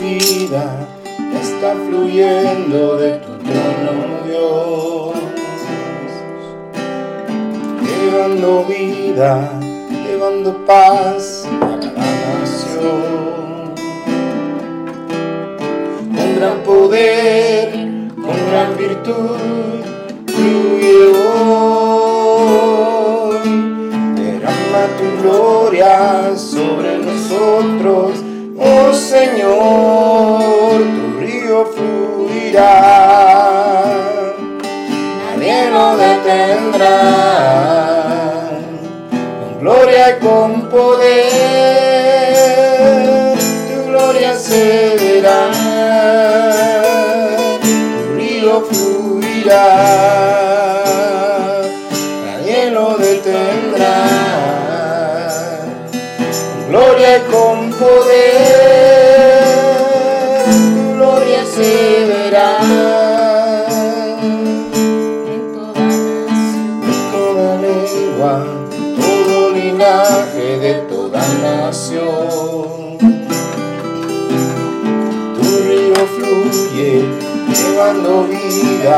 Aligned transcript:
vida 0.00 0.86
está 1.40 1.74
fluyendo 1.74 2.96
de 2.96 3.12
tu 3.18 3.32
trono, 3.38 3.92
Dios. 4.26 5.14
Llevando 7.82 8.64
vida, 8.64 9.50
llevando 10.06 10.64
paz 10.66 11.46
a 11.60 11.78
cada 11.80 12.38
nación. 12.40 13.74
Con 16.16 16.28
gran 16.36 16.58
poder, 16.64 17.70
con 18.14 18.36
gran 18.50 18.76
virtud, 18.76 19.38
fluye 20.26 20.96
hoy. 21.34 21.56
Derrama 24.14 24.82
tu 24.98 25.06
gloria 25.22 26.36
sobre 26.36 26.98
nosotros 26.98 28.25
Señor, 28.92 30.80
tu 30.94 31.20
río 31.20 31.66
fluirá 31.66 33.05
y 78.86 78.88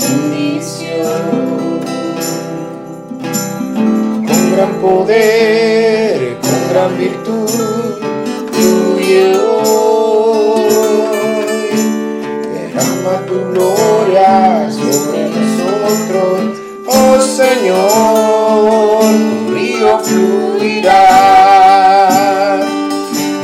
bendición. 0.00 1.26
Con 4.28 4.42
gran 4.54 4.72
poder, 4.80 6.38
con 6.40 6.58
gran 6.70 6.96
virtud, 6.96 7.98
fluye 8.52 9.36
hoy. 9.36 10.70
Derrama 12.52 13.14
tu 13.26 13.36
gloria 13.50 14.70
sobre 14.70 15.20
nosotros, 15.30 16.38
oh 16.86 17.18
Señor, 17.20 19.02
tu 19.02 19.52
río 19.52 19.98
fluirá, 19.98 21.00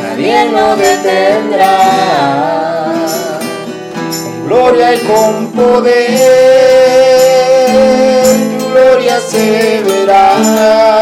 nadie 0.02 0.38
lo 0.52 0.76
detendrá, 0.76 1.76
con 4.22 4.34
gloria 4.46 4.94
y 4.94 4.98
con 5.00 5.43
poder, 5.64 6.18
gloria 8.70 9.20
se 9.20 9.82
verá, 9.86 10.93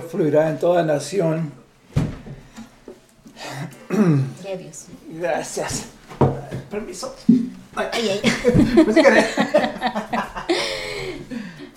fluirá 0.00 0.48
en 0.48 0.58
toda 0.58 0.82
nación. 0.82 1.52
Dios. 4.56 4.86
Gracias. 5.08 5.86
Permiso. 6.70 7.14
Ay, 7.76 7.88
ay. 7.94 8.20
¿qué? 8.22 9.24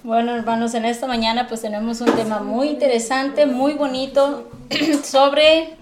Bueno, 0.04 0.34
hermanos, 0.34 0.74
en 0.74 0.86
esta 0.86 1.06
mañana 1.06 1.50
pues 1.50 1.62
tenemos 1.62 2.00
un 2.00 2.16
tema 2.16 2.40
muy 2.40 2.70
interesante, 2.70 3.46
muy 3.46 3.74
bonito 3.74 4.50
sobre 5.04 5.76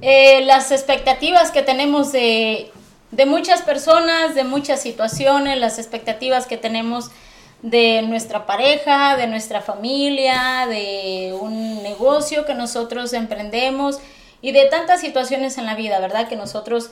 eh, 0.00 0.44
las 0.46 0.72
expectativas 0.72 1.50
que 1.50 1.60
tenemos 1.60 2.10
de, 2.10 2.70
de 3.10 3.26
muchas 3.26 3.60
personas, 3.60 4.34
de 4.34 4.44
muchas 4.44 4.80
situaciones, 4.80 5.58
las 5.58 5.78
expectativas 5.78 6.46
que 6.46 6.56
tenemos 6.56 7.08
de 7.08 7.14
nuestra 7.62 8.46
pareja, 8.46 9.16
de 9.16 9.26
nuestra 9.26 9.60
familia, 9.60 10.66
de 10.68 11.36
un 11.38 11.82
negocio 11.82 12.44
que 12.46 12.54
nosotros 12.54 13.12
emprendemos 13.12 13.98
y 14.42 14.52
de 14.52 14.66
tantas 14.66 15.00
situaciones 15.00 15.58
en 15.58 15.66
la 15.66 15.74
vida, 15.74 16.00
¿verdad? 16.00 16.28
Que 16.28 16.36
nosotros 16.36 16.90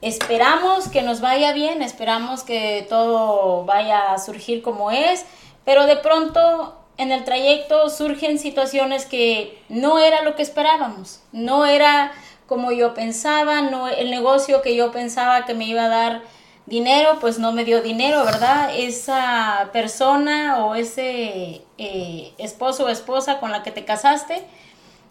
esperamos 0.00 0.88
que 0.88 1.02
nos 1.02 1.20
vaya 1.20 1.52
bien, 1.52 1.82
esperamos 1.82 2.42
que 2.42 2.86
todo 2.88 3.64
vaya 3.64 4.12
a 4.12 4.18
surgir 4.18 4.62
como 4.62 4.90
es, 4.90 5.24
pero 5.64 5.86
de 5.86 5.96
pronto 5.96 6.76
en 6.96 7.12
el 7.12 7.24
trayecto 7.24 7.88
surgen 7.90 8.38
situaciones 8.38 9.06
que 9.06 9.62
no 9.68 9.98
era 9.98 10.22
lo 10.22 10.36
que 10.36 10.42
esperábamos, 10.42 11.20
no 11.32 11.66
era 11.66 12.12
como 12.46 12.72
yo 12.72 12.94
pensaba, 12.94 13.62
no 13.62 13.88
el 13.88 14.10
negocio 14.10 14.60
que 14.60 14.74
yo 14.74 14.90
pensaba 14.90 15.44
que 15.46 15.54
me 15.54 15.66
iba 15.66 15.84
a 15.84 15.88
dar 15.88 16.22
dinero, 16.70 17.18
pues 17.20 17.38
no 17.38 17.52
me 17.52 17.64
dio 17.64 17.82
dinero, 17.82 18.24
¿verdad? 18.24 18.70
Esa 18.74 19.68
persona 19.72 20.64
o 20.64 20.76
ese 20.76 21.62
eh, 21.76 22.32
esposo 22.38 22.86
o 22.86 22.88
esposa 22.88 23.40
con 23.40 23.50
la 23.50 23.62
que 23.62 23.72
te 23.72 23.84
casaste, 23.84 24.42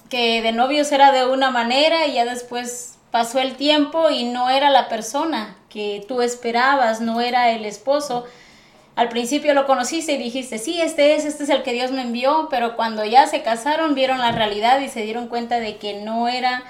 que 0.09 0.41
de 0.41 0.53
novios 0.53 0.91
era 0.91 1.11
de 1.11 1.27
una 1.27 1.51
manera 1.51 2.07
y 2.07 2.13
ya 2.13 2.25
después 2.25 2.97
pasó 3.11 3.39
el 3.39 3.56
tiempo 3.56 4.09
y 4.09 4.23
no 4.23 4.50
era 4.50 4.69
la 4.69 4.88
persona 4.88 5.57
que 5.69 6.03
tú 6.07 6.21
esperabas, 6.21 7.01
no 7.01 7.19
era 7.21 7.51
el 7.51 7.65
esposo. 7.65 8.23
Al 8.95 9.09
principio 9.09 9.53
lo 9.53 9.67
conociste 9.67 10.13
y 10.13 10.17
dijiste, 10.17 10.57
sí, 10.57 10.81
este 10.81 11.15
es, 11.15 11.25
este 11.25 11.44
es 11.44 11.50
el 11.50 11.63
que 11.63 11.73
Dios 11.73 11.91
me 11.91 12.01
envió, 12.01 12.47
pero 12.50 12.77
cuando 12.77 13.03
ya 13.03 13.27
se 13.27 13.44
casaron 13.44 13.95
vieron 13.95 14.19
la 14.19 14.31
realidad 14.31 14.79
y 14.79 14.88
se 14.88 15.03
dieron 15.03 15.27
cuenta 15.27 15.59
de 15.59 15.77
que 15.77 16.01
no 16.01 16.29
era 16.29 16.63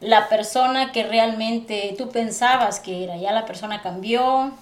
la 0.00 0.28
persona 0.28 0.92
que 0.92 1.02
realmente 1.02 1.94
tú 1.98 2.10
pensabas 2.10 2.80
que 2.80 3.04
era. 3.04 3.16
Ya 3.16 3.32
la 3.32 3.46
persona 3.46 3.82
cambió 3.82 4.52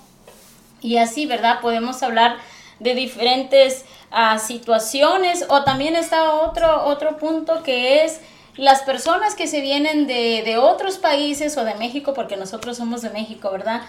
y 0.81 0.97
así, 0.97 1.27
¿verdad? 1.27 1.61
Podemos 1.61 2.03
hablar 2.03 2.37
de 2.81 2.95
diferentes 2.95 3.85
ah, 4.11 4.39
situaciones 4.39 5.47
o 5.49 5.65
también 5.65 5.97
está 5.97 6.33
otro, 6.33 6.85
otro 6.85 7.17
punto 7.17 7.63
que 7.63 8.05
es 8.05 8.21
las 8.57 8.83
personas 8.83 9.35
que 9.35 9.47
se 9.47 9.61
vienen 9.61 10.07
de, 10.07 10.43
de 10.45 10.57
otros 10.57 10.97
países 10.97 11.57
o 11.59 11.65
de 11.65 11.75
México, 11.75 12.15
porque 12.15 12.37
nosotros 12.37 12.79
somos 12.79 13.03
de 13.03 13.11
México, 13.11 13.51
¿verdad? 13.51 13.83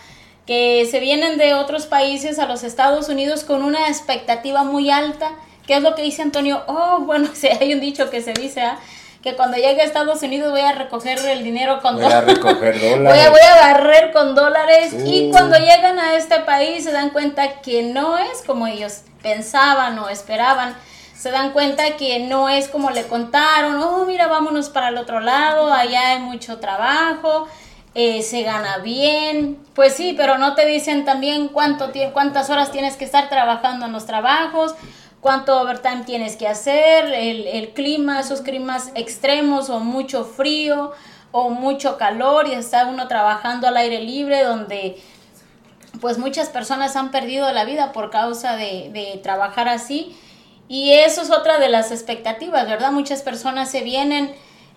Que 0.45 0.85
se 0.89 0.99
vienen 0.99 1.37
de 1.37 1.53
otros 1.53 1.85
países 1.85 2.39
a 2.39 2.45
los 2.47 2.63
Estados 2.63 3.07
Unidos 3.07 3.45
con 3.45 3.63
una 3.63 3.87
expectativa 3.87 4.63
muy 4.63 4.89
alta. 4.89 5.31
¿Qué 5.65 5.75
es 5.75 5.83
lo 5.83 5.95
que 5.95 6.01
dice 6.01 6.21
Antonio? 6.21 6.63
Oh, 6.67 6.99
bueno, 6.99 7.29
hay 7.59 7.73
un 7.73 7.79
dicho 7.79 8.09
que 8.09 8.21
se 8.21 8.33
dice, 8.33 8.61
¿ah? 8.61 8.79
Que 9.21 9.35
cuando 9.35 9.57
llegue 9.57 9.81
a 9.81 9.85
Estados 9.85 10.21
Unidos 10.21 10.51
voy 10.51 10.61
a 10.61 10.71
recoger 10.73 11.17
el 11.19 11.43
dinero 11.43 11.81
con 11.81 11.95
Voy 11.95 12.05
a 12.05 12.21
dólares. 12.21 12.35
recoger 12.35 12.79
Voy 12.79 12.87
a, 12.89 12.97
dólares. 12.97 13.29
voy 13.31 13.39
a 13.41 13.55
barrer 13.55 14.11
con 14.13 14.35
dólares 14.35 14.95
y 15.05 15.29
cuando 15.31 15.57
llegan 15.57 15.99
a 15.99 16.15
este 16.15 16.39
país 16.41 16.83
se 16.83 16.91
dan 16.91 17.09
cuenta 17.09 17.61
que 17.61 17.83
no 17.83 18.17
es 18.17 18.41
como 18.45 18.67
ellos 18.67 19.01
pensaban 19.21 19.97
o 19.99 20.09
esperaban. 20.09 20.75
Se 21.15 21.31
dan 21.31 21.51
cuenta 21.51 21.97
que 21.97 22.19
no 22.19 22.47
es 22.47 22.67
como 22.67 22.91
le 22.91 23.07
contaron, 23.07 23.81
oh 23.81 24.05
mira, 24.05 24.27
vámonos 24.27 24.69
para 24.69 24.89
el 24.89 24.97
otro 24.97 25.19
lado, 25.19 25.73
allá 25.73 26.11
hay 26.11 26.19
mucho 26.19 26.59
trabajo, 26.59 27.47
eh, 27.95 28.21
se 28.21 28.43
gana 28.43 28.77
bien. 28.77 29.57
Pues 29.73 29.93
sí, 29.95 30.13
pero 30.15 30.37
no 30.37 30.53
te 30.53 30.67
dicen 30.67 31.05
también 31.05 31.47
cuánto 31.47 31.91
cuántas 32.13 32.51
horas 32.51 32.71
tienes 32.71 32.97
que 32.97 33.05
estar 33.05 33.29
trabajando 33.29 33.87
en 33.87 33.93
los 33.93 34.05
trabajos, 34.05 34.75
cuánto 35.27 35.59
overtime 35.59 36.05
tienes 36.05 36.37
que 36.37 36.47
hacer, 36.47 37.13
el, 37.13 37.73
clima, 37.73 38.21
esos 38.21 38.39
climas 38.39 38.93
extremos 38.95 39.69
o 39.69 39.81
mucho 39.81 40.23
frío 40.23 40.93
o 41.33 41.49
mucho 41.49 41.97
calor 41.97 42.47
y 42.47 42.53
está 42.53 42.85
uno 42.85 43.09
trabajando 43.09 43.67
al 43.67 43.75
aire 43.75 44.01
libre 44.01 44.45
donde 44.45 44.95
pues 45.99 46.17
muchas 46.17 46.47
personas 46.47 46.95
han 46.95 47.11
perdido 47.11 47.51
la 47.51 47.65
vida 47.65 47.91
por 47.91 48.09
causa 48.09 48.55
de, 48.55 48.89
de 48.93 49.19
trabajar 49.21 49.67
así. 49.67 50.15
Y 50.69 50.91
eso 50.91 51.23
es 51.23 51.29
otra 51.29 51.59
de 51.59 51.67
las 51.67 51.91
expectativas, 51.91 52.65
¿verdad? 52.65 52.93
Muchas 52.93 53.21
personas 53.21 53.69
se 53.69 53.81
vienen 53.81 54.33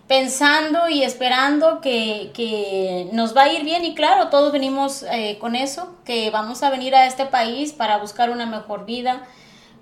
pensando 0.08 0.88
y 0.88 1.05
esperando 1.05 1.81
que, 1.81 2.32
que, 2.35 3.08
nos 3.12 3.37
va 3.37 3.43
a 3.43 3.53
ir 3.53 3.62
bien 3.62 3.85
y 3.85 3.94
claro, 3.94 4.31
todos 4.31 4.50
venimos 4.50 5.05
eh, 5.12 5.38
con 5.38 5.55
eso, 5.55 5.94
que 6.05 6.32
vamos 6.32 6.64
a 6.64 6.70
venir 6.70 6.96
a 6.96 7.06
este 7.06 7.26
país 7.26 7.73
para 7.73 7.99
buscar 7.99 8.31
una 8.31 8.46
mejor 8.46 8.85
vida, 8.85 9.23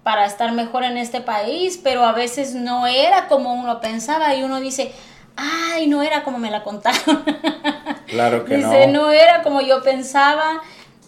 para 0.08 0.24
estar 0.24 0.52
mejor 0.52 0.84
en 0.84 0.96
este 0.96 1.20
país, 1.20 1.78
pero 1.84 2.02
a 2.02 2.12
veces 2.12 2.54
no 2.54 2.86
era 2.86 3.28
como 3.28 3.52
uno 3.52 3.78
pensaba 3.78 4.34
y 4.34 4.42
uno 4.42 4.58
dice, 4.58 4.90
ay, 5.36 5.86
no 5.86 6.02
era 6.02 6.24
como 6.24 6.38
me 6.38 6.50
la 6.50 6.62
contaron. 6.64 7.22
Claro 8.06 8.46
que 8.46 8.56
dice, 8.56 8.86
no. 8.86 9.02
no 9.02 9.12
era 9.12 9.42
como 9.42 9.60
yo 9.60 9.82
pensaba. 9.82 10.62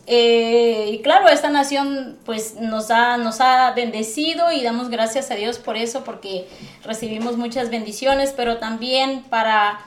Eh, 0.06 0.90
y 0.92 0.98
claro, 1.00 1.30
esta 1.30 1.48
nación 1.48 2.18
pues 2.26 2.56
nos 2.56 2.90
ha, 2.90 3.16
nos 3.16 3.40
ha 3.40 3.70
bendecido 3.70 4.52
y 4.52 4.62
damos 4.62 4.90
gracias 4.90 5.30
a 5.30 5.34
Dios 5.34 5.58
por 5.58 5.78
eso, 5.78 6.04
porque 6.04 6.46
recibimos 6.84 7.38
muchas 7.38 7.70
bendiciones, 7.70 8.34
pero 8.36 8.58
también 8.58 9.22
para 9.30 9.80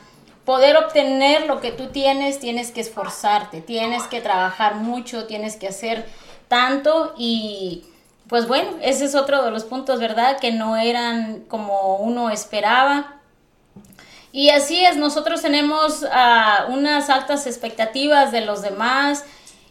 poder 0.44 0.76
obtener 0.76 1.46
lo 1.46 1.62
que 1.62 1.72
tú 1.72 1.90
tienes, 1.90 2.40
tienes 2.40 2.72
que 2.72 2.82
esforzarte, 2.82 3.62
tienes 3.62 4.02
que 4.06 4.22
trabajar 4.22 4.74
mucho, 4.74 5.28
tienes 5.28 5.56
que 5.56 5.68
hacer 5.68 6.08
tanto 6.48 7.14
y 7.16 7.84
pues 8.34 8.48
bueno, 8.48 8.72
ese 8.82 9.06
es 9.06 9.14
otro 9.14 9.44
de 9.44 9.52
los 9.52 9.64
puntos, 9.64 10.00
¿verdad? 10.00 10.40
Que 10.40 10.52
no 10.52 10.76
eran 10.76 11.42
como 11.42 11.98
uno 11.98 12.32
esperaba. 12.32 13.14
Y 14.32 14.50
así 14.50 14.84
es, 14.84 14.98
nosotros 14.98 15.44
tenemos 15.44 16.02
uh, 16.02 16.74
unas 16.74 17.12
altas 17.12 17.46
expectativas 17.46 18.32
de 18.32 18.42
los 18.42 18.64
demás 18.64 19.24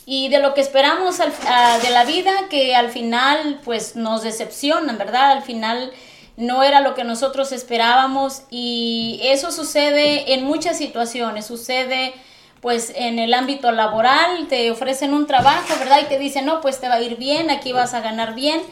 y 0.07 0.29
de 0.29 0.39
lo 0.39 0.55
que 0.55 0.61
esperamos 0.61 1.19
al, 1.19 1.31
uh, 1.31 1.83
de 1.83 1.91
la 1.91 2.05
vida 2.05 2.31
que 2.51 2.77
al 2.77 2.91
final 2.91 3.59
pues 3.65 3.97
nos 3.97 4.23
decepcionan, 4.23 4.97
¿verdad? 4.97 5.33
Al 5.33 5.43
final 5.43 5.91
no 6.37 6.63
era 6.63 6.79
lo 6.83 6.95
que 6.95 7.03
nosotros 7.03 7.51
esperábamos 7.51 8.43
y 8.49 9.19
eso 9.25 9.51
sucede 9.51 10.35
en 10.35 10.45
muchas 10.45 10.79
situaciones, 10.79 11.47
sucede 11.47 12.15
pues 12.63 12.93
en 12.95 13.19
el 13.19 13.35
ámbito 13.35 13.73
laboral, 13.73 14.47
te 14.49 14.71
ofrecen 14.71 15.13
un 15.15 15.27
trabajo, 15.27 15.75
¿verdad? 15.81 15.99
Y 16.01 16.05
te 16.05 16.17
dicen, 16.17 16.47
no, 16.47 16.61
pues 16.61 16.79
te 16.81 16.89
va 16.89 16.95
a 16.95 17.03
ir 17.03 17.17
bien, 17.17 17.51
aquí 17.51 17.73
vas 17.73 17.93
a 17.93 18.01
ganar 18.01 18.37
bien. 18.37 18.63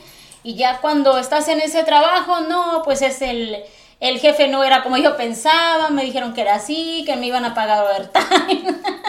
Y 0.44 0.54
ya 0.54 0.78
cuando 0.80 1.18
estás 1.18 1.48
en 1.48 1.60
ese 1.60 1.82
trabajo, 1.82 2.40
no, 2.42 2.82
pues 2.84 3.02
es 3.02 3.20
el, 3.20 3.56
el 3.98 4.20
jefe 4.20 4.46
no 4.46 4.62
era 4.62 4.84
como 4.84 4.96
yo 4.96 5.16
pensaba, 5.16 5.90
me 5.90 6.04
dijeron 6.04 6.34
que 6.34 6.42
era 6.42 6.54
así, 6.54 7.02
que 7.04 7.16
me 7.16 7.26
iban 7.26 7.44
a 7.44 7.52
pagar 7.52 7.84
overtime. 7.84 8.62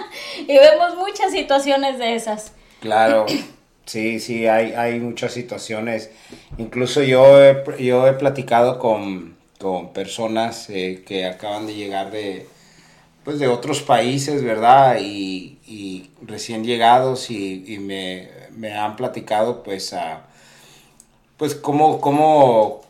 y 0.48 0.58
vemos 0.58 0.96
muchas 0.98 1.32
situaciones 1.32 2.00
de 2.00 2.16
esas. 2.16 2.54
Claro, 2.80 3.28
sí, 3.86 4.20
sí, 4.20 4.48
hay, 4.48 4.74
hay 4.74 5.00
muchas 5.00 5.32
situaciones. 5.32 6.10
Incluso 6.58 7.04
yo 7.04 7.40
he, 7.40 7.64
yo 7.78 8.08
he 8.08 8.14
platicado 8.14 8.80
con, 8.80 9.38
con 9.60 9.94
personas 9.94 10.72
eh, 10.72 11.04
que 11.06 11.28
acaban 11.28 11.68
de 11.68 11.76
llegar 11.76 12.10
de, 12.10 12.48
pues 13.24 13.40
de 13.40 13.48
otros 13.48 13.82
países, 13.82 14.44
¿verdad? 14.44 14.98
Y, 15.00 15.60
y 15.68 16.10
recién 16.26 16.64
llegados 16.64 17.30
y, 17.30 17.64
y 17.68 17.80
me, 17.80 18.30
me, 18.56 18.74
han 18.74 18.96
platicado 18.96 19.64
pues 19.64 19.94
a, 19.94 20.24
pues 21.38 21.56
cómo, 21.56 22.02
cómo, 22.02 22.82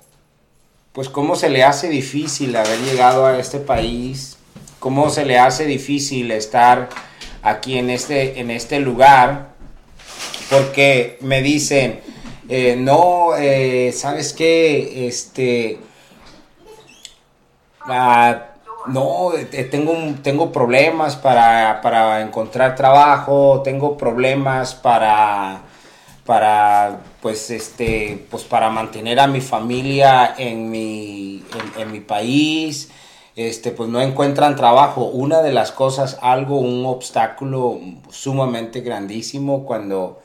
pues 0.93 1.09
cómo 1.09 1.35
se 1.35 1.50
le 1.50 1.63
hace 1.63 1.89
difícil 1.89 2.55
haber 2.55 2.79
llegado 2.79 3.25
a 3.25 3.39
este 3.39 3.59
país, 3.59 4.38
cómo 4.79 5.09
se 5.09 5.25
le 5.25 5.38
hace 5.38 5.65
difícil 5.65 6.31
estar 6.31 6.89
aquí 7.43 7.77
en 7.77 7.89
este, 7.89 8.39
en 8.39 8.51
este 8.51 8.79
lugar, 8.79 9.51
porque 10.50 11.17
me 11.21 11.41
dicen, 11.41 12.01
eh, 12.50 12.75
no, 12.77 13.35
eh, 13.38 13.93
¿sabes 13.93 14.33
qué? 14.33 15.07
Este, 15.07 15.79
uh, 17.88 18.50
no, 18.88 19.31
tengo, 19.69 19.93
tengo 20.23 20.51
problemas 20.51 21.15
para, 21.15 21.81
para, 21.81 22.21
encontrar 22.21 22.75
trabajo, 22.75 23.61
tengo 23.63 23.97
problemas 23.97 24.75
para, 24.75 25.61
para, 26.25 27.01
pues, 27.21 27.50
este, 27.51 28.25
pues, 28.29 28.43
para 28.43 28.69
mantener 28.69 29.19
a 29.19 29.27
mi 29.27 29.41
familia 29.41 30.35
en 30.38 30.69
mi, 30.69 31.43
en, 31.75 31.81
en 31.81 31.91
mi 31.91 32.00
país, 32.00 32.89
este, 33.35 33.71
pues 33.71 33.89
no 33.89 34.01
encuentran 34.01 34.55
trabajo. 34.55 35.05
Una 35.05 35.41
de 35.41 35.51
las 35.51 35.71
cosas, 35.71 36.17
algo, 36.21 36.59
un 36.59 36.85
obstáculo 36.85 37.79
sumamente 38.09 38.81
grandísimo 38.81 39.65
cuando 39.65 40.21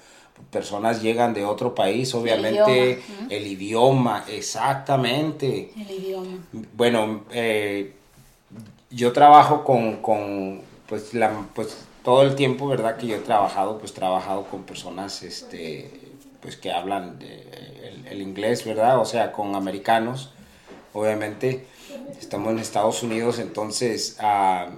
personas 0.50 1.02
llegan 1.02 1.34
de 1.34 1.44
otro 1.44 1.74
país, 1.74 2.14
obviamente 2.14 2.92
El 2.92 2.98
idioma, 2.98 3.26
el 3.30 3.46
idioma 3.46 4.24
exactamente. 4.28 5.72
El 5.76 5.90
idioma. 5.90 6.38
Bueno, 6.74 7.24
eh, 7.30 7.92
yo 8.90 9.12
trabajo 9.12 9.64
con, 9.64 9.96
con 9.96 10.62
pues, 10.88 11.14
la, 11.14 11.46
pues 11.54 11.86
todo 12.04 12.22
el 12.22 12.34
tiempo, 12.34 12.68
¿verdad? 12.68 12.96
Que 12.96 13.08
yo 13.08 13.16
he 13.16 13.20
trabajado, 13.20 13.78
pues 13.78 13.92
trabajado 13.92 14.44
con 14.44 14.62
personas, 14.62 15.22
este, 15.22 15.90
pues 16.40 16.56
que 16.56 16.70
hablan 16.70 17.18
de, 17.18 17.42
el, 17.82 18.06
el, 18.06 18.22
inglés, 18.22 18.64
¿verdad? 18.64 19.00
O 19.00 19.04
sea, 19.04 19.32
con 19.32 19.54
americanos, 19.54 20.30
obviamente. 20.92 21.66
Estamos 22.20 22.52
en 22.52 22.58
Estados 22.58 23.02
Unidos, 23.02 23.38
entonces, 23.38 24.18
uh, 24.20 24.70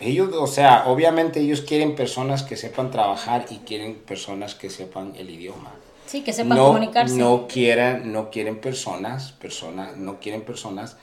ellos, 0.00 0.30
o 0.34 0.46
sea, 0.46 0.84
obviamente 0.86 1.40
ellos 1.40 1.60
quieren 1.60 1.94
personas 1.94 2.42
que 2.42 2.56
sepan 2.56 2.90
trabajar 2.90 3.46
y 3.50 3.58
quieren 3.58 3.94
personas 3.94 4.54
que 4.54 4.70
sepan 4.70 5.14
el 5.16 5.30
idioma. 5.30 5.72
Sí, 6.06 6.22
que 6.22 6.32
sepan 6.32 6.58
no, 6.58 6.66
comunicarse. 6.66 7.16
No 7.16 7.46
quieren, 7.46 8.12
no 8.12 8.30
quieren 8.30 8.60
personas, 8.60 9.32
personas, 9.32 9.96
no 9.96 10.18
quieren 10.20 10.42
personas, 10.42 10.96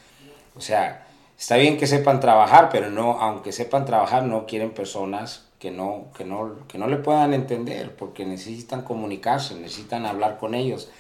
o 0.56 0.62
sea, 0.62 1.08
está 1.42 1.58
bien 1.58 1.80
que 1.80 1.88
sepan 1.88 2.20
trabajar, 2.20 2.70
pero 2.72 2.92
no, 2.92 3.20
aunque 3.20 3.52
sepan 3.52 3.84
trabajar, 3.84 4.22
no 4.22 4.46
quieren 4.46 4.70
personas 4.70 5.48
que 5.58 5.72
no, 5.72 6.06
que 6.16 6.24
no, 6.24 6.68
que 6.68 6.78
no 6.78 6.86
le 6.86 6.98
puedan 6.98 7.34
entender, 7.34 7.96
porque 7.96 8.28
necesitan 8.28 8.84
comunicarse, 8.84 9.56
necesitan 9.56 10.06
hablar 10.06 10.38
con 10.38 10.54
ellos. 10.54 10.92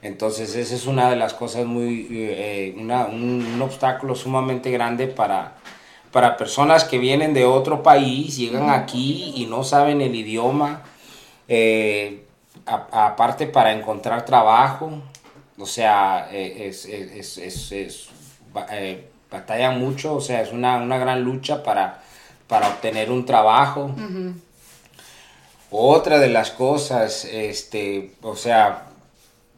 Entonces, 0.00 0.54
esa 0.54 0.74
es 0.74 0.86
una 0.86 1.10
de 1.10 1.16
las 1.16 1.34
cosas 1.34 1.66
muy, 1.66 2.08
eh, 2.10 2.74
una, 2.78 3.04
un, 3.04 3.44
un, 3.44 3.60
obstáculo 3.60 4.14
sumamente 4.14 4.70
grande 4.70 5.08
para, 5.08 5.56
para 6.10 6.38
personas 6.38 6.84
que 6.84 6.96
vienen 6.96 7.34
de 7.34 7.44
otro 7.44 7.82
país, 7.82 8.38
llegan 8.38 8.70
aquí 8.70 9.34
y 9.36 9.44
no 9.44 9.62
saben 9.62 10.00
el 10.00 10.14
idioma, 10.14 10.84
eh, 11.48 12.24
aparte 12.64 13.46
para 13.46 13.72
encontrar 13.74 14.24
trabajo, 14.24 14.90
o 15.58 15.66
sea, 15.66 16.28
eh, 16.32 16.68
es, 16.68 16.86
es, 16.86 17.36
es, 17.36 17.72
es 17.72 18.08
eh, 18.70 19.11
batallan 19.32 19.80
mucho, 19.80 20.14
o 20.14 20.20
sea, 20.20 20.42
es 20.42 20.52
una, 20.52 20.76
una 20.76 20.98
gran 20.98 21.22
lucha 21.22 21.62
para, 21.62 22.02
para 22.46 22.68
obtener 22.68 23.10
un 23.10 23.24
trabajo. 23.24 23.84
Uh 23.84 24.00
-huh. 24.00 24.34
Otra 25.74 26.18
de 26.18 26.28
las 26.28 26.50
cosas, 26.50 27.24
este, 27.24 28.12
o 28.22 28.36
sea, 28.36 28.88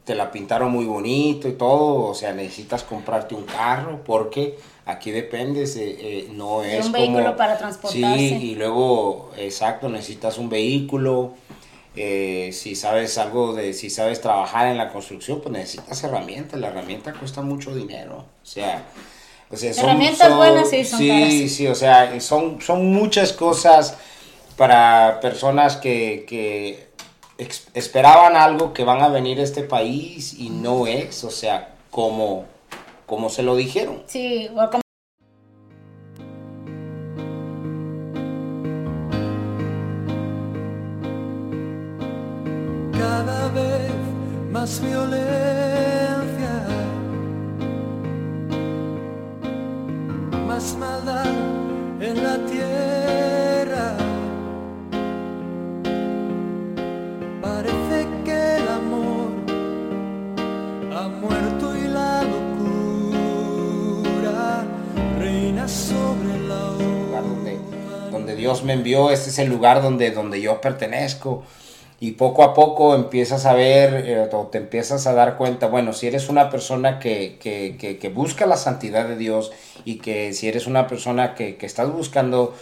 te 0.05 0.15
la 0.15 0.31
pintaron 0.31 0.71
muy 0.71 0.85
bonito 0.85 1.49
y 1.49 1.53
todo, 1.53 2.05
o 2.05 2.13
sea, 2.13 2.31
necesitas 2.31 2.83
comprarte 2.83 3.35
un 3.35 3.43
carro 3.43 4.01
porque 4.05 4.57
aquí 4.85 5.11
dependes, 5.11 5.75
eh, 5.75 5.97
eh, 5.99 6.29
no 6.31 6.63
es 6.63 6.85
un 6.85 6.93
como... 6.93 7.03
vehículo 7.03 7.35
para 7.35 7.57
transportarse. 7.57 8.17
Sí, 8.17 8.51
y 8.51 8.55
luego, 8.55 9.31
exacto, 9.35 9.89
necesitas 9.89 10.37
un 10.37 10.47
vehículo, 10.47 11.33
eh, 11.97 12.51
si 12.53 12.75
sabes 12.75 13.17
algo 13.17 13.53
de, 13.53 13.73
si 13.73 13.89
sabes 13.89 14.21
trabajar 14.21 14.67
en 14.67 14.77
la 14.77 14.93
construcción, 14.93 15.41
pues 15.41 15.51
necesitas 15.51 16.01
herramientas, 16.03 16.59
la 16.61 16.67
herramienta 16.67 17.11
cuesta 17.11 17.41
mucho 17.41 17.75
dinero, 17.75 18.25
o 18.41 18.45
sea... 18.45 18.85
O 19.51 19.57
sea 19.57 19.73
son, 19.73 19.85
herramientas 19.85 20.27
son, 20.27 20.37
buenas 20.37 20.69
sí 20.69 20.83
son 20.85 20.99
Sí, 20.99 21.07
caras. 21.07 21.29
sí, 21.51 21.67
o 21.67 21.75
sea, 21.75 22.19
son, 22.21 22.61
son 22.61 22.91
muchas 22.93 23.31
cosas 23.33 23.97
para 24.57 25.19
personas 25.21 25.77
que, 25.77 26.25
que 26.27 26.87
esperaban 27.73 28.35
algo 28.37 28.73
que 28.73 28.83
van 28.83 29.01
a 29.01 29.09
venir 29.09 29.39
a 29.39 29.43
este 29.43 29.63
país 29.63 30.33
y 30.39 30.49
no 30.49 30.87
es, 30.87 31.23
o 31.23 31.29
sea, 31.31 31.75
como, 31.91 32.45
como 33.05 33.29
se 33.29 33.43
lo 33.43 33.55
dijeron. 33.55 34.03
Sí, 34.07 34.49
o 34.53 34.69
como 34.69 34.81
es 69.35 69.39
el 69.39 69.49
lugar 69.49 69.81
donde, 69.81 70.11
donde 70.11 70.41
yo 70.41 70.61
pertenezco. 70.61 71.43
y 71.99 72.11
poco 72.13 72.43
a 72.43 72.53
poco 72.53 72.93
empiezas 72.93 73.45
a 73.45 73.53
ver 73.53 74.05
eh, 74.05 74.29
o 74.33 74.47
te 74.47 74.57
empiezas 74.57 75.07
a 75.07 75.13
dar 75.13 75.37
cuenta, 75.37 75.67
bueno, 75.67 75.93
si 75.93 76.07
eres 76.07 76.29
una 76.29 76.49
persona 76.49 76.99
que, 76.99 77.37
que, 77.39 77.77
que, 77.77 78.09
busca 78.09 78.45
la 78.45 78.57
santidad 78.57 79.07
de 79.07 79.15
Dios 79.15 79.51
y 79.85 79.95
que 79.99 80.33
si 80.33 80.47
eres 80.49 80.67
una 80.67 80.87
persona 80.87 81.35
que, 81.35 81.57
estás 81.61 81.89
buscando 81.91 82.53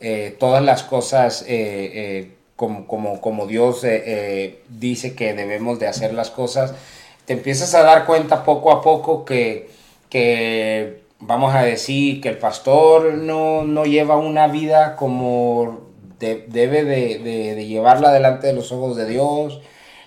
eh, 0.00 0.36
todas 0.38 0.62
las 0.62 0.82
cosas 0.82 1.42
eh, 1.42 1.48
eh, 1.48 2.30
como, 2.56 2.86
como, 2.86 3.20
como 3.20 3.46
Dios 3.46 3.84
dice 4.68 5.14
que 5.14 5.34
debemos 5.34 5.78
de 5.78 5.88
hacer 5.88 6.12
las 6.12 6.30
cosas, 6.30 6.74
te 7.24 7.32
empiezas 7.32 7.74
a 7.74 7.82
dar 7.82 8.04
cuenta 8.06 8.44
poco 8.44 8.72
a 8.72 8.82
poco 8.82 9.24
que, 9.24 9.70
que 10.10 11.02
vamos 11.18 11.54
a 11.54 11.62
decir 11.62 12.20
que 12.20 12.28
el 12.28 12.38
pastor 12.38 13.14
no, 13.14 13.64
no 13.64 13.84
lleva 13.84 14.16
una 14.16 14.48
vida 14.48 14.96
como 14.96 15.91
de- 16.22 16.44
debe 16.46 16.84
de, 16.84 17.66
llevarla 17.66 18.12
delante 18.12 18.46
de 18.46 18.52
los 18.54 18.70
ojos 18.72 18.96
de 18.96 19.06
Dios. 19.08 19.60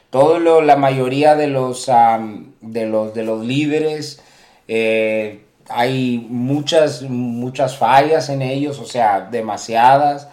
Todo 0.10 0.40
lo, 0.40 0.62
la 0.62 0.78
mayoría 0.78 1.36
de 1.36 1.48
los, 1.48 1.88
de 2.62 2.86
los, 2.86 3.14
de 3.14 3.24
los 3.24 3.46
líderes, 3.46 4.22
eh, 4.70 5.42
hay 5.68 6.26
muchas, 6.30 7.02
muchas 7.04 7.78
fallas 7.78 8.30
en 8.30 8.42
ellos, 8.42 8.80
o 8.80 8.86
sea, 8.86 9.28
demasiadas. 9.30 10.30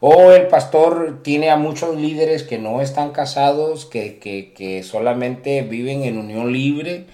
O 0.00 0.32
el 0.32 0.48
pastor 0.48 1.20
tiene 1.22 1.48
a 1.50 1.56
muchos 1.56 1.96
líderes 1.96 2.42
que 2.42 2.58
no 2.58 2.82
están 2.82 3.12
casados, 3.12 3.86
que, 3.86 4.18
que, 4.18 4.52
que 4.52 4.82
solamente 4.82 5.62
viven 5.62 6.02
en 6.04 6.18
unión 6.18 6.52
libre. 6.52 7.06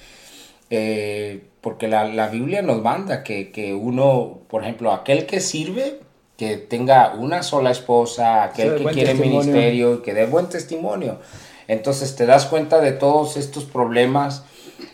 Eh, 0.71 1.43
porque 1.61 1.87
la, 1.89 2.05
la 2.05 2.29
Biblia 2.29 2.63
nos 2.63 2.83
manda 2.83 3.23
que, 3.23 3.51
que 3.53 3.75
uno, 3.75 4.41
por 4.49 4.63
ejemplo, 4.63 4.93
aquel 4.93 5.27
que 5.27 5.41
sirve, 5.41 6.01
que 6.39 6.57
tenga 6.57 7.15
una 7.19 7.43
sola 7.43 7.73
esposa, 7.73 8.45
aquel 8.45 8.77
que 8.77 8.85
quiere 8.95 9.11
testimonio. 9.11 9.41
ministerio, 9.41 10.03
que 10.03 10.15
dé 10.15 10.25
buen 10.25 10.47
testimonio. 10.49 11.19
Entonces 11.67 12.15
te 12.17 12.25
das 12.27 12.47
cuenta 12.47 12.81
de 12.81 12.93
todos 12.93 13.37
estos 13.37 13.65
problemas 13.65 14.45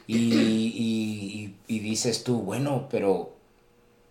y, 0.06 0.16
y- 0.16 1.54
y- 1.68 1.76
y 1.76 1.78
dices 1.80 2.24
tú, 2.24 2.40
bueno, 2.40 2.88
pero, 2.90 3.34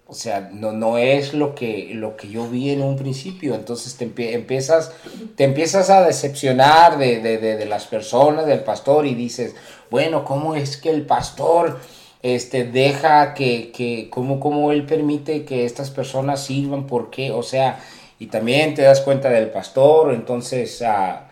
o 0.06 0.14
sea, 0.14 0.50
no, 0.54 0.72
no 0.74 1.00
es 1.00 1.34
lo 1.34 1.56
que, 1.56 1.90
lo 1.96 2.16
que 2.18 2.30
yo 2.30 2.48
vi 2.48 2.70
en 2.70 2.84
un 2.84 2.98
principio. 2.98 3.56
Entonces 3.56 3.96
te 3.98 4.06
empie- 4.08 4.34
empiezas, 4.34 4.92
te 5.36 5.44
empiezas 5.44 5.90
a 5.90 6.04
decepcionar 6.06 7.00
de, 7.00 7.20
de- 7.20 7.40
de- 7.40 7.58
de 7.58 7.66
las 7.66 7.88
personas, 7.88 8.46
del 8.46 8.60
pastor, 8.64 9.08
y 9.08 9.16
dices, 9.16 9.56
bueno, 9.90 10.24
¿cómo 10.24 10.54
es 10.56 10.78
que 10.78 10.92
el 10.92 11.06
pastor 11.08 11.80
este, 12.24 12.64
deja 12.64 13.36
que, 13.36 13.72
que 13.72 14.10
cómo, 14.10 14.40
cómo 14.40 14.72
él 14.72 14.86
permite 14.86 15.46
que 15.46 15.66
estas 15.66 15.92
personas 15.92 16.44
sirvan? 16.44 16.88
¿Por 16.88 17.12
qué? 17.12 17.32
O 17.32 17.44
sea, 17.44 17.80
y 18.18 18.28
también 18.28 18.74
te 18.74 18.82
das 18.82 19.02
cuenta 19.02 19.30
del 19.30 19.50
pastor, 19.52 20.14
entonces... 20.14 20.82
ah, 20.82 21.28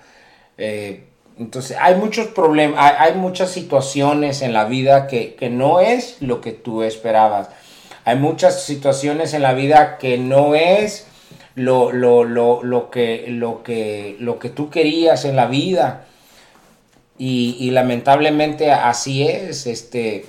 eh, 0.57 1.05
entonces, 1.39 1.75
hay 1.79 1.95
muchos 1.95 2.27
problemas, 2.27 2.93
hay, 3.00 3.15
muchas 3.15 3.50
situaciones 3.50 4.43
en 4.43 4.53
la 4.53 4.65
vida 4.65 5.07
que, 5.07 5.33
que 5.33 5.50
no 5.50 5.79
es 5.79 6.17
lo 6.21 6.39
que 6.39 6.51
tú 6.51 6.83
esperabas. 6.83 7.50
Hay 8.05 8.17
muchas 8.17 8.63
situaciones 8.63 9.33
en 9.33 9.41
la 9.41 9.53
vida 9.53 9.98
que 9.98 10.19
no 10.19 10.53
es 10.53 11.07
lo, 11.55 11.91
lo, 11.91 12.25
lo, 12.25 12.62
lo 12.62 12.91
que, 12.91 13.25
lo, 13.27 13.63
que, 13.63 14.17
lo 14.19 14.38
que 14.38 14.50
tú 14.50 14.69
querías 14.69 15.25
en 15.25 15.36
la 15.36 15.48
vida. 15.48 16.05
Y, 17.17 17.57
y 17.60 17.71
lamentablemente 17.71 18.71
así 18.71 19.24
es. 19.27 19.65
Este, 19.65 20.25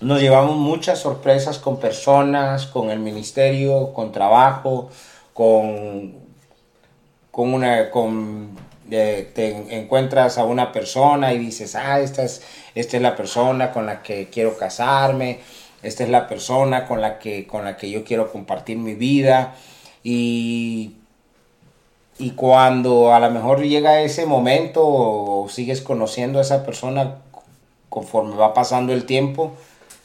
nos 0.00 0.20
llevamos 0.20 0.56
muchas 0.56 0.98
sorpresas 0.98 1.58
con 1.58 1.78
personas, 1.78 2.66
con 2.66 2.90
el 2.90 2.98
ministerio, 2.98 3.92
con 3.92 4.12
trabajo, 4.12 4.90
con, 5.32 6.14
con 7.30 7.54
una 7.54 7.90
con 7.90 8.56
eh, 8.90 9.30
te 9.34 9.76
encuentras 9.78 10.36
a 10.36 10.44
una 10.44 10.70
persona 10.70 11.32
y 11.32 11.38
dices 11.38 11.74
ah 11.74 12.00
esta 12.00 12.22
es 12.22 12.42
esta 12.74 12.96
es 12.96 13.02
la 13.02 13.16
persona 13.16 13.72
con 13.72 13.86
la 13.86 14.02
que 14.02 14.28
quiero 14.28 14.58
casarme 14.58 15.40
esta 15.82 16.04
es 16.04 16.10
la 16.10 16.28
persona 16.28 16.86
con 16.86 17.00
la 17.00 17.18
que 17.18 17.46
con 17.46 17.64
la 17.64 17.78
que 17.78 17.90
yo 17.90 18.04
quiero 18.04 18.30
compartir 18.30 18.76
mi 18.76 18.94
vida 18.94 19.54
y 20.02 20.96
y 22.18 22.32
cuando 22.32 23.14
a 23.14 23.20
lo 23.20 23.30
mejor 23.30 23.62
llega 23.62 24.02
ese 24.02 24.26
momento 24.26 24.82
o 24.84 25.48
sigues 25.48 25.80
conociendo 25.80 26.38
a 26.38 26.42
esa 26.42 26.64
persona 26.64 27.16
conforme 27.88 28.36
va 28.36 28.54
pasando 28.54 28.92
el 28.92 29.06
tiempo 29.06 29.54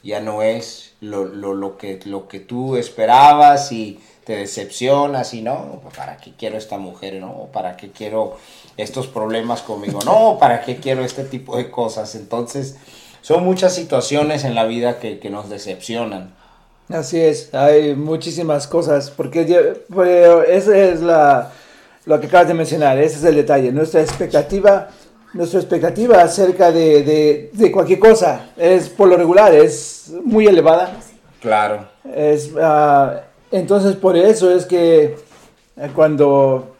ya 0.02 0.20
no 0.20 0.42
es 0.42 0.92
lo, 1.00 1.24
lo, 1.24 1.54
lo 1.54 1.76
que, 1.78 2.00
lo 2.04 2.28
que 2.28 2.40
tú 2.40 2.76
esperabas 2.76 3.72
y 3.72 4.00
te 4.24 4.36
decepcionas 4.36 5.34
y 5.34 5.42
no, 5.42 5.80
¿para 5.96 6.16
qué 6.18 6.32
quiero 6.38 6.56
esta 6.56 6.78
mujer? 6.78 7.14
No, 7.14 7.48
¿para 7.52 7.76
qué 7.76 7.90
quiero 7.90 8.36
estos 8.76 9.06
problemas 9.06 9.62
conmigo? 9.62 10.00
No, 10.04 10.36
¿para 10.38 10.62
qué 10.62 10.76
quiero 10.76 11.04
este 11.04 11.24
tipo 11.24 11.56
de 11.56 11.70
cosas? 11.70 12.14
Entonces, 12.14 12.76
son 13.22 13.44
muchas 13.44 13.74
situaciones 13.74 14.44
en 14.44 14.54
la 14.54 14.64
vida 14.64 14.98
que, 14.98 15.18
que 15.18 15.30
nos 15.30 15.48
decepcionan. 15.50 16.34
Así 16.88 17.20
es, 17.20 17.54
hay 17.54 17.94
muchísimas 17.94 18.66
cosas, 18.66 19.10
porque 19.10 19.46
yo- 19.46 19.74
pero 19.94 20.42
esa 20.42 20.76
es 20.76 21.00
la, 21.00 21.52
lo 22.04 22.20
que 22.20 22.26
acabas 22.26 22.48
de 22.48 22.54
mencionar, 22.54 22.98
ese 22.98 23.16
es 23.16 23.24
el 23.24 23.36
detalle. 23.36 23.70
Nuestra 23.72 24.00
expectativa, 24.00 24.88
nuestra 25.32 25.60
expectativa 25.60 26.20
acerca 26.22 26.72
de, 26.72 27.02
de, 27.02 27.50
de 27.52 27.72
cualquier 27.72 27.98
cosa 27.98 28.50
es 28.56 28.88
por 28.88 29.08
lo 29.08 29.16
regular, 29.16 29.54
es 29.54 30.12
muy 30.24 30.46
elevada. 30.46 30.96
Claro, 31.40 31.88
Es, 32.14 32.50
ah, 32.60 33.22
entonces 33.50 33.96
por 33.96 34.16
eso 34.16 34.50
es 34.50 34.66
que 34.66 35.16
eh, 35.76 35.90
cuando 35.94 36.76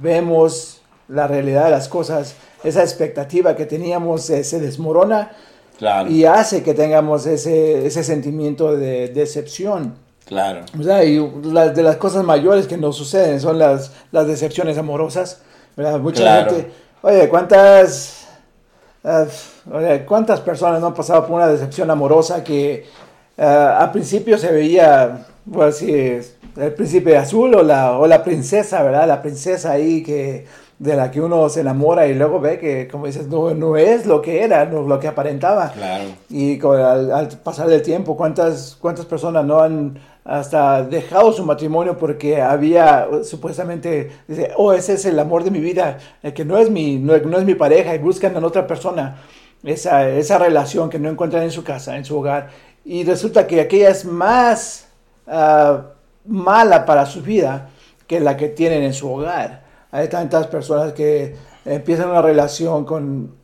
vemos 0.00 0.80
la 1.08 1.26
realidad 1.26 1.64
de 1.64 1.70
las 1.70 1.88
cosas, 1.88 2.34
esa 2.62 2.82
expectativa 2.82 3.56
que 3.56 3.66
teníamos 3.66 4.30
eh, 4.30 4.44
se 4.44 4.60
desmorona 4.60 5.32
claro, 5.78 6.08
y 6.10 6.24
hace 6.24 6.62
que 6.62 6.74
tengamos 6.74 7.26
ese, 7.26 7.86
ese 7.86 8.04
sentimiento 8.04 8.76
de 8.76 9.08
decepción. 9.08 9.94
claro, 10.26 10.60
¿verdad? 10.74 11.02
Y 11.02 11.18
las 11.52 11.74
de 11.74 11.82
las 11.82 11.96
cosas 11.96 12.22
mayores 12.24 12.66
que 12.66 12.76
nos 12.76 12.96
suceden 12.96 13.40
son 13.40 13.58
las, 13.58 13.90
las 14.12 14.26
decepciones 14.26 14.78
amorosas. 14.78 15.40
¿verdad? 15.76 15.98
Mucha 15.98 16.20
Claro. 16.22 16.50
gente, 16.52 16.70
oye, 17.04 17.28
¿cuántas, 17.28 18.26
ah, 19.04 19.26
oye, 19.70 20.04
¿cuántas 20.06 20.40
personas 20.40 20.80
no 20.80 20.86
han 20.88 20.94
pasado 20.94 21.26
por 21.26 21.36
una 21.36 21.48
decepción 21.48 21.90
amorosa 21.90 22.42
que 22.42 22.86
ah, 23.36 23.78
al 23.80 23.92
principio 23.92 24.38
se 24.38 24.50
veía, 24.50 25.26
bueno, 25.44 25.70
sí, 25.70 25.92
el 25.92 26.72
príncipe 26.74 27.16
azul 27.16 27.54
o 27.56 27.62
la, 27.62 27.98
o 27.98 28.06
la 28.06 28.24
princesa, 28.24 28.82
¿verdad? 28.82 29.06
La 29.06 29.20
princesa 29.20 29.72
ahí 29.72 30.02
que 30.02 30.46
de 30.84 30.96
la 30.96 31.10
que 31.10 31.20
uno 31.20 31.48
se 31.48 31.60
enamora 31.60 32.06
y 32.06 32.14
luego 32.14 32.40
ve 32.40 32.58
que, 32.58 32.86
como 32.88 33.06
dices, 33.06 33.26
no, 33.28 33.54
no 33.54 33.76
es 33.76 34.06
lo 34.06 34.20
que 34.20 34.42
era, 34.42 34.64
no 34.66 34.82
lo 34.82 35.00
que 35.00 35.08
aparentaba. 35.08 35.70
claro, 35.72 36.04
Y 36.28 36.58
con- 36.58 36.78
al, 36.80 37.10
al 37.12 37.28
pasar 37.28 37.68
del 37.68 37.82
tiempo, 37.82 38.16
¿cuántas, 38.16 38.76
¿cuántas 38.80 39.06
personas 39.06 39.44
no 39.44 39.60
han 39.60 39.98
hasta 40.24 40.82
dejado 40.82 41.32
su 41.32 41.44
matrimonio 41.44 41.96
porque 41.98 42.40
había 42.40 43.06
supuestamente, 43.24 44.10
dice, 44.28 44.50
oh, 44.56 44.72
ese 44.72 44.94
es 44.94 45.04
el 45.04 45.18
amor 45.18 45.44
de 45.44 45.50
mi 45.50 45.60
vida, 45.60 45.98
el 46.22 46.32
que 46.34 46.44
no 46.44 46.58
es 46.58 46.70
mi, 46.70 46.96
no, 46.98 47.16
no 47.18 47.38
es 47.38 47.44
mi 47.44 47.54
pareja 47.54 47.94
y 47.94 47.98
buscan 47.98 48.36
en 48.36 48.44
otra 48.44 48.66
persona 48.66 49.16
esa, 49.64 50.08
esa 50.08 50.38
relación 50.38 50.90
que 50.90 50.98
no 50.98 51.08
encuentran 51.10 51.42
en 51.42 51.50
su 51.50 51.62
casa, 51.64 51.96
en 51.96 52.04
su 52.04 52.18
hogar. 52.18 52.50
Y 52.84 53.04
resulta 53.04 53.46
que 53.46 53.60
aquella 53.60 53.88
es 53.90 54.04
más 54.04 54.86
ah, 55.26 55.80
mala 56.26 56.84
para 56.84 57.06
su 57.06 57.22
vida 57.22 57.70
que 58.06 58.20
la 58.20 58.36
que 58.36 58.48
tienen 58.48 58.82
en 58.82 58.92
su 58.94 59.10
hogar. 59.10 59.63
Hay 59.94 60.08
tantas 60.08 60.48
personas 60.48 60.92
que 60.92 61.36
empiezan 61.64 62.10
una 62.10 62.20
relación 62.20 62.84
con 62.84 63.42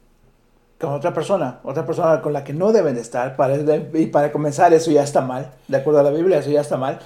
con 0.81 0.93
otra 0.95 1.13
persona, 1.13 1.61
otra 1.63 1.85
persona 1.85 2.23
con 2.23 2.33
la 2.33 2.43
que 2.43 2.55
no 2.55 2.73
deben 2.73 2.95
de 2.95 3.03
estar. 3.03 3.37
Para, 3.37 3.55
y 3.93 4.07
para 4.07 4.33
comenzar, 4.33 4.73
eso 4.73 4.91
ya 4.91 5.03
está 5.03 5.21
mal. 5.21 5.51
De 5.69 5.77
acuerdo 5.77 6.01
a 6.01 6.03
la 6.03 6.11
Biblia, 6.11 6.39
eso 6.39 6.49
ya 6.51 6.63
está 6.63 6.79
mal. 6.79 6.99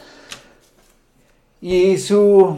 Y 1.61 1.99
su, 1.99 2.57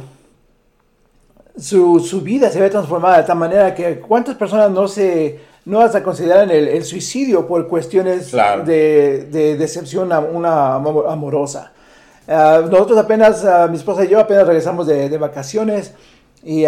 su, 1.58 2.00
su 2.00 2.20
vida 2.20 2.50
se 2.50 2.60
ve 2.60 2.68
transformada 2.70 3.16
de 3.18 3.22
tal 3.24 3.38
manera 3.38 3.74
que 3.74 3.98
cuántas 4.00 4.34
personas 4.36 4.70
no 4.70 4.86
se 4.88 5.40
no 5.64 5.80
hasta 5.80 6.02
consideran 6.02 6.50
el, 6.50 6.68
el 6.68 6.84
suicidio 6.84 7.46
por 7.48 7.66
cuestiones 7.66 8.28
Claro. 8.28 8.62
de, 8.64 9.24
de 9.32 9.56
decepción 9.56 10.12
a- 10.12 10.20
una 10.20 10.74
amor- 10.76 11.06
amorosa. 11.08 11.72
Ah, 12.28 12.60
nosotros 12.70 12.98
apenas, 12.98 13.44
ah, 13.44 13.66
mi 13.68 13.76
esposa 13.76 14.04
y 14.04 14.08
yo 14.08 14.20
apenas 14.20 14.46
regresamos 14.46 14.86
de, 14.86 15.08
de 15.08 15.18
vacaciones 15.18 15.92
y, 16.46 16.64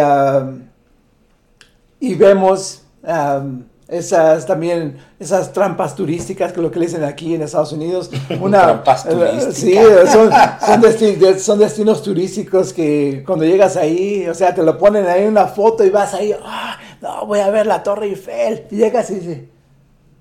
y 2.01 2.15
vemos 2.15 2.83
am, 3.07 3.65
esas 3.89 4.45
también 4.45 4.99
esas 5.19 5.53
trampas 5.53 5.95
turísticas 5.95 6.53
que 6.53 6.61
lo 6.61 6.71
que 6.71 6.79
le 6.79 6.87
dicen 6.87 7.05
aquí 7.05 7.35
en 7.35 7.43
Estados 7.43 7.73
Unidos 7.73 8.11
una 8.41 8.63
Trampas 8.63 9.07
eh, 9.07 9.11
turísticas. 9.11 9.55
sí 9.55 9.75
son 10.13 10.31
son, 10.31 10.83
desti- 10.83 11.17
de- 11.17 11.39
son 11.39 11.59
destinos 11.59 12.03
turísticos 12.03 12.73
que 12.75 13.23
cuando 13.27 13.45
llegas 13.47 13.77
ahí 13.77 14.27
o 14.29 14.35
sea 14.35 14.55
te 14.55 14.63
lo 14.63 14.77
ponen 14.77 15.07
ahí 15.07 15.23
en 15.23 15.29
una 15.31 15.47
foto 15.47 15.85
y 15.85 15.91
vas 15.91 16.13
ahí 16.13 16.35
ah 16.45 16.77
no 17.01 17.25
voy 17.27 17.39
a 17.41 17.49
ver 17.51 17.67
la 17.67 17.83
Torre 17.83 18.07
Eiffel 18.09 18.65
y 18.71 18.77
llegas 18.77 19.09
y 19.11 19.15
dices 19.15 19.39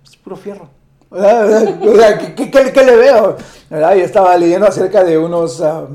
es 0.05 0.15
puro 0.17 0.37
fierro 0.37 0.69
¿verdad? 1.11 1.77
O 1.81 1.95
sea, 1.95 2.17
¿qué, 2.35 2.49
qué- 2.49 2.71
qué- 2.71 2.83
le 2.85 2.95
veo? 2.95 3.35
¿verdad? 3.69 3.95
Y 3.97 3.99
estaba 3.99 4.37
leyendo 4.37 4.67
acerca 4.67 5.03
de 5.03 5.17
unos 5.17 5.59
am, 5.61 5.87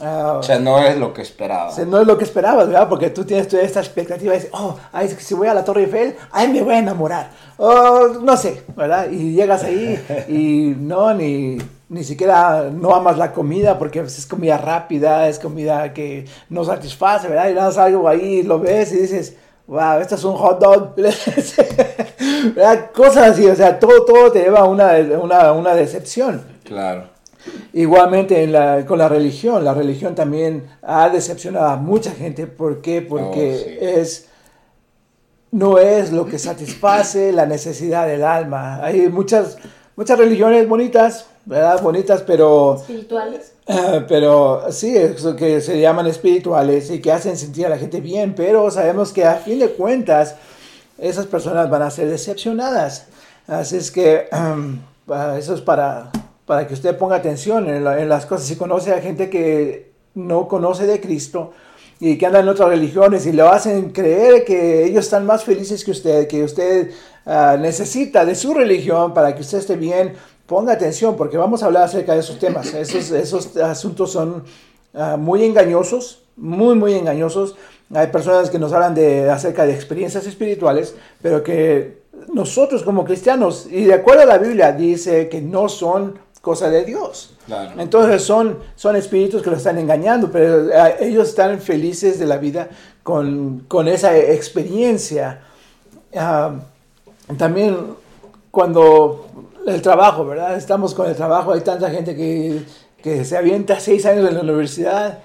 ah, 0.00 0.36
O 0.38 0.42
sea, 0.42 0.58
no 0.58 0.78
es 0.78 0.96
lo 0.96 1.12
que 1.12 1.22
esperaba. 1.22 1.68
o 1.68 1.72
sea, 1.72 1.84
no 1.84 2.00
es 2.00 2.06
lo 2.06 2.18
que 2.18 2.24
esperabas, 2.24 2.68
¿verdad? 2.68 2.88
Porque 2.88 3.10
tú 3.10 3.24
tienes 3.24 3.48
toda 3.48 3.62
esta 3.62 3.80
expectativa 3.80 4.32
de 4.32 4.48
oh, 4.52 4.76
ay, 4.92 5.08
si 5.08 5.34
voy 5.34 5.48
a 5.48 5.54
la 5.54 5.64
Torre 5.64 5.82
Eiffel, 5.84 6.16
ahí 6.32 6.48
me 6.48 6.62
voy 6.62 6.74
a 6.74 6.78
enamorar. 6.78 7.30
O 7.56 8.08
no 8.22 8.36
sé, 8.36 8.64
¿verdad? 8.76 9.10
Y 9.10 9.32
llegas 9.32 9.64
ahí 9.64 9.98
y 10.28 10.74
no, 10.78 11.14
ni, 11.14 11.58
ni 11.88 12.04
siquiera 12.04 12.70
no 12.72 12.94
amas 12.94 13.16
la 13.16 13.32
comida 13.32 13.78
porque 13.78 14.00
pues, 14.00 14.18
es 14.18 14.26
comida 14.26 14.58
rápida, 14.58 15.28
es 15.28 15.38
comida 15.38 15.92
que 15.92 16.26
no 16.50 16.64
satisface, 16.64 17.28
¿verdad? 17.28 17.48
Y 17.50 17.54
más 17.54 17.78
algo 17.78 18.08
ahí, 18.08 18.42
lo 18.42 18.58
ves 18.58 18.92
y 18.92 18.98
dices, 18.98 19.36
wow, 19.66 20.00
esto 20.00 20.14
es 20.16 20.24
un 20.24 20.34
hot 20.34 20.60
dog. 20.60 20.94
¿Verdad? 22.54 22.90
Cosas 22.94 23.30
así, 23.30 23.46
o 23.46 23.54
sea, 23.54 23.78
todo, 23.78 24.04
todo 24.04 24.30
te 24.30 24.40
lleva 24.40 24.60
a 24.60 24.64
una, 24.64 24.92
una, 25.20 25.52
una 25.52 25.74
decepción. 25.74 26.42
Claro. 26.64 27.15
Igualmente 27.72 28.42
en 28.42 28.52
la- 28.52 28.84
con 28.86 28.98
la 28.98 29.08
religión, 29.08 29.64
la 29.64 29.74
religión 29.74 30.14
también 30.14 30.66
ha 30.82 31.08
decepcionado 31.08 31.66
a 31.68 31.76
mucha 31.76 32.10
gente. 32.12 32.46
¿Por 32.46 32.80
qué? 32.80 33.02
Porque 33.02 33.54
Oh, 33.54 33.64
sí. 33.68 33.76
es, 33.80 34.26
no 35.52 35.78
es 35.78 36.12
lo 36.12 36.26
que 36.26 36.38
satisface 36.38 37.32
la 37.32 37.46
necesidad 37.46 38.06
del 38.06 38.24
alma. 38.24 38.82
Hay 38.84 39.08
muchas, 39.08 39.58
muchas 39.94 40.18
religiones 40.18 40.68
bonitas, 40.68 41.26
¿verdad? 41.44 41.80
Bonitas, 41.82 42.22
pero, 42.22 42.76
Espirituales. 42.76 43.52
eh, 43.66 44.04
pero 44.08 44.64
sí, 44.70 44.96
eso 44.96 45.36
que 45.36 45.60
se 45.60 45.80
llaman 45.80 46.06
espirituales 46.06 46.90
y 46.90 47.00
que 47.00 47.12
hacen 47.12 47.36
sentir 47.36 47.66
a 47.66 47.70
la 47.70 47.78
gente 47.78 48.00
bien, 48.00 48.34
pero 48.34 48.70
sabemos 48.70 49.12
que 49.12 49.24
a 49.24 49.34
fin 49.36 49.58
de 49.58 49.70
cuentas 49.70 50.34
esas 50.98 51.26
personas 51.26 51.70
van 51.70 51.82
a 51.82 51.90
ser 51.90 52.08
decepcionadas. 52.08 53.06
Así 53.46 53.76
es 53.76 53.90
que 53.90 54.28
ah, 54.32 55.36
eso 55.38 55.54
es 55.54 55.60
para, 55.60 56.10
para 56.46 56.66
que 56.66 56.74
usted 56.74 56.96
ponga 56.96 57.16
atención 57.16 57.68
en, 57.68 57.84
la- 57.84 58.00
en 58.00 58.08
las 58.08 58.24
cosas. 58.26 58.46
Si 58.46 58.56
conoce 58.56 58.92
a 58.92 59.00
gente 59.00 59.28
que 59.28 59.90
no 60.14 60.48
conoce 60.48 60.86
de 60.86 61.00
Cristo 61.00 61.52
y 62.00 62.16
que 62.18 62.26
anda 62.26 62.40
en 62.40 62.48
otras 62.48 62.68
religiones 62.68 63.26
y 63.26 63.32
le 63.32 63.42
hacen 63.42 63.90
creer 63.90 64.44
que 64.44 64.84
ellos 64.84 65.04
están 65.04 65.26
más 65.26 65.44
felices 65.44 65.84
que 65.84 65.90
usted, 65.90 66.28
que 66.28 66.44
usted 66.44 66.90
ah, 67.26 67.56
necesita 67.58 68.24
de 68.24 68.34
su 68.34 68.54
religión 68.54 69.12
para 69.12 69.34
que 69.34 69.40
usted 69.42 69.58
esté 69.58 69.76
bien, 69.76 70.14
ponga 70.46 70.72
atención 70.74 71.16
porque 71.16 71.36
vamos 71.36 71.62
a 71.62 71.66
hablar 71.66 71.82
acerca 71.84 72.14
de 72.14 72.20
esos 72.20 72.38
temas. 72.38 72.72
Esos, 72.74 73.10
esos 73.10 73.56
asuntos 73.56 74.12
son 74.12 74.44
ah, 74.94 75.16
muy 75.16 75.44
engañosos, 75.44 76.22
muy, 76.36 76.74
muy 76.74 76.94
engañosos. 76.94 77.56
Hay 77.94 78.08
personas 78.08 78.50
que 78.50 78.58
nos 78.58 78.72
hablan 78.72 78.94
de, 78.94 79.30
acerca 79.30 79.64
de 79.66 79.72
experiencias 79.74 80.26
espirituales, 80.26 80.94
pero 81.22 81.42
que 81.42 81.98
nosotros 82.32 82.82
como 82.82 83.04
cristianos, 83.04 83.68
y 83.70 83.84
de 83.84 83.94
acuerdo 83.94 84.22
a 84.22 84.26
la 84.26 84.38
Biblia, 84.38 84.72
dice 84.72 85.28
que 85.28 85.40
no 85.40 85.68
son 85.68 86.18
cosa 86.46 86.70
de 86.70 86.84
Dios. 86.84 87.34
Claro. 87.44 87.72
Entonces 87.76 88.22
son, 88.22 88.60
son 88.76 88.94
espíritus 88.94 89.42
que 89.42 89.50
lo 89.50 89.56
están 89.56 89.78
engañando, 89.78 90.30
pero 90.30 90.70
eh, 90.70 90.96
ellos 91.00 91.30
están 91.30 91.58
felices 91.58 92.20
de 92.20 92.26
la 92.26 92.36
vida 92.36 92.68
con, 93.02 93.64
con 93.66 93.88
esa 93.88 94.16
experiencia. 94.16 95.40
Ah, 96.14 96.54
también 97.36 97.76
cuando 98.52 99.26
el 99.66 99.82
trabajo, 99.82 100.24
¿verdad? 100.24 100.56
Estamos 100.56 100.94
con 100.94 101.08
el 101.08 101.16
trabajo, 101.16 101.52
hay 101.52 101.62
tanta 101.62 101.90
gente 101.90 102.14
que, 102.14 102.62
que 103.02 103.24
se 103.24 103.36
avienta 103.36 103.80
seis 103.80 104.06
años 104.06 104.28
en 104.28 104.36
la 104.36 104.42
universidad 104.42 105.18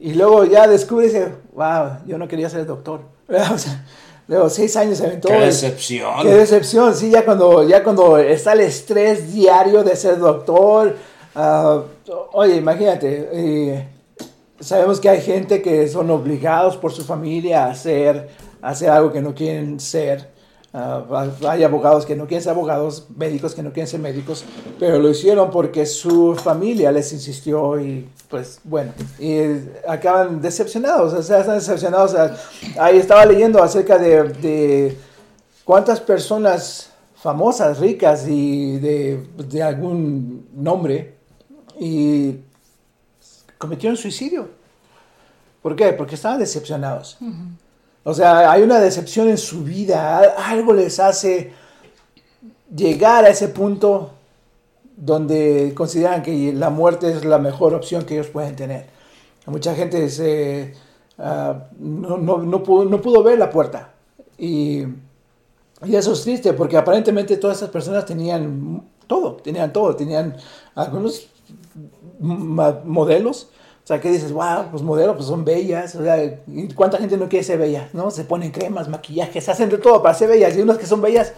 y 0.00 0.14
luego 0.14 0.46
ya 0.46 0.66
descubre 0.66 1.32
wow, 1.52 1.98
yo 2.08 2.18
no 2.18 2.26
quería 2.26 2.50
ser 2.50 2.66
doctor. 2.66 3.02
O 3.54 3.58
sea, 3.58 3.84
luego 4.28 4.48
seis 4.48 4.76
años 4.76 4.98
se 4.98 5.06
aventó. 5.06 5.28
Qué 5.28 5.40
decepción. 5.40 6.22
Qué 6.22 6.34
decepción, 6.34 6.94
sí, 6.94 7.10
ya 7.10 7.24
cuando, 7.24 7.66
ya 7.66 7.82
cuando 7.82 8.18
está 8.18 8.52
el 8.52 8.60
estrés 8.60 9.32
diario 9.32 9.82
de 9.82 9.96
ser 9.96 10.18
doctor. 10.18 10.94
ah, 11.34 11.82
oye, 12.32 12.56
imagínate, 12.56 13.28
eh, 13.32 13.88
sabemos 14.60 15.00
que 15.00 15.08
hay 15.08 15.20
gente 15.20 15.60
que 15.62 15.88
son 15.88 16.10
obligados 16.10 16.76
por 16.76 16.92
su 16.92 17.04
familia 17.04 17.64
a 17.64 17.70
hacer, 17.70 18.28
a 18.62 18.68
hacer 18.70 18.90
algo 18.90 19.10
que 19.12 19.20
no 19.20 19.34
quieren 19.34 19.80
ser. 19.80 20.37
Ah, 20.72 21.02
hay 21.48 21.64
abogados 21.64 22.04
que 22.04 22.14
no 22.14 22.26
quieren 22.26 22.42
ser 22.42 22.52
abogados, 22.52 23.06
médicos 23.16 23.54
que 23.54 23.62
no 23.62 23.72
quieren 23.72 23.86
ser 23.88 24.00
médicos, 24.00 24.44
pero 24.78 24.98
lo 24.98 25.08
hicieron 25.08 25.50
porque 25.50 25.86
su 25.86 26.34
familia 26.34 26.92
les 26.92 27.10
insistió 27.12 27.80
y 27.80 28.06
pues 28.28 28.60
bueno, 28.64 28.92
y 29.18 29.38
acaban 29.88 30.42
decepcionados, 30.42 31.14
o 31.14 31.22
sea, 31.22 31.40
están 31.40 31.54
decepcionados. 31.54 32.14
ahí 32.78 32.98
estaba 32.98 33.24
leyendo 33.24 33.62
acerca 33.62 33.96
de, 33.96 34.24
de 34.24 34.96
cuántas 35.64 36.00
personas 36.00 36.90
famosas, 37.16 37.78
ricas 37.78 38.28
y 38.28 38.78
de, 38.78 39.26
de 39.38 39.62
algún 39.62 40.48
nombre 40.54 41.14
y 41.80 42.36
cometieron 43.56 43.96
suicidio. 43.96 44.50
¿Por 45.62 45.74
qué? 45.74 45.92
Porque 45.92 46.14
estaban 46.14 46.38
decepcionados. 46.38 47.18
O 48.08 48.14
sea, 48.14 48.50
hay 48.50 48.62
una 48.62 48.80
decepción 48.80 49.28
en 49.28 49.36
su 49.36 49.64
vida, 49.64 50.16
al- 50.18 50.32
algo 50.38 50.72
les 50.72 50.98
hace 50.98 51.52
llegar 52.74 53.26
a 53.26 53.28
ese 53.28 53.48
punto 53.48 54.12
donde 54.96 55.72
consideran 55.76 56.22
que 56.22 56.52
la 56.54 56.70
muerte 56.70 57.10
es 57.10 57.26
la 57.26 57.38
mejor 57.38 57.74
opción 57.74 58.04
que 58.06 58.14
ellos 58.14 58.28
pueden 58.28 58.56
tener. 58.56 58.86
Mucha 59.44 59.74
gente 59.74 60.72
ah, 61.18 61.64
no, 61.78 62.16
no- 62.16 62.38
no 62.38 62.62
pudo, 62.62 62.86
no 62.86 62.98
pudo 63.02 63.22
ver 63.22 63.38
la 63.38 63.50
puerta. 63.50 63.92
Y, 64.38 64.84
y 65.84 65.94
eso 65.94 66.14
es 66.14 66.22
triste 66.22 66.54
porque 66.54 66.78
aparentemente 66.78 67.36
todas 67.36 67.58
esas 67.58 67.68
personas 67.68 68.06
tenían 68.06 68.82
todo, 69.06 69.34
tenían 69.34 69.70
todo, 69.70 69.94
tenían 69.94 70.34
algunos 70.74 71.28
modelos. 72.20 73.50
O 73.88 73.90
sea, 73.90 74.02
que 74.02 74.10
dices, 74.10 74.32
wow, 74.32 74.66
pues 74.70 74.82
modelos 74.82 75.16
pues 75.16 75.28
son 75.28 75.46
bellas. 75.46 75.94
O 75.94 76.02
sea, 76.02 76.22
¿y 76.22 76.68
¿cuánta 76.74 76.98
gente 76.98 77.16
no 77.16 77.26
quiere 77.26 77.42
ser 77.42 77.58
bella? 77.58 77.88
¿No? 77.94 78.10
Se 78.10 78.24
ponen 78.24 78.50
cremas, 78.50 78.86
maquillajes, 78.86 79.42
se 79.42 79.50
hacen 79.50 79.70
de 79.70 79.78
todo 79.78 80.02
para 80.02 80.14
ser 80.14 80.28
bellas. 80.28 80.54
Y 80.54 80.60
unas 80.60 80.76
que 80.76 80.84
son 80.84 81.00
bellas 81.00 81.32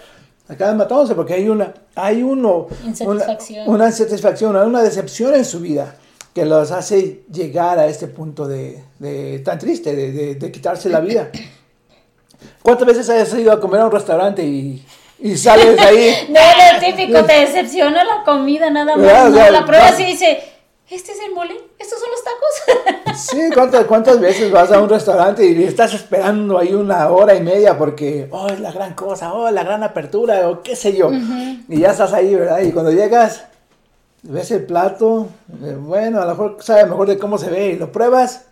acaban 0.49 0.77
matándose 0.77 1.15
porque 1.15 1.35
hay 1.35 1.49
una, 1.49 1.73
hay 1.95 2.25
uno, 2.25 2.67
Insatisfacción. 2.85 3.69
Una, 3.69 3.75
una 3.77 3.87
insatisfacción, 3.87 4.57
una 4.57 4.83
decepción 4.83 5.33
en 5.37 5.45
su 5.45 5.61
vida 5.61 5.95
que 6.35 6.45
los 6.45 6.73
hace 6.73 7.21
llegar 7.33 7.79
a 7.79 7.87
este 7.87 8.09
punto 8.09 8.49
de, 8.49 8.83
de 8.99 9.39
tan 9.45 9.57
triste, 9.61 9.95
de, 9.95 10.11
de- 10.11 10.35
de 10.35 10.51
quitarse 10.51 10.89
la 10.89 10.99
vida. 10.99 11.31
¿Cuántas 12.63 12.87
veces 12.89 13.09
has 13.11 13.33
ido 13.35 13.53
a 13.53 13.61
comer 13.61 13.81
a 13.81 13.87
un 13.87 13.93
restaurante 13.93 14.43
y, 14.43 14.85
y 15.21 15.37
sales 15.37 15.77
de 15.77 15.83
ahí? 15.83 16.15
No, 16.31 16.41
lo 16.41 16.81
típico, 16.81 17.25
te 17.25 17.33
decepciona 17.43 18.03
la 18.03 18.25
comida 18.25 18.71
nada 18.71 18.97
¿Verdad? 18.97 19.25
más. 19.25 19.31
O 19.33 19.35
sea, 19.37 19.47
No, 19.47 19.53
la 19.53 19.67
prueba 19.67 19.93
sí 19.93 20.05
dice, 20.05 20.41
¿este 20.91 21.13
es 21.13 21.21
el 21.21 21.35
mole? 21.35 21.55
¿Estos 21.79 21.99
son 22.01 22.09
los 22.11 22.25
tacos? 22.25 23.01
Sí, 23.21 23.51
¿cuántas, 23.53 23.85
¿cuántas 23.85 24.19
veces 24.19 24.51
vas 24.51 24.73
a 24.73 24.81
un 24.81 24.89
restaurante 24.89 25.45
y 25.45 25.65
estás 25.65 25.93
esperando 25.93 26.59
ahí 26.59 26.73
una 26.73 27.11
hora 27.11 27.35
y 27.35 27.43
media 27.43 27.77
porque, 27.77 28.29
oh, 28.31 28.49
es 28.49 28.61
la 28.61 28.73
gran 28.73 28.95
cosa, 28.95 29.35
oh, 29.35 29.51
la 29.51 29.63
gran 29.63 29.83
apertura, 29.83 30.49
o 30.49 30.63
qué 30.63 30.75
sé 30.75 30.97
yo. 30.97 31.11
Y 31.69 31.81
ya 31.81 31.91
estás 31.91 32.13
ahí, 32.13 32.35
¿verdad? 32.35 32.61
Y 32.61 32.73
cuando 32.73 32.93
llegas, 32.93 33.45
ves 34.23 34.51
el 34.53 34.65
plato, 34.65 35.29
eh, 35.63 35.77
bueno, 35.79 36.21
a 36.21 36.25
lo 36.25 36.31
mejor 36.31 36.57
sabe 36.61 36.87
mejor 36.87 37.09
de 37.09 37.19
cómo 37.19 37.37
se 37.37 37.51
ve 37.51 37.73
y 37.73 37.77
lo 37.77 37.93
pruebas. 37.93 38.47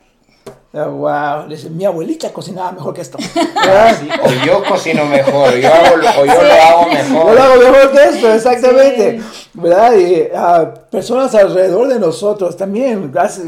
Eh, 0.72 0.80
Wow, 0.82 1.48
dices, 1.48 1.70
mi 1.70 1.84
abuelita 1.84 2.32
cocinaba 2.32 2.72
mejor 2.72 2.94
que 2.94 3.00
esto. 3.02 3.18
¿verdad? 3.54 3.96
Sí, 4.00 4.08
o 4.22 4.44
yo 4.46 4.62
cocino 4.64 5.04
mejor, 5.06 5.54
yo 5.56 5.68
hago, 5.72 5.94
o 6.20 6.24
yo 6.26 6.42
lo 6.42 6.52
hago 6.52 6.86
Yo 6.86 6.92
mejor. 6.92 7.34
lo 7.34 7.42
hago 7.42 7.56
mejor 7.60 7.92
que 7.92 8.04
esto, 8.04 8.32
exactamente. 8.32 9.20
¿Verdad? 9.54 9.92
Y 9.96 10.28
ah, 10.34 10.74
personas 10.90 11.34
alrededor 11.34 11.88
de 11.88 11.98
nosotros 11.98 12.56
también, 12.56 13.10
gracias, 13.12 13.46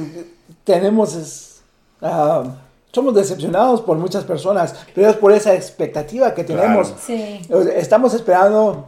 tenemos, 0.65 1.15
es, 1.15 1.61
ah, 2.03 2.43
somos 2.93 3.15
decepcionados 3.15 3.83
por 3.83 3.97
muchas 3.99 4.25
personas, 4.25 4.75
pero 4.95 5.11
es 5.11 5.17
por 5.17 5.33
esa 5.33 5.55
expectativa 5.55 6.35
que 6.35 6.43
tenemos. 6.45 6.89
Claro. 6.89 7.03
Sí. 7.07 7.41
Estamos 7.77 8.15
esperando, 8.15 8.87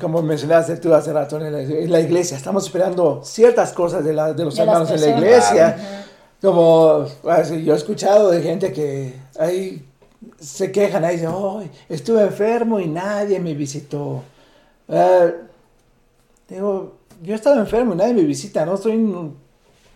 como 0.00 0.20
mencionaste 0.20 0.76
tú 0.76 0.92
hace 0.92 1.12
rato 1.12 1.36
en 1.40 1.52
la, 1.52 1.60
en 1.60 1.90
la 1.90 2.00
iglesia, 2.00 2.36
estamos 2.36 2.64
esperando 2.66 3.22
ciertas 3.24 3.72
cosas 3.72 4.04
de, 4.04 4.12
la- 4.12 4.32
de 4.34 4.44
los 4.44 4.54
De 4.56 4.62
hermanos 4.62 4.90
en 4.90 5.00
la 5.00 5.06
iglesia. 5.08 5.68
Ajá. 5.68 6.04
Como 6.40 7.04
así, 7.28 7.64
yo 7.64 7.74
he 7.74 7.76
escuchado 7.76 8.30
de 8.30 8.40
gente 8.42 8.72
que 8.72 9.14
ahí 9.38 9.84
se 10.38 10.70
quejan, 10.70 11.04
ahí 11.04 11.16
dicen, 11.16 11.30
"Ay, 11.34 11.70
estuve 11.88 12.22
enfermo 12.22 12.78
y 12.78 12.86
nadie 12.86 13.40
me 13.40 13.54
visitó. 13.54 14.22
Eh, 14.88 15.34
digo, 16.48 16.94
yo 17.22 17.32
he 17.32 17.36
estado 17.36 17.58
enfermo 17.58 17.94
y 17.94 17.96
nadie 17.96 18.14
me 18.14 18.22
visita, 18.22 18.64
no 18.64 18.74
estoy, 18.74 18.96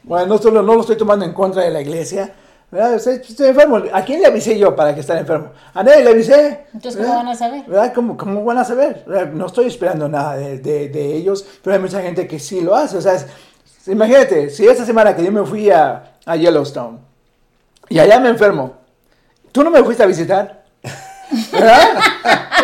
bueno, 0.03 0.27
no, 0.27 0.35
estoy- 0.35 0.53
no 0.53 0.63
lo 0.63 0.81
estoy 0.81 0.97
tomando 0.97 1.25
en 1.25 1.33
contra 1.33 1.63
de 1.63 1.71
la 1.71 1.81
iglesia. 1.81 2.35
¿verdad? 2.73 2.95
Estoy, 2.95 3.17
estoy 3.17 3.49
enfermo. 3.49 3.83
¿A 3.93 4.03
quién 4.03 4.23
le 4.23 4.27
avisé 4.29 4.59
yo 4.59 4.75
para 4.75 4.95
que 4.95 5.01
esté 5.03 5.13
enfermo? 5.13 5.51
A 5.75 5.83
nadie 5.83 6.03
le 6.05 6.09
avisé. 6.09 6.61
Entonces, 6.73 7.03
¿cómo 7.03 7.17
van 7.19 7.29
a 7.29 7.35
saber? 7.35 7.65
¿Verdad? 7.67 7.93
¿Cómo, 7.95 8.17
cómo 8.17 8.43
van 8.47 8.57
a 8.57 8.65
saber? 8.65 9.05
¿Verdad? 9.07 9.31
No 9.35 9.45
estoy 9.45 9.67
esperando 9.67 10.09
nada 10.09 10.37
de, 10.39 10.57
de- 10.59 10.89
de 10.89 11.15
ellos, 11.17 11.45
pero 11.63 11.77
hay 11.77 11.83
mucha 11.83 12.01
gente 12.01 12.27
que 12.27 12.39
sí 12.39 12.63
lo 12.63 12.75
hace. 12.75 12.97
O 12.97 13.03
sea, 13.03 13.13
es- 13.13 13.27
imagínate, 13.87 14.51
si 14.51 14.67
esta 14.67 14.85
semana 14.85 15.15
que 15.17 15.25
yo 15.25 15.33
me 15.33 15.45
fui 15.45 15.71
a, 15.71 16.13
a 16.27 16.37
Yellowstone 16.37 16.99
y 17.89 17.99
allá 17.99 18.19
me 18.21 18.29
enfermo, 18.29 18.75
¿tú 19.51 19.63
no 19.65 19.71
me 19.71 19.83
fuiste 19.83 20.03
a 20.03 20.07
visitar? 20.07 20.63
¿verdad? 21.53 21.89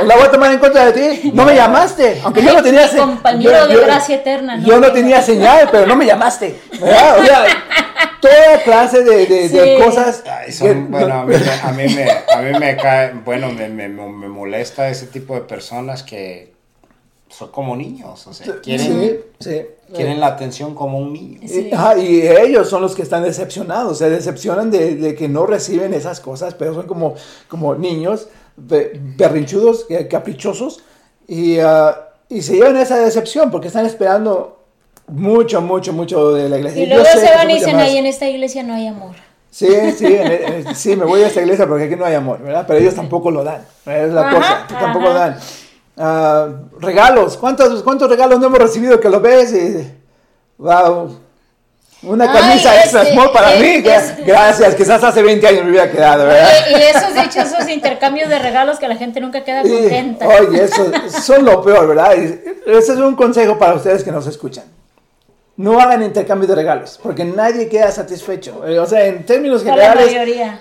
La 0.05 0.15
voy 0.17 0.25
a 0.27 0.31
tomar 0.31 0.53
en 0.53 0.59
contra 0.59 0.91
de 0.91 0.93
ti. 1.21 1.31
No 1.35 1.45
me 1.45 1.55
llamaste, 1.55 2.21
aunque 2.23 2.43
yo 2.43 2.53
no 2.53 2.63
tenía 2.63 2.83
Mi 2.83 2.89
se- 2.89 2.99
compañero 2.99 3.69
yo- 3.69 3.79
de 3.81 3.85
gracia 3.85 4.17
eterna. 4.17 4.59
Yo 4.65 4.79
no 4.79 4.93
tenía 4.93 5.21
señal, 5.23 5.69
pero 5.73 5.87
no 5.87 5.97
me 5.97 6.07
llamaste. 6.07 6.61
¿verdad? 6.81 7.19
O 7.21 7.25
sea, 7.25 7.45
toda 8.21 8.63
clase 8.65 9.03
de, 9.03 9.27
de- 9.27 9.49
de 9.49 9.77
Sí. 9.79 9.83
cosas. 9.83 10.23
Ay, 10.31 10.53
son- 10.53 10.69
que- 10.69 10.75
bueno, 10.91 11.15
a 11.15 11.25
mí, 11.25 11.35
me- 11.35 11.51
a, 11.69 11.73
mí 11.73 11.95
me, 11.95 12.11
a 12.11 12.43
mí 12.43 12.59
me 12.61 12.77
cae, 12.77 13.13
bueno, 13.25 13.51
me, 13.51 13.69
me- 13.69 13.89
me 13.89 14.29
molesta 14.29 14.89
ese 14.89 15.07
tipo 15.07 15.35
de 15.35 15.41
personas 15.41 16.03
que 16.05 16.53
son 17.29 17.51
como 17.51 17.77
niños, 17.77 18.27
o 18.27 18.33
sea, 18.33 18.57
quieren, 18.63 18.87
Sí, 18.87 19.21
sí. 19.51 19.63
quieren 19.95 20.19
la 20.21 20.29
atención 20.29 20.75
como 20.75 20.99
un 20.99 21.13
niño. 21.13 21.41
Sí. 21.47 21.69
Y, 21.71 21.75
ajá, 21.75 21.99
y 21.99 22.23
ellos 22.27 22.69
son 22.69 22.81
los 22.83 22.95
que 22.95 23.03
están 23.03 23.23
decepcionados, 23.23 23.99
se 23.99 24.09
decepcionan 24.11 24.71
de, 24.71 24.97
de 24.97 25.15
que 25.15 25.29
no 25.29 25.45
reciben 25.47 25.93
esas 25.95 26.21
cosas, 26.21 26.55
pero 26.55 26.75
son 26.75 26.87
como, 26.87 27.15
como 27.49 27.75
niños 27.75 28.29
be- 28.57 28.93
berrinchudos, 29.17 29.87
eh, 29.91 30.09
caprichosos, 30.09 30.83
y, 31.27 31.59
ah, 31.59 32.09
y 32.31 32.43
se 32.43 32.55
llevan 32.55 32.77
esa 32.77 32.99
decepción 32.99 33.51
porque 33.51 33.69
están 33.69 33.85
esperando 33.87 34.59
mucho, 35.07 35.61
mucho, 35.61 35.93
mucho 35.93 36.33
de 36.35 36.49
la 36.49 36.59
iglesia. 36.59 36.83
Y 36.83 36.87
luego 36.87 37.05
se 37.05 37.35
van 37.35 37.51
y 37.51 37.55
dicen, 37.55 37.77
ahí 37.77 37.97
en 37.99 38.07
esta 38.07 38.27
iglesia 38.29 38.63
no 38.63 38.75
hay 38.75 38.87
amor. 38.87 39.15
Sí, 39.51 39.67
sí, 39.97 40.05
en- 40.07 40.67
en- 40.67 40.75
sí, 40.75 40.95
me 40.97 41.05
voy 41.07 41.23
a 41.23 41.27
esta 41.29 41.41
iglesia 41.41 41.67
porque 41.67 41.85
aquí 41.85 41.97
no 41.97 42.05
hay 42.05 42.15
amor, 42.15 42.41
¿verdad? 42.43 42.65
Pero 42.67 42.81
ellos 42.81 42.95
tampoco 42.95 43.31
lo 43.31 43.43
dan, 43.45 43.63
es 43.87 44.13
la 44.13 44.29
Ajá, 44.29 44.37
cosa, 44.37 44.67
tampoco 44.81 45.07
ajá. 45.09 45.19
dan. 45.19 45.39
Ah, 45.99 46.47
regalos, 46.81 47.37
¿cuántos, 47.37 47.83
¿cuántos 47.83 48.09
regalos 48.09 48.39
no 48.39 48.47
hemos 48.47 48.59
recibido 48.59 49.01
que 49.01 49.09
lo 49.09 49.21
ves 49.21 49.53
y, 49.53 49.93
wow, 50.59 51.19
una 52.03 52.31
Ay, 52.33 52.39
camisa 52.41 52.77
extra 52.81 53.03
este, 53.03 53.15
small 53.15 53.33
para 53.33 53.55
es- 53.55 53.61
mí, 53.61 53.83
es- 53.91 54.25
gracias, 54.27 54.75
quizás 54.77 55.03
hace 55.03 55.21
20 55.23 55.47
años 55.49 55.65
me 55.65 55.71
hubiera 55.71 55.91
quedado, 55.91 56.27
¿verdad? 56.27 56.49
Oye, 56.69 56.79
y 56.79 56.83
esos 56.97 57.15
dichosos 57.15 57.69
intercambios 57.69 58.29
de 58.29 58.39
regalos 58.39 58.79
que 58.79 58.87
la 58.87 58.95
gente 58.97 59.21
nunca 59.21 59.43
queda 59.43 59.63
contenta. 59.63 60.29
Oye, 60.29 60.63
eso 60.65 60.91
son 61.25 61.45
lo 61.45 61.61
peor, 61.63 61.89
¿verdad? 61.89 62.15
Y 62.17 62.41
Ese 62.71 62.93
es 62.93 62.99
un 62.99 63.17
consejo 63.17 63.59
para 63.59 63.75
ustedes 63.75 64.05
que 64.05 64.13
nos 64.13 64.27
escuchan. 64.29 64.65
No 65.59 65.81
hagan 65.81 66.05
intercambio 66.05 66.47
de 66.47 66.55
regalos, 66.55 67.01
porque 67.03 67.25
nadie 67.25 67.69
queda 67.69 67.91
satisfecho. 67.91 68.65
Eh, 68.65 68.79
O 68.79 68.87
sea, 68.87 69.05
en 69.07 69.27
términos 69.27 69.65
generales, 69.65 70.07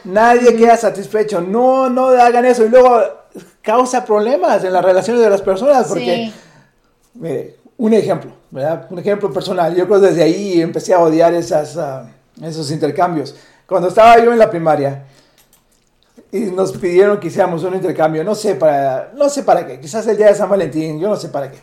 nadie 0.04 0.56
queda 0.56 0.76
satisfecho. 0.76 1.40
No, 1.40 1.88
no 1.88 2.08
hagan 2.08 2.46
eso 2.46 2.66
y 2.66 2.70
luego 2.70 3.00
causa 3.62 4.04
problemas 4.04 4.64
en 4.64 4.74
las 4.74 4.84
relaciones 4.84 5.22
de 5.24 5.30
las 5.30 5.42
personas, 5.44 5.88
porque 5.88 6.04
Sí. 6.16 6.34
Mire, 7.14 7.58
un 7.78 7.94
ejemplo, 7.94 8.32
¿verdad? 8.50 8.88
Un 8.90 8.98
ejemplo 8.98 9.32
personal. 9.32 9.76
Yo 9.76 9.88
creo 9.88 10.02
que 10.02 10.08
desde 10.08 10.24
ahí 10.24 10.62
empecé 10.62 10.96
a 10.96 11.00
odiar 11.00 11.32
esas, 11.36 11.78
ah, 11.78 12.10
esos 12.42 12.72
intercambios. 12.72 13.36
Cuando 13.68 13.90
estaba 13.90 14.18
yo 14.18 14.32
en 14.34 14.40
la 14.40 14.50
primaria 14.50 15.04
y 16.32 16.40
nos 16.40 16.72
pidieron 16.72 17.20
que 17.20 17.28
hiciéramos 17.28 17.64
un 17.64 17.76
intercambio, 17.76 18.24
no 18.24 18.34
sé 18.34 18.56
para, 18.56 19.12
no 19.16 19.30
sé 19.30 19.44
para 19.44 19.66
qué, 19.68 19.80
quizás 19.80 20.08
el 20.08 20.18
día 20.18 20.28
de 20.28 20.36
San 20.36 20.50
Valentín, 20.50 21.00
yo 21.00 21.08
no 21.08 21.16
sé 21.16 21.30
para 21.30 21.52
qué. 21.52 21.60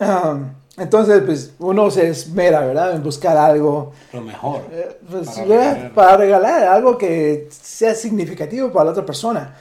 Ah, 0.00 0.36
entonces, 0.76 1.22
pues 1.24 1.52
uno 1.58 1.90
se 1.90 2.08
esmera, 2.08 2.60
¿verdad? 2.60 2.94
En 2.96 3.02
buscar 3.02 3.36
algo, 3.36 3.92
Lo 4.12 4.20
mejor. 4.20 4.62
eh, 4.72 4.98
pues, 5.10 5.28
Para 5.28 5.44
regalar. 5.46 5.92
para 5.94 6.16
regalar 6.16 6.62
algo 6.64 6.98
que 6.98 7.48
sea 7.50 7.94
significativo 7.94 8.72
para 8.72 8.86
la 8.86 8.90
otra 8.92 9.06
persona. 9.06 9.54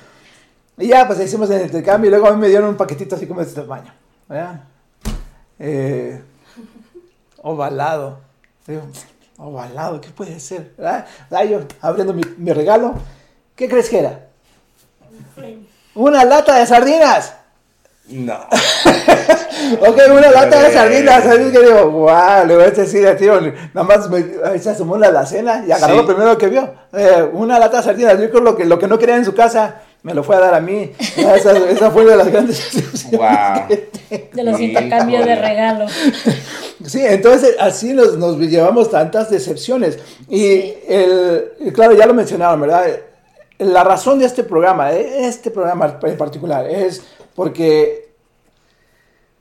Y 0.77 0.87
ya, 0.87 1.05
pues 1.05 1.19
hicimos 1.19 1.49
el 1.51 1.61
intercambio 1.61 2.07
y 2.07 2.11
luego 2.11 2.27
a 2.27 2.31
mí 2.33 2.37
me 2.41 2.47
dieron 2.49 2.69
un 2.69 2.77
paquetito 2.77 3.15
así 3.15 3.27
como 3.27 3.41
de 3.41 3.45
este 3.47 3.61
tamaño, 3.61 3.93
¿verdad? 4.27 4.61
Eh, 5.59 6.19
ovalado. 7.43 8.17
Digo, 8.65 8.81
ovalado, 9.37 10.01
¿qué 10.01 10.09
puede 10.09 10.39
ser? 10.39 10.73
¿verdad? 10.77 11.05
Yo 11.47 11.59
abriendo 11.81 12.13
mi, 12.13 12.23
mi 12.37 12.51
regalo, 12.53 12.95
¿qué 13.55 13.69
crees 13.69 13.87
que 13.89 13.99
era? 13.99 14.27
Una 15.93 16.25
lata 16.25 16.57
de 16.57 16.65
sardinas. 16.65 17.35
No. 18.07 18.39
Ok, 19.81 19.97
una 20.11 20.31
lata 20.31 20.63
de 20.63 20.73
sardinas. 20.73 21.25
Así 21.25 21.51
que 21.51 21.59
digo, 21.59 21.89
wow, 21.91 22.45
le 22.47 22.55
voy 22.55 22.63
a 22.65 22.71
decir 22.71 23.07
a 23.07 23.15
tío, 23.15 23.39
nada 23.73 23.83
más 23.87 24.09
me, 24.09 24.25
ahí 24.45 24.59
se 24.59 24.69
asomó 24.71 24.97
la 24.97 25.07
alacena 25.07 25.63
y 25.67 25.71
agarró 25.71 25.93
Sí. 25.95 25.99
lo 26.01 26.05
primero 26.07 26.37
que 26.37 26.47
vio. 26.47 26.73
Eh, 26.93 27.29
una 27.33 27.59
lata 27.59 27.77
de 27.77 27.83
sardinas. 27.83 28.19
Yo 28.19 28.29
creo 28.29 28.41
lo 28.41 28.55
que, 28.55 28.65
lo 28.65 28.77
que 28.79 28.87
no 28.87 28.97
quería 28.99 29.15
en 29.15 29.25
su 29.25 29.33
casa, 29.33 29.81
me 30.03 30.13
lo 30.13 30.23
fue 30.23 30.35
a 30.35 30.39
dar 30.39 30.53
a 30.53 30.59
mí. 30.59 30.91
Esa, 30.99 31.51
esa 31.57 31.91
fue 31.91 32.03
una 32.03 32.11
de 32.11 32.17
las 32.17 32.27
grandes 32.31 32.57
decepciones 32.73 33.17
Wow. 33.17 33.67
que. 33.67 34.29
De 34.33 34.43
los 34.43 34.59
intercambios 34.59 35.25
de 35.25 35.35
regalos. 35.35 35.91
Sí, 36.85 37.01
entonces 37.05 37.55
así 37.59 37.93
nos, 37.93 38.17
nos 38.17 38.37
llevamos 38.37 38.89
tantas 38.91 39.29
decepciones. 39.29 39.99
Y, 40.29 40.39
Sí. 40.39 40.77
el, 40.87 41.51
claro, 41.73 41.93
ya 41.93 42.05
lo 42.05 42.13
mencionaron, 42.13 42.59
¿verdad? 42.61 42.85
La 43.59 43.83
razón 43.83 44.19
de 44.19 44.25
este 44.25 44.43
programa, 44.43 44.89
de 44.91 45.27
este 45.27 45.49
programa 45.51 45.97
en 46.03 46.17
particular, 46.17 46.67
es 46.67 47.01
porque 47.35 48.12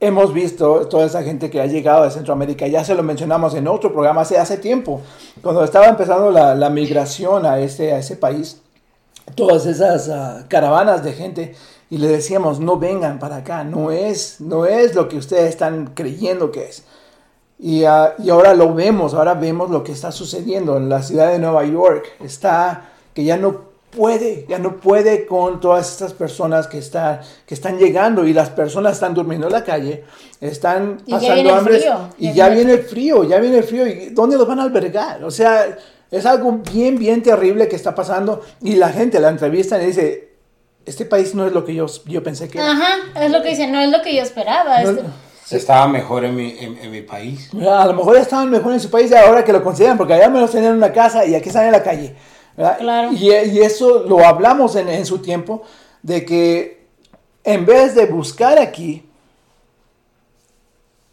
hemos 0.02 0.34
visto 0.34 0.88
toda 0.88 1.06
esa 1.06 1.22
gente 1.22 1.48
que 1.48 1.60
ha 1.60 1.66
llegado 1.66 2.02
de 2.02 2.10
Centroamérica. 2.10 2.66
Ya 2.66 2.82
se 2.84 2.96
lo 2.96 3.04
mencionamos 3.04 3.54
en 3.54 3.68
otro 3.68 3.92
programa 3.92 4.22
hace, 4.22 4.36
hace 4.36 4.56
tiempo, 4.56 5.00
cuando 5.40 5.62
estaba 5.62 5.86
empezando 5.86 6.32
la, 6.32 6.56
la 6.56 6.70
migración 6.70 7.46
a 7.46 7.60
este, 7.60 7.92
a 7.92 7.98
ese 7.98 8.16
país. 8.16 8.60
Todas 9.36 9.64
esas 9.64 10.08
ah, 10.08 10.44
caravanas 10.48 11.04
de 11.04 11.12
gente 11.12 11.54
y 11.88 11.98
le 11.98 12.08
decíamos, 12.08 12.58
no 12.58 12.78
vengan 12.78 13.20
para 13.20 13.36
acá, 13.36 13.62
no 13.62 13.92
es, 13.92 14.40
no 14.40 14.66
es 14.66 14.96
lo 14.96 15.08
que 15.08 15.18
ustedes 15.18 15.50
están 15.50 15.92
creyendo 15.94 16.50
que 16.50 16.64
es. 16.64 16.82
Y, 17.60 17.84
ah, 17.84 18.14
y 18.18 18.30
ahora 18.30 18.54
lo 18.54 18.74
vemos, 18.74 19.14
ahora 19.14 19.34
vemos 19.34 19.70
lo 19.70 19.84
que 19.84 19.92
está 19.92 20.10
sucediendo 20.10 20.78
en 20.78 20.88
la 20.88 21.04
ciudad 21.04 21.30
de 21.30 21.38
Nueva 21.38 21.64
York. 21.64 22.06
Está 22.18 22.90
que 23.14 23.22
ya 23.22 23.36
no 23.36 23.71
puede, 23.96 24.46
ya 24.48 24.58
no 24.58 24.76
puede 24.76 25.26
con 25.26 25.60
todas 25.60 25.90
estas 25.92 26.12
personas 26.14 26.66
que, 26.66 26.78
están 26.78 27.20
que 27.46 27.54
están 27.54 27.78
llegando 27.78 28.26
y 28.26 28.32
las 28.32 28.48
personas 28.50 28.94
están 28.94 29.14
durmiendo 29.14 29.46
en 29.48 29.52
la 29.52 29.62
calle, 29.64 30.04
están 30.40 30.98
Y 31.06 31.10
ya 31.12 31.16
pasando 31.18 31.34
viene 31.34 31.48
el 31.50 31.54
hambre 31.58 31.78
frío, 31.78 32.08
y 32.18 32.32
ya 32.32 32.48
viene 32.48 32.72
el 32.72 32.82
frío, 32.82 33.24
ya 33.24 33.38
viene 33.38 33.58
el 33.58 33.64
frío. 33.64 33.86
¿Y 33.86 34.06
dónde 34.10 34.36
los 34.36 34.48
van 34.48 34.58
a 34.60 34.62
albergar? 34.64 35.22
O 35.24 35.30
sea, 35.30 35.76
es 36.10 36.26
algo 36.26 36.52
bien, 36.72 36.98
bien 36.98 37.22
terrible 37.22 37.68
que 37.68 37.76
está 37.76 37.94
pasando 37.94 38.40
y 38.62 38.76
la 38.76 38.88
gente 38.88 39.20
la 39.20 39.28
entrevista 39.28 39.80
y 39.82 39.86
dice, 39.86 40.30
este 40.86 41.04
país 41.04 41.34
no 41.34 41.46
es 41.46 41.52
lo 41.52 41.64
que 41.64 41.74
yo, 41.74 41.86
yo 42.06 42.22
pensé 42.22 42.48
que 42.48 42.58
era. 42.58 42.72
Ajá, 42.72 42.94
es 43.24 43.30
lo 43.30 43.42
que 43.42 43.50
dicen, 43.50 43.72
no 43.72 43.80
es 43.80 43.90
lo 43.90 44.00
que 44.02 44.16
yo 44.16 44.22
esperaba. 44.22 44.82
No- 44.82 44.90
este- 44.90 45.56
Estaba 45.56 45.86
mejor 45.86 46.24
en 46.24 46.34
mi, 46.34 46.56
en, 46.58 46.78
en 46.78 46.90
mi 46.90 47.02
país. 47.02 47.50
A 47.68 47.84
lo 47.86 47.92
mejor 47.92 48.16
estaban 48.16 48.48
mejor 48.50 48.72
en 48.72 48.80
su 48.80 48.88
país 48.90 49.12
ahora 49.12 49.44
que 49.44 49.52
lo 49.52 49.62
consideran, 49.62 49.98
porque 49.98 50.14
allá 50.14 50.30
me 50.30 50.40
los 50.40 50.50
tenían 50.50 50.72
en 50.72 50.78
una 50.78 50.92
casa 50.92 51.26
y 51.26 51.34
aquí 51.34 51.50
están 51.50 51.66
en 51.66 51.72
la 51.72 51.82
calle. 51.82 52.16
¿Verdad? 52.56 52.78
Claro. 52.78 53.12
Y, 53.12 53.30
y 53.30 53.58
eso 53.60 54.04
lo 54.04 54.24
hablamos 54.24 54.76
en, 54.76 54.88
en 54.88 55.06
su 55.06 55.18
tiempo, 55.18 55.62
de 56.02 56.24
que 56.24 56.86
en 57.44 57.66
vez 57.66 57.94
de 57.94 58.06
buscar 58.06 58.58
aquí, 58.58 59.04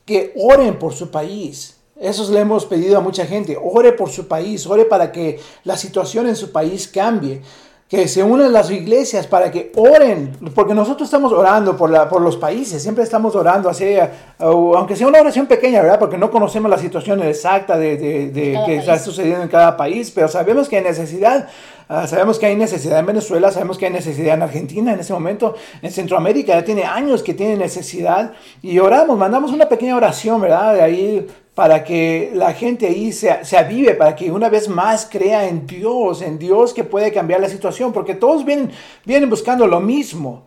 que 0.09 0.33
oren 0.35 0.79
por 0.79 0.93
su 0.93 1.11
país. 1.11 1.75
Eso 1.95 2.31
le 2.31 2.39
hemos 2.39 2.65
pedido 2.65 2.97
a 2.97 3.01
mucha 3.01 3.27
gente. 3.27 3.55
Ore 3.61 3.91
por 3.91 4.09
su 4.09 4.27
país, 4.27 4.65
ore 4.65 4.85
para 4.85 5.11
que 5.11 5.39
la 5.63 5.77
situación 5.77 6.27
en 6.27 6.35
su 6.35 6.51
país 6.51 6.87
cambie. 6.87 7.43
Que 7.89 8.07
se 8.07 8.21
unan 8.21 8.53
las 8.53 8.69
iglesias 8.69 9.25
para 9.25 9.49
que 9.49 9.71
oren, 9.75 10.37
porque 10.53 10.75
nosotros 10.75 11.07
estamos 11.07 11.33
orando 11.33 11.75
por, 11.75 11.89
la, 11.89 12.07
por 12.07 12.21
los 12.21 12.37
países, 12.37 12.83
siempre 12.83 13.03
estamos 13.03 13.35
orando, 13.35 13.67
así, 13.67 13.83
eh, 13.85 14.07
aunque 14.37 14.95
sea 14.95 15.07
una 15.07 15.19
oración 15.19 15.47
pequeña, 15.47 15.81
¿verdad? 15.81 15.97
Porque 15.97 16.15
no 16.15 16.29
conocemos 16.29 16.69
la 16.69 16.77
situación 16.77 17.23
exacta 17.23 17.77
de, 17.79 17.97
de- 17.97 18.29
de 18.29 18.53
Cada 18.53 18.65
que 18.67 18.75
está 18.77 18.91
país. 18.91 19.01
sucediendo 19.01 19.41
en 19.41 19.49
cada 19.49 19.75
país, 19.75 20.11
pero 20.13 20.27
sabemos 20.27 20.69
que 20.69 20.77
hay 20.77 20.83
necesidad, 20.83 21.47
ah, 21.89 22.07
sabemos 22.07 22.39
que 22.39 22.45
hay 22.45 22.55
necesidad 22.55 22.99
en 22.99 23.05
Venezuela, 23.07 23.51
sabemos 23.51 23.77
que 23.77 23.87
hay 23.87 23.91
necesidad 23.91 24.35
en 24.35 24.43
Argentina 24.43 24.93
en 24.93 24.99
ese 25.01 25.11
momento, 25.11 25.55
en 25.81 25.91
Centroamérica 25.91 26.53
ya 26.53 26.63
tiene 26.63 26.83
años 26.85 27.21
que 27.21 27.33
tiene 27.33 27.57
necesidad 27.57 28.31
y 28.61 28.79
oramos, 28.79 29.17
mandamos 29.17 29.51
una 29.51 29.67
pequeña 29.67 29.97
oración, 29.97 30.39
¿verdad? 30.39 30.75
De 30.75 30.81
ahí 30.81 31.27
para 31.53 31.83
que 31.83 32.31
la 32.33 32.53
gente 32.53 32.87
ahí 32.87 33.11
se, 33.11 33.43
se 33.43 33.57
avive, 33.57 33.93
para 33.95 34.15
que 34.15 34.31
una 34.31 34.47
vez 34.47 34.69
más 34.69 35.05
crea 35.11 35.45
en 35.49 35.67
Dios, 35.67 36.21
en 36.21 36.39
Dios 36.39 36.73
que 36.73 36.85
puede 36.85 37.11
cambiar 37.11 37.41
la 37.41 37.49
situación, 37.49 37.91
porque 37.91 38.15
todos 38.15 38.45
vienen, 38.45 38.71
vienen 39.03 39.29
buscando 39.29 39.67
lo 39.67 39.81
mismo, 39.81 40.43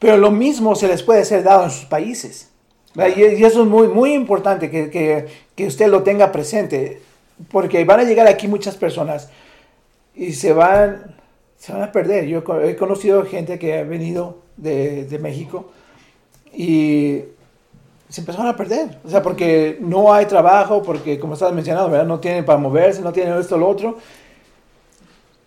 pero 0.00 0.16
lo 0.16 0.32
mismo 0.32 0.74
se 0.74 0.88
les 0.88 1.00
puede 1.04 1.24
ser 1.24 1.44
dado 1.44 1.62
en 1.64 1.70
sus 1.70 1.84
países. 1.84 2.50
Y, 2.96 3.20
y 3.22 3.44
eso 3.44 3.62
es 3.62 3.68
muy, 3.68 3.86
muy 3.86 4.14
importante 4.14 4.68
que, 4.68 4.90
que- 4.90 5.26
que 5.54 5.66
usted 5.66 5.86
lo 5.86 6.02
tenga 6.02 6.32
presente, 6.32 7.00
porque 7.50 7.84
van 7.84 8.00
a 8.00 8.04
llegar 8.04 8.26
aquí 8.26 8.48
muchas 8.48 8.74
personas 8.76 9.28
y 10.14 10.32
se 10.32 10.52
van, 10.52 11.16
se 11.56 11.72
van 11.72 11.82
a 11.82 11.92
perder. 11.92 12.26
Yo 12.26 12.42
he 12.62 12.76
conocido 12.76 13.24
gente 13.24 13.58
que 13.58 13.78
ha 13.78 13.84
venido 13.84 14.38
de, 14.56 15.04
de 15.04 15.18
México 15.18 15.70
y 16.52 17.22
se 18.08 18.20
empezaron 18.20 18.46
a 18.46 18.56
perder. 18.56 18.98
O 19.04 19.08
sea, 19.08 19.22
porque 19.22 19.78
no 19.80 20.12
hay 20.12 20.26
trabajo, 20.26 20.82
porque 20.82 21.18
como 21.18 21.34
estabas 21.34 21.54
mencionando, 21.54 21.90
¿verdad? 21.90 22.06
no 22.06 22.20
tienen 22.20 22.44
para 22.44 22.58
moverse, 22.58 23.00
no 23.00 23.12
tienen 23.12 23.36
esto 23.38 23.54
o 23.54 23.58
lo 23.58 23.68
otro. 23.68 23.98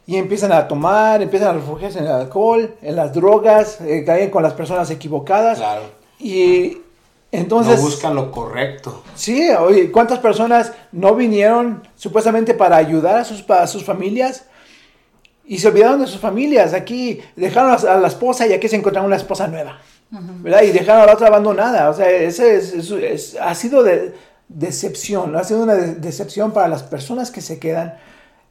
Y 0.08 0.18
empiezan 0.18 0.52
a 0.52 0.68
tomar, 0.68 1.22
empiezan 1.22 1.50
a 1.50 1.54
refugiarse 1.54 2.00
en 2.00 2.06
el 2.06 2.12
alcohol, 2.12 2.76
en 2.82 2.96
las 2.96 3.14
drogas, 3.14 3.82
eh, 3.82 4.04
caen 4.06 4.30
con 4.30 4.44
las 4.44 4.54
personas 4.54 4.90
equivocadas. 4.90 5.60
Claro. 5.60 5.84
Y 6.20 6.80
entonces... 7.32 7.78
no 7.78 7.86
buscan 7.86 8.16
lo 8.16 8.32
correcto. 8.32 9.04
Sí, 9.16 9.50
oye, 9.52 9.92
¿cuántas 9.92 10.20
personas 10.20 10.74
no 10.92 11.16
vinieron 11.16 11.84
supuestamente 11.96 12.54
para 12.54 12.78
ayudar 12.78 13.18
a 13.18 13.24
sus, 13.24 13.48
a 13.50 13.68
sus 13.68 13.84
familias? 13.84 14.46
Y 15.48 15.58
se 15.60 15.68
olvidaron 15.68 16.02
de 16.02 16.08
sus 16.08 16.20
familias. 16.20 16.74
Aquí 16.74 17.22
dejaron 17.36 17.72
a, 17.88 17.98
la 17.98 18.08
esposa 18.08 18.48
y 18.48 18.54
aquí 18.54 18.68
se 18.68 18.76
encontraron 18.76 19.08
una 19.08 19.18
esposa 19.18 19.48
nueva. 19.48 19.80
¿verdad? 20.12 20.62
Y 20.64 20.72
dejaron 20.72 21.02
a 21.04 21.06
la 21.08 21.14
otra 21.14 21.28
abandonada. 21.28 21.90
O 21.90 21.94
sea, 21.94 22.10
ese 22.10 22.56
es, 22.56 22.74
es- 22.74 22.92
es- 22.92 23.38
ha 23.42 23.54
sido 23.56 23.84
de, 23.84 24.14
decepción, 24.48 25.36
ha 25.36 25.44
sido 25.44 25.64
una 25.64 25.76
de- 25.76 25.96
decepción 25.96 26.52
para 26.52 26.68
las 26.68 26.84
personas 26.84 27.32
que 27.32 27.42
se 27.42 27.60
quedan. 27.60 27.96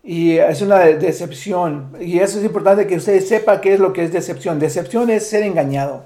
Y 0.02 0.32
es 0.36 0.60
una 0.60 0.80
de- 0.80 0.98
decepción. 0.98 1.92
Y 2.00 2.18
eso 2.18 2.38
es 2.38 2.44
importante 2.44 2.86
que 2.86 2.96
ustedes 2.96 3.26
sepan 3.28 3.60
qué 3.60 3.74
es 3.74 3.80
lo 3.80 3.92
que 3.92 4.04
es 4.04 4.12
decepción. 4.12 4.58
Decepción 4.58 5.08
es 5.10 5.26
ser 5.28 5.42
engañado. 5.44 6.04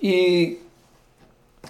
Y 0.00 0.58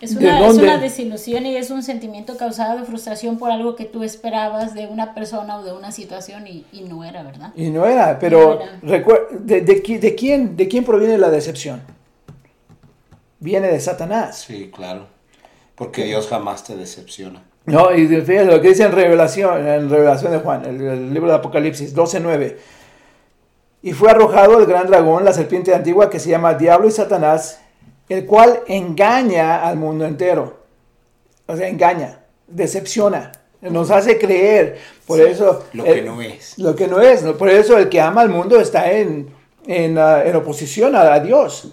Es 0.03 0.19
¿De 0.19 0.27
una, 0.27 0.47
es 0.49 0.55
una 0.59 0.79
desilusión 0.79 1.47
y 1.47 1.57
es 1.57 1.71
un 1.71 1.83
sentimiento 1.83 2.37
causado 2.37 2.79
de 2.79 2.85
frustración 2.85 3.38
por 3.38 3.51
algo 3.53 3.77
que 3.77 3.85
tú 3.85 4.03
esperabas 4.03 4.75
de 4.75 4.87
una 4.88 5.15
persona 5.15 5.59
o 5.59 5.62
de 5.62 5.73
una 5.73 5.93
situación 5.93 6.47
y, 6.47 6.67
y 6.73 6.83
no 6.83 7.05
era, 7.05 7.23
¿verdad? 7.23 7.53
Y 7.55 7.71
no 7.71 7.87
era, 7.87 8.19
pero 8.19 8.57
No 8.57 8.61
era. 8.62 8.81
recuer- 9.05 9.29
de, 9.31 9.61
de 9.61 9.83
qui- 9.83 10.01
de 10.01 10.15
quién, 10.17 10.57
¿de 10.57 10.67
quién 10.69 10.85
proviene 10.85 11.17
la 11.19 11.31
decepción? 11.31 11.83
Viene 13.38 13.69
de 13.69 13.81
Satanás. 13.81 14.41
Sí, 14.47 14.71
claro. 14.75 15.07
Porque 15.77 16.05
Dios 16.05 16.29
jamás 16.29 16.65
te 16.65 16.77
decepciona. 16.77 17.43
No, 17.65 17.95
y 17.95 18.07
fíjate 18.09 18.45
lo 18.45 18.61
que 18.61 18.69
dice 18.71 18.83
en 18.83 18.93
Revelación, 18.93 19.67
en 19.67 19.88
Revelación 19.88 20.33
de 20.33 20.38
Juan, 20.38 20.65
el, 20.65 20.81
el 20.83 21.15
libro 21.15 21.29
de 21.31 21.37
Apocalipsis 21.37 21.95
12.9. 21.95 22.57
Y 23.83 23.93
fue 23.93 24.11
arrojado 24.11 24.59
el 24.59 24.67
gran 24.67 24.87
dragón, 24.88 25.25
la 25.25 25.33
serpiente 25.33 25.75
antigua 25.75 26.11
que 26.11 26.19
se 26.19 26.29
llama 26.31 26.55
Diablo 26.55 26.88
y 26.88 26.91
Satanás, 26.93 27.61
el 28.12 28.27
cual 28.27 28.61
engaña 28.66 29.66
al 29.66 29.77
mundo 29.77 30.05
entero. 30.07 30.59
O 31.46 31.57
sea, 31.57 31.68
engaña, 31.68 32.20
decepciona, 32.46 33.33
nos 33.61 33.90
hace 33.90 34.18
creer. 34.18 34.79
Por 35.07 35.20
eso... 35.20 35.64
Lo 35.72 35.85
el- 35.85 35.94
que 35.94 36.03
no 36.03 36.20
es. 36.22 36.59
Lo 36.59 36.75
que 36.77 36.87
no 36.88 37.01
es. 37.01 37.22
¿no? 37.22 37.37
Por 37.37 37.48
eso 37.48 37.77
el 37.79 37.88
que 37.88 38.01
ama 38.01 38.20
al 38.22 38.29
mundo 38.29 38.61
está 38.61 38.92
en, 38.92 39.31
en, 39.66 39.98
ah, 39.98 40.22
en 40.25 40.35
oposición 40.37 40.94
a, 40.96 41.12
a 41.14 41.20
Dios. 41.20 41.68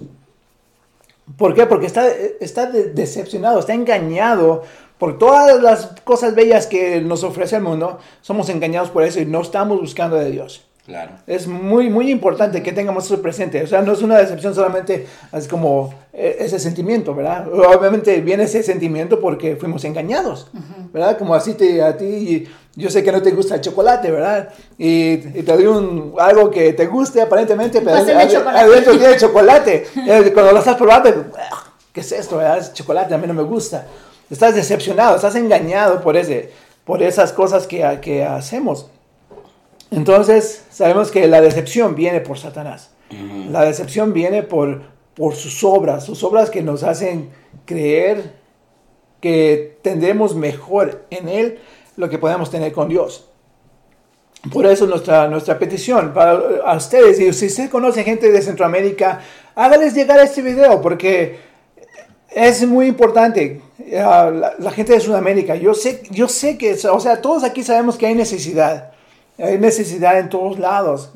¿Por 1.37 1.53
qué? 1.53 1.65
Porque 1.65 1.85
está, 1.85 2.07
está 2.39 2.65
de- 2.65 2.85
decepcionado, 2.93 3.59
está 3.59 3.73
engañado 3.73 4.63
por 4.97 5.17
todas 5.17 5.61
las 5.61 5.85
cosas 6.03 6.35
bellas 6.35 6.67
que 6.67 6.99
nos 7.01 7.23
ofrece 7.23 7.55
el 7.57 7.61
mundo. 7.61 7.99
Somos 8.21 8.49
engañados 8.49 8.89
por 8.89 9.03
eso 9.03 9.19
y 9.19 9.25
no 9.25 9.41
estamos 9.41 9.79
buscando 9.79 10.15
de 10.17 10.31
Dios. 10.31 10.65
Claro. 10.89 11.11
Es 11.27 11.45
muy, 11.45 11.87
muy 11.87 12.09
importante 12.09 12.63
que 12.63 12.71
tengamos 12.71 13.05
eso 13.05 13.21
presente. 13.21 13.61
O 13.61 13.67
sea, 13.67 13.83
no 13.83 13.93
es 13.93 14.01
una 14.01 14.17
decepción 14.17 14.55
solamente, 14.55 15.05
es 15.31 15.47
como 15.47 15.93
eh, 16.11 16.37
ese 16.39 16.57
sentimiento, 16.59 17.13
¿verdad? 17.13 17.47
Obviamente 17.47 18.19
viene 18.21 18.45
ese 18.45 18.63
sentimiento 18.63 19.19
porque 19.19 19.55
fuimos 19.55 19.83
engañados, 19.83 20.47
¿verdad? 20.91 21.15
Como 21.19 21.35
así 21.35 21.53
te, 21.53 21.83
a 21.83 21.95
ti, 21.95 22.47
yo 22.75 22.89
sé 22.89 23.03
que 23.03 23.11
no 23.11 23.21
te 23.21 23.29
gusta 23.31 23.53
el 23.55 23.61
chocolate, 23.61 24.09
¿verdad? 24.09 24.49
Y, 24.79 25.11
y 25.13 25.43
te 25.43 25.53
doy 25.53 25.67
un, 25.67 26.15
algo 26.17 26.49
que 26.49 26.73
te 26.73 26.87
guste 26.87 27.21
aparentemente, 27.21 27.81
pero 27.81 27.95
adentro 28.57 28.97
tiene 28.97 29.15
chocolate. 29.19 29.85
Cuando 30.33 30.53
lo 30.53 30.57
estás 30.57 30.75
probando, 30.75 31.25
"Ah, 31.37 31.65
¿qué 31.93 31.99
es 32.01 32.11
esto? 32.11 32.37
¿verdad? 32.37 32.57
Es 32.57 32.73
chocolate, 32.73 33.13
a 33.13 33.17
mí 33.19 33.27
no 33.27 33.35
me 33.35 33.43
gusta. 33.43 33.85
Estás 34.27 34.55
decepcionado, 34.55 35.15
estás 35.17 35.35
engañado 35.35 36.01
por, 36.01 36.17
ese, 36.17 36.49
por 36.83 37.03
esas 37.03 37.31
cosas 37.31 37.67
que, 37.67 37.99
que 38.01 38.25
hacemos. 38.25 38.87
Entonces, 39.91 40.63
sabemos 40.69 41.11
que 41.11 41.27
la 41.27 41.41
decepción 41.41 41.95
viene 41.95 42.21
por 42.21 42.37
Satanás. 42.37 42.91
La 43.49 43.65
decepción 43.65 44.13
viene 44.13 44.43
por, 44.43 44.83
por 45.15 45.35
sus 45.35 45.63
obras, 45.63 46.05
sus 46.05 46.23
obras 46.23 46.51
que 46.51 46.61
nos 46.61 46.83
hacen 46.83 47.31
creer 47.65 48.35
que 49.19 49.77
tendremos 49.81 50.35
mejor 50.35 51.05
en 51.09 51.27
Él 51.27 51.59
lo 51.97 52.09
que 52.09 52.19
podemos 52.19 52.51
tener 52.51 52.71
con 52.71 52.87
Dios. 52.87 53.29
Por 54.53 54.65
eso 54.65 54.85
nuestra, 54.85 55.27
nuestra 55.27 55.59
petición 55.59 56.13
para 56.13 56.39
a 56.63 56.77
ustedes, 56.77 57.19
y 57.19 57.33
si 57.33 57.47
usted 57.47 57.69
conoce 57.69 58.03
gente 58.03 58.31
de 58.31 58.41
Centroamérica, 58.41 59.19
hágales 59.55 59.93
llegar 59.93 60.19
este 60.19 60.41
video 60.41 60.81
porque 60.81 61.39
es 62.29 62.65
muy 62.65 62.87
importante. 62.87 63.61
Ah, 63.97 64.31
la, 64.33 64.53
la 64.57 64.71
gente 64.71 64.93
de 64.93 64.99
Sudamérica, 65.01 65.55
yo 65.55 65.73
sé, 65.73 66.03
yo 66.11 66.29
sé 66.29 66.57
que, 66.57 66.73
o 66.73 66.99
sea, 66.99 67.21
todos 67.21 67.43
aquí 67.43 67.63
sabemos 67.63 67.97
que 67.97 68.05
hay 68.05 68.15
necesidad. 68.15 68.91
Hay 69.41 69.57
necesidad 69.57 70.19
en 70.19 70.29
todos 70.29 70.59
lados. 70.59 71.11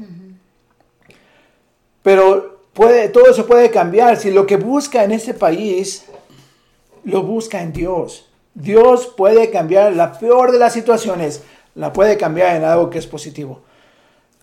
Pero 2.02 2.60
puede, 2.74 3.10
todo 3.10 3.30
eso 3.30 3.46
puede 3.46 3.70
cambiar 3.70 4.18
si 4.18 4.32
lo 4.32 4.46
que 4.46 4.58
busca 4.58 5.04
en 5.04 5.12
este 5.12 5.34
país 5.34 6.06
lo 7.04 7.24
busca 7.24 7.62
en 7.62 7.74
Dios. 7.74 8.30
Dios 8.54 9.08
puede 9.18 9.50
cambiar 9.50 9.94
la 9.94 10.18
peor 10.20 10.52
de 10.52 10.60
las 10.60 10.74
situaciones, 10.74 11.44
la 11.76 11.92
puede 11.92 12.18
cambiar 12.18 12.56
en 12.56 12.64
algo 12.64 12.90
que 12.90 13.00
es 13.00 13.08
positivo. 13.08 13.62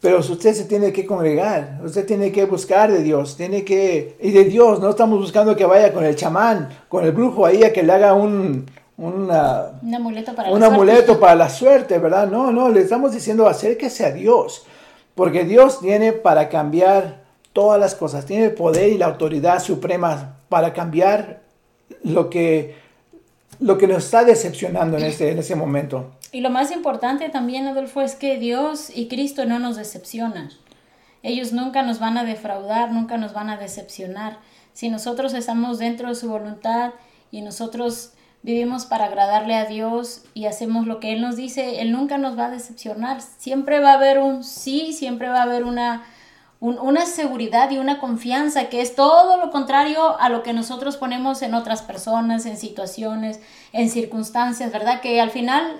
Pero 0.00 0.18
usted 0.18 0.54
se 0.54 0.64
tiene 0.64 0.92
que 0.92 1.04
congregar, 1.04 1.78
usted 1.84 2.06
tiene 2.06 2.32
que 2.32 2.46
buscar 2.46 2.90
de 2.90 3.02
Dios, 3.02 3.36
tiene 3.36 3.64
que... 3.64 4.16
Y 4.20 4.30
de 4.30 4.44
Dios, 4.44 4.80
no 4.80 4.88
estamos 4.90 5.20
buscando 5.20 5.54
que 5.54 5.66
vaya 5.66 5.92
con 5.92 6.04
el 6.04 6.16
chamán, 6.16 6.70
con 6.88 7.04
el 7.04 7.12
brujo 7.12 7.44
ahí 7.44 7.62
a 7.64 7.72
que 7.72 7.82
le 7.82 7.92
haga 7.92 8.14
un, 8.14 8.64
una, 9.00 9.72
Un 9.82 9.94
amuleto 9.94 10.34
para 10.34 10.50
un 10.50 10.60
la 10.60 10.66
suerte. 10.66 10.74
amuleto 10.74 11.20
para 11.20 11.34
la 11.34 11.48
suerte, 11.48 11.98
¿verdad? 11.98 12.28
No, 12.28 12.52
no, 12.52 12.68
le 12.68 12.82
estamos 12.82 13.12
diciendo 13.12 13.48
acérquese 13.48 14.04
a 14.04 14.12
Dios, 14.12 14.66
porque 15.14 15.44
Dios 15.44 15.80
tiene 15.80 16.12
para 16.12 16.50
cambiar 16.50 17.22
todas 17.54 17.80
las 17.80 17.94
cosas, 17.94 18.26
tiene 18.26 18.46
el 18.46 18.52
poder 18.54 18.90
y 18.90 18.98
la 18.98 19.06
autoridad 19.06 19.62
suprema 19.62 20.36
para 20.50 20.74
cambiar 20.74 21.40
lo 22.04 22.28
que, 22.28 22.76
lo 23.58 23.78
que 23.78 23.86
nos 23.86 24.04
está 24.04 24.24
decepcionando 24.24 24.98
en 24.98 25.04
este, 25.04 25.30
en 25.30 25.38
ese 25.38 25.56
momento. 25.56 26.12
Y 26.30 26.42
lo 26.42 26.50
más 26.50 26.70
importante 26.70 27.28
también, 27.30 27.66
Adolfo, 27.66 28.02
es 28.02 28.14
que 28.14 28.38
Dios 28.38 28.90
y 28.94 29.08
Cristo 29.08 29.46
no 29.46 29.58
nos 29.58 29.76
decepcionan. 29.76 30.50
Ellos 31.22 31.52
nunca 31.52 31.82
nos 31.82 31.98
van 31.98 32.18
a 32.18 32.24
defraudar, 32.24 32.92
nunca 32.92 33.16
nos 33.16 33.32
van 33.32 33.48
a 33.48 33.56
decepcionar. 33.56 34.38
Si 34.74 34.90
nosotros 34.90 35.32
estamos 35.32 35.78
dentro 35.78 36.08
de 36.08 36.14
su 36.14 36.28
voluntad 36.28 36.92
y 37.30 37.40
nosotros 37.42 38.12
vivimos 38.42 38.86
para 38.86 39.04
agradarle 39.06 39.54
a 39.54 39.66
Dios 39.66 40.22
y 40.34 40.46
hacemos 40.46 40.86
lo 40.86 40.98
que 41.00 41.12
Él 41.12 41.20
nos 41.20 41.36
dice, 41.36 41.80
Él 41.82 41.92
nunca 41.92 42.18
nos 42.18 42.38
va 42.38 42.46
a 42.46 42.50
decepcionar. 42.50 43.20
Siempre 43.20 43.80
va 43.80 43.90
a 43.92 43.94
haber 43.94 44.18
un 44.18 44.44
sí, 44.44 44.92
siempre 44.92 45.28
va 45.28 45.40
a 45.40 45.42
haber 45.44 45.64
una, 45.64 46.04
un- 46.58 46.78
una 46.78 47.04
seguridad 47.06 47.70
y 47.70 47.78
una 47.78 47.98
confianza 48.00 48.68
que 48.70 48.80
es 48.80 48.94
todo 48.94 49.36
lo 49.36 49.50
contrario 49.50 50.18
a 50.18 50.28
lo 50.30 50.42
que 50.42 50.52
nosotros 50.54 50.96
ponemos 50.96 51.42
en 51.42 51.54
otras 51.54 51.82
personas, 51.82 52.46
en 52.46 52.56
situaciones, 52.56 53.40
en 53.72 53.90
circunstancias, 53.90 54.72
¿verdad? 54.72 55.00
Que 55.00 55.20
al 55.20 55.30
final 55.30 55.76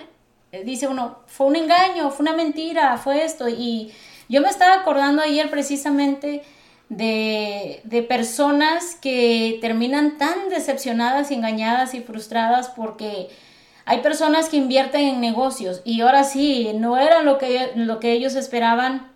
eh, 0.51 0.63
dice 0.63 0.87
uno, 0.87 1.19
fue 1.25 1.47
un 1.47 1.55
engaño, 1.55 2.11
fue 2.11 2.23
una 2.23 2.33
mentira, 2.35 2.97
fue 2.97 3.23
esto. 3.23 3.49
Y 3.49 3.91
yo 4.29 4.41
me 4.41 4.49
estaba 4.49 4.75
acordando 4.75 5.21
ayer 5.23 5.49
precisamente 5.49 6.43
de, 6.91 7.79
de 7.85 8.03
personas 8.03 8.95
que 8.95 9.59
terminan 9.61 10.17
tan 10.17 10.49
decepcionadas, 10.49 11.31
engañadas 11.31 11.93
y 11.93 12.01
frustradas 12.01 12.67
porque 12.67 13.29
hay 13.85 13.99
personas 14.01 14.49
que 14.49 14.57
invierten 14.57 15.01
en 15.01 15.21
negocios 15.21 15.81
y 15.85 16.01
ahora 16.01 16.25
sí, 16.25 16.71
no 16.75 16.97
era 16.97 17.21
lo 17.21 17.37
que, 17.37 17.71
lo 17.75 18.01
que 18.01 18.11
ellos 18.11 18.35
esperaban. 18.35 19.09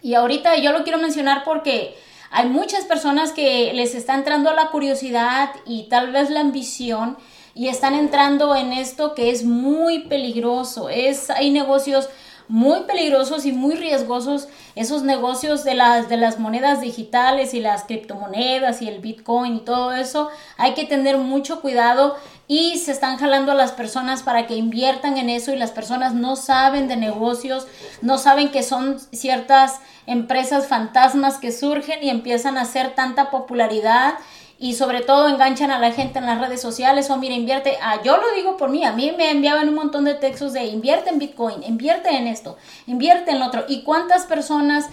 Y 0.00 0.14
ahorita 0.14 0.56
yo 0.56 0.72
lo 0.72 0.82
quiero 0.82 0.98
mencionar 0.98 1.44
porque 1.44 1.94
hay 2.30 2.48
muchas 2.48 2.86
personas 2.86 3.32
que 3.32 3.74
les 3.74 3.94
está 3.94 4.14
entrando 4.14 4.54
la 4.54 4.68
curiosidad 4.68 5.50
y 5.66 5.88
tal 5.90 6.12
vez 6.12 6.30
la 6.30 6.40
ambición 6.40 7.18
y 7.54 7.68
están 7.68 7.92
entrando 7.92 8.56
en 8.56 8.72
esto 8.72 9.14
que 9.14 9.28
es 9.28 9.44
muy 9.44 10.04
peligroso. 10.04 10.88
Es, 10.88 11.28
hay 11.28 11.50
negocios 11.50 12.08
muy 12.50 12.80
peligrosos 12.80 13.46
y 13.46 13.52
muy 13.52 13.76
riesgosos, 13.76 14.48
esos 14.74 15.04
negocios 15.04 15.62
de 15.62 15.74
las, 15.74 16.08
de 16.08 16.16
las 16.16 16.40
monedas 16.40 16.80
digitales 16.80 17.54
y 17.54 17.60
las 17.60 17.84
criptomonedas 17.84 18.82
y 18.82 18.88
el 18.88 18.98
Bitcoin 18.98 19.54
y 19.54 19.60
todo 19.60 19.92
eso, 19.92 20.30
hay 20.56 20.74
que 20.74 20.84
tener 20.84 21.16
mucho 21.16 21.60
cuidado 21.60 22.16
y 22.48 22.78
se 22.78 22.90
están 22.90 23.18
jalando 23.18 23.52
a 23.52 23.54
las 23.54 23.70
personas 23.70 24.24
para 24.24 24.48
que 24.48 24.56
inviertan 24.56 25.16
en 25.16 25.30
eso 25.30 25.52
y 25.52 25.56
las 25.56 25.70
personas 25.70 26.12
no 26.12 26.34
saben 26.34 26.88
de 26.88 26.96
negocios, 26.96 27.68
no 28.02 28.18
saben 28.18 28.50
que 28.50 28.64
son 28.64 28.98
ciertas 29.12 29.78
empresas 30.06 30.66
fantasmas 30.66 31.38
que 31.38 31.52
surgen 31.52 32.02
y 32.02 32.10
empiezan 32.10 32.58
a 32.58 32.62
hacer 32.62 32.96
tanta 32.96 33.30
popularidad 33.30 34.14
y 34.62 34.74
sobre 34.74 35.00
todo 35.00 35.26
enganchan 35.28 35.70
a 35.70 35.78
la 35.78 35.90
gente 35.90 36.18
en 36.18 36.26
las 36.26 36.38
redes 36.38 36.60
sociales 36.60 37.08
o 37.08 37.16
mira, 37.16 37.34
invierte, 37.34 37.78
ah, 37.82 38.00
yo 38.04 38.18
lo 38.18 38.30
digo 38.36 38.58
por 38.58 38.68
mí, 38.68 38.84
a 38.84 38.92
mí 38.92 39.10
me 39.16 39.30
enviaban 39.30 39.68
un 39.70 39.74
montón 39.74 40.04
de 40.04 40.12
textos 40.14 40.52
de 40.52 40.66
invierte 40.66 41.08
en 41.08 41.18
Bitcoin, 41.18 41.62
invierte 41.62 42.10
en 42.10 42.26
esto, 42.26 42.58
invierte 42.86 43.30
en 43.30 43.38
lo 43.38 43.46
otro. 43.46 43.64
¿Y 43.68 43.82
cuántas 43.84 44.26
personas 44.26 44.86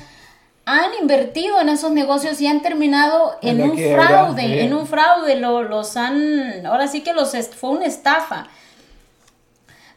han 0.65 0.89
invertido 1.01 1.59
en 1.59 1.67
esos 1.69 1.91
negocios 1.91 2.39
y 2.39 2.47
han 2.47 2.61
terminado 2.61 3.37
En 3.41 3.61
un 3.61 3.75
quiebra, 3.75 4.07
fraude, 4.07 4.63
en 4.63 4.73
un 4.73 4.87
fraude, 4.87 5.35
lo- 5.35 5.63
los 5.63 5.97
han, 5.97 6.65
ahora 6.65 6.87
sí 6.87 7.01
que 7.01 7.13
los 7.13 7.33
fue 7.59 7.71
una 7.71 7.85
estafa. 7.85 8.47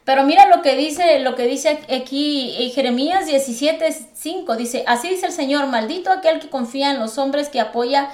Pero 0.03 0.23
mira 0.23 0.47
lo 0.47 0.61
que 0.61 0.75
dice, 0.75 1.19
lo 1.19 1.35
que 1.35 1.43
dice 1.43 1.79
aquí 1.95 2.55
en 2.59 2.71
Jeremías 2.71 3.25
17:5 3.27 4.55
dice, 4.57 4.83
así 4.87 5.09
dice 5.09 5.27
el 5.27 5.31
Señor, 5.31 5.67
maldito 5.67 6.11
aquel 6.11 6.39
que 6.39 6.49
confía 6.49 6.91
en 6.91 6.99
los 6.99 7.17
hombres 7.17 7.49
que 7.49 7.59
apoya 7.59 8.09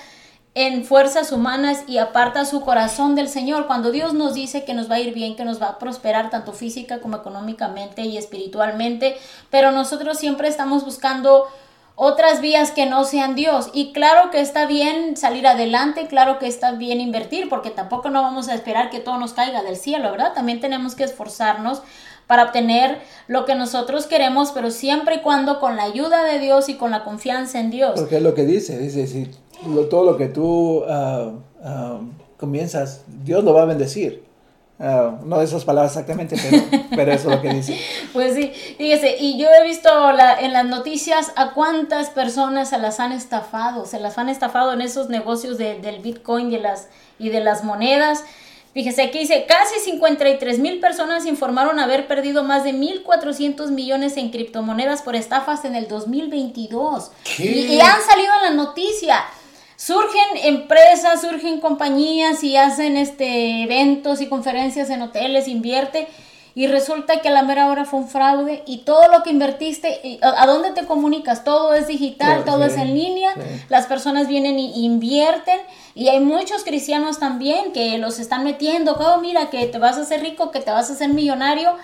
en 0.60 0.84
fuerzas 0.86 1.32
humanas 1.32 1.84
y 1.86 2.00
aparta 2.00 2.44
su 2.44 2.62
corazón 2.62 3.14
del 3.14 3.30
Señor. 3.30 3.68
Cuando 3.68 3.92
Dios 3.92 4.16
nos 4.16 4.34
dice 4.34 4.66
que 4.66 4.74
nos 4.74 4.90
va 4.90 4.96
a 4.96 5.00
ir 5.00 5.14
bien, 5.14 5.36
que 5.36 5.46
nos 5.46 5.62
va 5.62 5.68
a 5.68 5.78
prosperar 5.78 6.32
tanto 6.32 6.52
física 6.52 7.00
como 7.00 7.18
económicamente 7.18 8.02
y 8.02 8.18
espiritualmente, 8.18 9.18
pero 9.52 9.72
nosotros 9.72 10.18
siempre 10.18 10.48
estamos 10.48 10.84
buscando 10.84 11.46
otras 11.94 12.42
vías 12.42 12.72
que 12.72 12.88
no 12.88 13.04
sean 13.04 13.36
Dios. 13.36 13.70
Y 13.72 13.94
claro 13.94 14.32
que 14.32 14.42
está 14.42 14.66
bien 14.66 15.16
salir 15.16 15.46
adelante, 15.46 16.08
claro 16.08 16.40
que 16.40 16.48
está 16.48 16.72
bien 16.72 17.02
invertir, 17.02 17.50
porque 17.50 17.70
tampoco 17.70 18.10
no 18.10 18.24
vamos 18.24 18.50
a 18.50 18.56
esperar 18.56 18.90
que 18.90 19.00
todo 19.00 19.20
nos 19.20 19.34
caiga 19.34 19.62
del 19.62 19.76
cielo, 19.76 20.10
¿verdad? 20.10 20.34
También 20.34 20.60
tenemos 20.60 20.96
que 20.96 21.04
esforzarnos 21.04 21.84
para 22.28 22.44
obtener 22.44 23.00
lo 23.28 23.46
que 23.46 23.56
nosotros 23.56 24.06
queremos, 24.06 24.52
pero 24.52 24.70
siempre 24.70 25.16
y 25.16 25.20
cuando 25.22 25.60
con 25.60 25.76
la 25.78 25.84
ayuda 25.84 26.24
de 26.24 26.40
Dios 26.40 26.68
y 26.70 26.76
con 26.76 26.92
la 26.92 27.04
confianza 27.04 27.60
en 27.60 27.72
Dios. 27.72 27.94
Porque 28.00 28.18
es 28.18 28.22
lo 28.22 28.34
que 28.36 28.46
dice, 28.46 28.78
dice, 28.78 29.08
si 29.08 29.32
lo- 29.68 29.86
todo 29.88 30.04
lo 30.12 30.18
que 30.18 30.28
tú 30.28 30.84
ah, 30.90 31.32
comienzas, 32.38 33.02
Dios 33.24 33.44
lo 33.44 33.54
va 33.54 33.64
a 33.64 33.66
bendecir. 33.66 34.26
Ah, 34.80 35.16
no 35.24 35.42
esas 35.42 35.66
palabras 35.66 35.92
exactamente, 35.94 36.36
pero, 36.40 36.64
pero 36.96 37.12
eso 37.12 37.30
es 37.32 37.36
lo 37.38 37.42
que 37.42 37.50
dice. 37.54 37.80
Pues 38.14 38.36
sí, 38.36 38.52
fíjese, 38.78 39.16
y 39.20 39.40
yo 39.40 39.48
he 39.50 39.64
visto 39.66 39.90
la- 40.12 40.40
en 40.40 40.54
las 40.54 40.66
noticias 40.66 41.32
a 41.36 41.54
cuántas 41.54 42.12
personas 42.12 42.70
se 42.70 42.78
las 42.78 43.00
han 43.00 43.12
estafado, 43.12 43.86
se 43.88 44.00
las 44.00 44.18
han 44.20 44.30
estafado 44.30 44.74
en 44.74 44.82
esos 44.82 45.10
negocios 45.10 45.58
de- 45.58 45.80
del 45.80 46.00
Bitcoin 46.02 46.50
y 46.50 46.58
de, 46.58 46.60
las, 46.60 46.90
y 47.18 47.30
de 47.30 47.40
las 47.40 47.64
monedas. 47.64 48.24
Fíjese, 48.78 49.02
aquí 49.02 49.18
dice, 49.18 49.48
casi 49.48 49.80
53 49.80 50.60
mil 50.60 50.80
personas 50.80 51.26
informaron 51.26 51.80
haber 51.80 52.06
perdido 52.06 52.44
más 52.44 52.64
de 52.64 52.76
1.400 52.76 53.72
millones 53.72 54.18
en 54.18 54.30
criptomonedas 54.30 55.02
por 55.02 55.16
estafas 55.16 55.66
en 55.66 55.74
el 55.74 55.88
2022. 55.88 57.10
¿Qué? 57.24 57.44
Y, 57.44 57.74
y 57.74 57.82
han 57.82 58.00
salido 58.04 58.32
en 58.36 58.44
la 58.44 58.64
noticia. 58.64 59.26
Surgen 59.78 60.22
empresas, 60.44 61.22
surgen 61.22 61.60
compañías 61.60 62.44
y 62.44 62.56
hacen 62.56 62.98
este 62.98 63.64
eventos 63.64 64.22
y 64.22 64.28
conferencias 64.28 64.92
en 64.92 65.02
hoteles, 65.02 65.48
invierte 65.48 66.08
y 66.58 66.66
resulta 66.66 67.22
que 67.22 67.28
a 67.28 67.32
la 67.32 67.44
mera 67.44 67.68
hora 67.68 67.86
fue 67.86 68.00
un 68.00 68.08
fraude 68.08 68.64
y 68.66 68.80
todo 68.80 69.10
lo 69.10 69.22
que 69.22 69.30
invertiste, 69.30 70.18
¿a 70.24 70.42
a 70.42 70.48
dónde 70.48 70.72
te 70.72 70.88
comunicas? 70.88 71.44
Todo 71.44 71.76
es 71.76 71.86
digital, 71.86 72.46
todo 72.46 72.66
es 72.66 72.78
en 72.78 72.96
línea, 72.96 73.36
las 73.70 73.86
personas 73.86 74.28
vienen 74.28 74.58
y 74.58 74.84
invierten 74.84 75.60
y 75.94 76.08
hay 76.08 76.20
muchos 76.20 76.64
cristianos 76.64 77.20
también 77.20 77.74
que 77.74 78.00
los 78.00 78.18
están 78.18 78.44
metiendo, 78.44 78.94
oh 78.94 79.22
mira 79.22 79.52
que 79.52 79.68
te 79.68 79.78
vas 79.78 80.00
a 80.00 80.02
hacer 80.02 80.22
rico, 80.22 80.50
que 80.50 80.60
te 80.60 80.72
vas 80.72 80.90
a 80.90 80.94
hacer 80.94 81.10
millonario, 81.10 81.76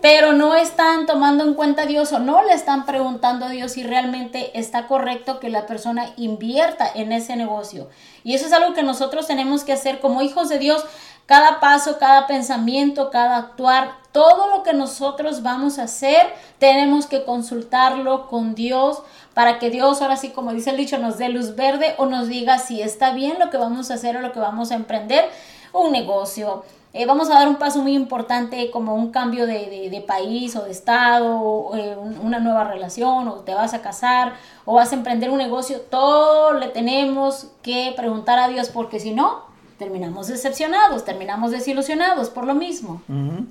pero 0.00 0.32
no 0.32 0.54
están 0.54 1.06
tomando 1.06 1.42
en 1.42 1.54
cuenta 1.54 1.82
a 1.82 1.86
Dios 1.86 2.12
o 2.12 2.20
no 2.20 2.44
le 2.44 2.52
están 2.52 2.86
preguntando 2.86 3.46
a 3.46 3.48
Dios 3.48 3.72
si 3.72 3.82
realmente 3.82 4.56
está 4.56 4.86
correcto 4.86 5.40
que 5.40 5.48
la 5.48 5.66
persona 5.66 6.06
invierta 6.16 6.88
en 6.94 7.10
ese 7.10 7.34
negocio. 7.34 7.88
Y 8.22 8.34
eso 8.34 8.46
es 8.46 8.52
algo 8.52 8.74
que 8.74 8.84
nosotros 8.84 9.26
tenemos 9.26 9.64
que 9.64 9.72
hacer 9.72 9.98
como 9.98 10.22
hijos 10.22 10.48
de 10.48 10.60
Dios. 10.60 10.84
Cada 11.26 11.58
paso, 11.58 11.98
cada 11.98 12.26
pensamiento, 12.26 13.10
cada 13.10 13.36
actuar, 13.36 13.99
todo 14.12 14.48
lo 14.56 14.62
que 14.62 14.72
nosotros 14.72 15.42
vamos 15.42 15.78
a 15.78 15.84
hacer, 15.84 16.26
tenemos 16.58 17.06
que 17.06 17.24
consultarlo 17.24 18.26
con 18.28 18.54
Dios 18.54 19.02
para 19.34 19.58
que 19.58 19.70
Dios, 19.70 20.02
ahora 20.02 20.16
sí, 20.16 20.30
como 20.30 20.52
dice 20.52 20.70
el 20.70 20.76
dicho, 20.76 20.98
nos 20.98 21.16
dé 21.18 21.28
luz 21.28 21.54
verde 21.54 21.94
o 21.98 22.06
nos 22.06 22.28
diga 22.28 22.58
si 22.58 22.82
está 22.82 23.12
bien 23.12 23.38
lo 23.38 23.50
que 23.50 23.56
vamos 23.56 23.90
a 23.90 23.94
hacer 23.94 24.16
o 24.16 24.20
lo 24.20 24.32
que 24.32 24.40
vamos 24.40 24.70
a 24.72 24.74
emprender, 24.74 25.28
un 25.72 25.92
negocio, 25.92 26.64
eh, 26.92 27.06
vamos 27.06 27.30
a 27.30 27.34
dar 27.34 27.46
un 27.46 27.54
paso 27.54 27.80
muy 27.82 27.94
importante 27.94 28.72
como 28.72 28.96
un 28.96 29.12
cambio 29.12 29.46
de, 29.46 30.04
país 30.08 30.56
o 30.56 30.62
de 30.64 30.72
estado, 30.72 31.40
o, 31.40 31.76
eh, 31.76 31.96
un- 31.96 32.18
una 32.18 32.40
nueva 32.40 32.64
relación, 32.64 33.28
o 33.28 33.34
te 33.36 33.54
vas 33.54 33.74
a 33.74 33.80
casar, 33.82 34.32
o 34.64 34.74
vas 34.74 34.90
a 34.90 34.96
emprender 34.96 35.30
un 35.30 35.38
negocio, 35.38 35.80
todo 35.82 36.52
le 36.54 36.66
tenemos 36.66 37.46
que 37.62 37.92
preguntar 37.96 38.40
a 38.40 38.48
Dios, 38.48 38.70
porque 38.70 38.98
si 38.98 39.12
no, 39.12 39.48
terminamos 39.80 40.28
decepcionados, 40.28 41.06
terminamos 41.06 41.52
desilusionados 41.52 42.28
por 42.28 42.44
lo 42.44 42.54
mismo. 42.54 43.00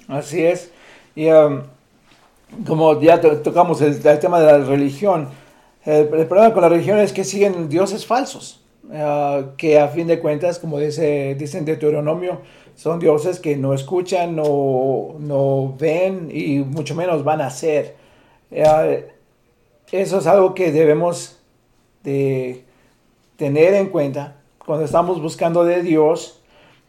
Así 0.07 0.45
es. 0.45 0.71
Y 1.15 1.25
um, 1.31 1.63
como 2.67 3.01
ya 3.01 3.19
to- 3.19 3.39
tocamos 3.39 3.81
el, 3.81 3.99
tema 4.19 4.39
de 4.39 4.45
la 4.45 4.59
religión, 4.59 5.27
el, 5.85 6.07
problema 6.27 6.53
con 6.53 6.61
la 6.61 6.69
religión 6.69 6.99
es 6.99 7.13
que 7.13 7.23
siguen 7.23 7.67
dioses 7.67 8.05
falsos, 8.05 8.61
ah, 8.93 9.41
que 9.57 9.79
a 9.79 9.87
fin 9.87 10.05
de 10.05 10.19
cuentas, 10.19 10.59
como 10.59 10.77
dice, 10.77 11.33
dicen 11.33 11.65
Deuteronomio, 11.65 12.41
son 12.75 12.99
dioses 12.99 13.39
que 13.39 13.57
no 13.57 13.73
escuchan, 13.73 14.35
no, 14.35 15.15
no 15.17 15.75
ven 15.79 16.29
y 16.31 16.59
mucho 16.59 16.93
menos 16.93 17.23
van 17.23 17.41
a 17.41 17.47
hacer. 17.47 17.95
Ah, 18.55 18.85
eso 19.91 20.19
es 20.19 20.27
algo 20.27 20.53
que 20.53 20.71
debemos 20.71 21.39
de 22.03 22.63
tener 23.35 23.73
en 23.73 23.89
cuenta 23.89 24.38
cuando 24.69 24.85
estamos 24.85 25.19
buscando 25.19 25.65
de 25.65 25.81
Dios, 25.81 26.41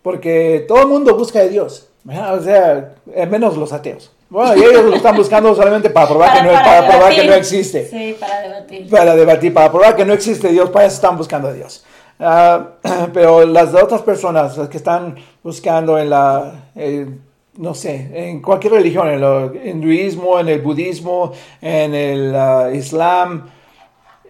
porque 0.02 0.66
todo 0.68 0.82
el 0.82 0.88
mundo 0.88 1.16
busca 1.16 1.38
de 1.38 1.48
Dios, 1.48 1.88
¿verdad? 2.04 2.34
o 2.38 2.42
sea, 2.42 2.94
menos 3.30 3.56
los 3.56 3.72
ateos. 3.72 4.12
Bueno, 4.28 4.54
y 4.54 4.64
ellos 4.64 4.84
lo 4.84 4.96
están 4.96 5.16
buscando 5.16 5.54
solamente 5.54 5.88
para 5.88 6.06
probar, 6.06 6.36
que, 6.36 6.42
no, 6.42 6.52
para 6.52 6.86
probar 6.86 7.14
que 7.14 7.24
no 7.24 7.32
existe 7.32 7.86
Sí, 7.86 8.14
para 8.20 8.42
debatir. 8.42 8.90
para 8.90 9.16
debatir, 9.16 9.54
para 9.54 9.72
probar 9.72 9.96
que 9.96 10.04
no 10.04 10.12
existe 10.12 10.48
Dios, 10.48 10.68
para 10.68 10.84
eso 10.84 10.96
están 10.96 11.16
buscando 11.16 11.48
a 11.48 11.54
Dios. 11.54 11.82
Ah, 12.18 12.66
pero 13.14 13.46
las 13.46 13.74
otras 13.74 14.02
personas, 14.02 14.58
las 14.58 14.68
que 14.68 14.76
están 14.76 15.16
buscando 15.42 15.98
en 15.98 16.10
la, 16.10 16.70
eh, 16.76 17.08
no 17.56 17.72
sé, 17.72 18.10
en 18.12 18.42
cualquier 18.42 18.74
religión, 18.74 19.08
en 19.08 19.24
el 19.24 19.66
hinduismo, 19.66 20.38
en 20.38 20.50
el 20.50 20.60
budismo, 20.60 21.32
en 21.62 21.94
el 21.94 22.36
ah, 22.36 22.68
islam, 22.74 23.48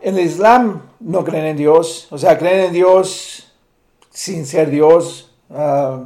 en 0.01 0.16
el 0.16 0.24
islam 0.24 0.83
no 1.01 1.24
creen 1.24 1.47
en 1.47 1.57
Dios, 1.57 2.07
o 2.11 2.16
sea, 2.16 2.39
creen 2.39 2.66
en 2.66 2.72
Dios 2.72 3.49
sin 4.11 4.47
ser 4.47 4.71
Dios. 4.71 5.31
Ah, 5.51 6.01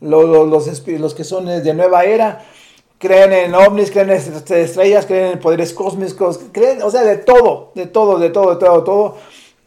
lo- 0.00 0.26
lo- 0.26 0.46
los, 0.46 0.68
espi- 0.68 0.98
los 0.98 1.14
que 1.14 1.24
son 1.24 1.46
de 1.46 1.74
nueva 1.74 2.04
era 2.04 2.44
creen 2.98 3.32
en 3.32 3.54
ovnis, 3.54 3.90
creen 3.90 4.10
en 4.10 4.16
est- 4.16 4.50
estrellas, 4.50 5.06
creen 5.06 5.32
en 5.32 5.40
poderes 5.40 5.72
cósmicos, 5.72 6.38
creen, 6.52 6.82
o 6.82 6.90
sea, 6.90 7.02
de 7.02 7.16
todo, 7.16 7.72
de 7.74 7.86
todo, 7.86 8.18
de 8.18 8.30
todo, 8.30 8.54
de 8.54 8.60
todo, 8.64 8.84
todo. 8.84 9.16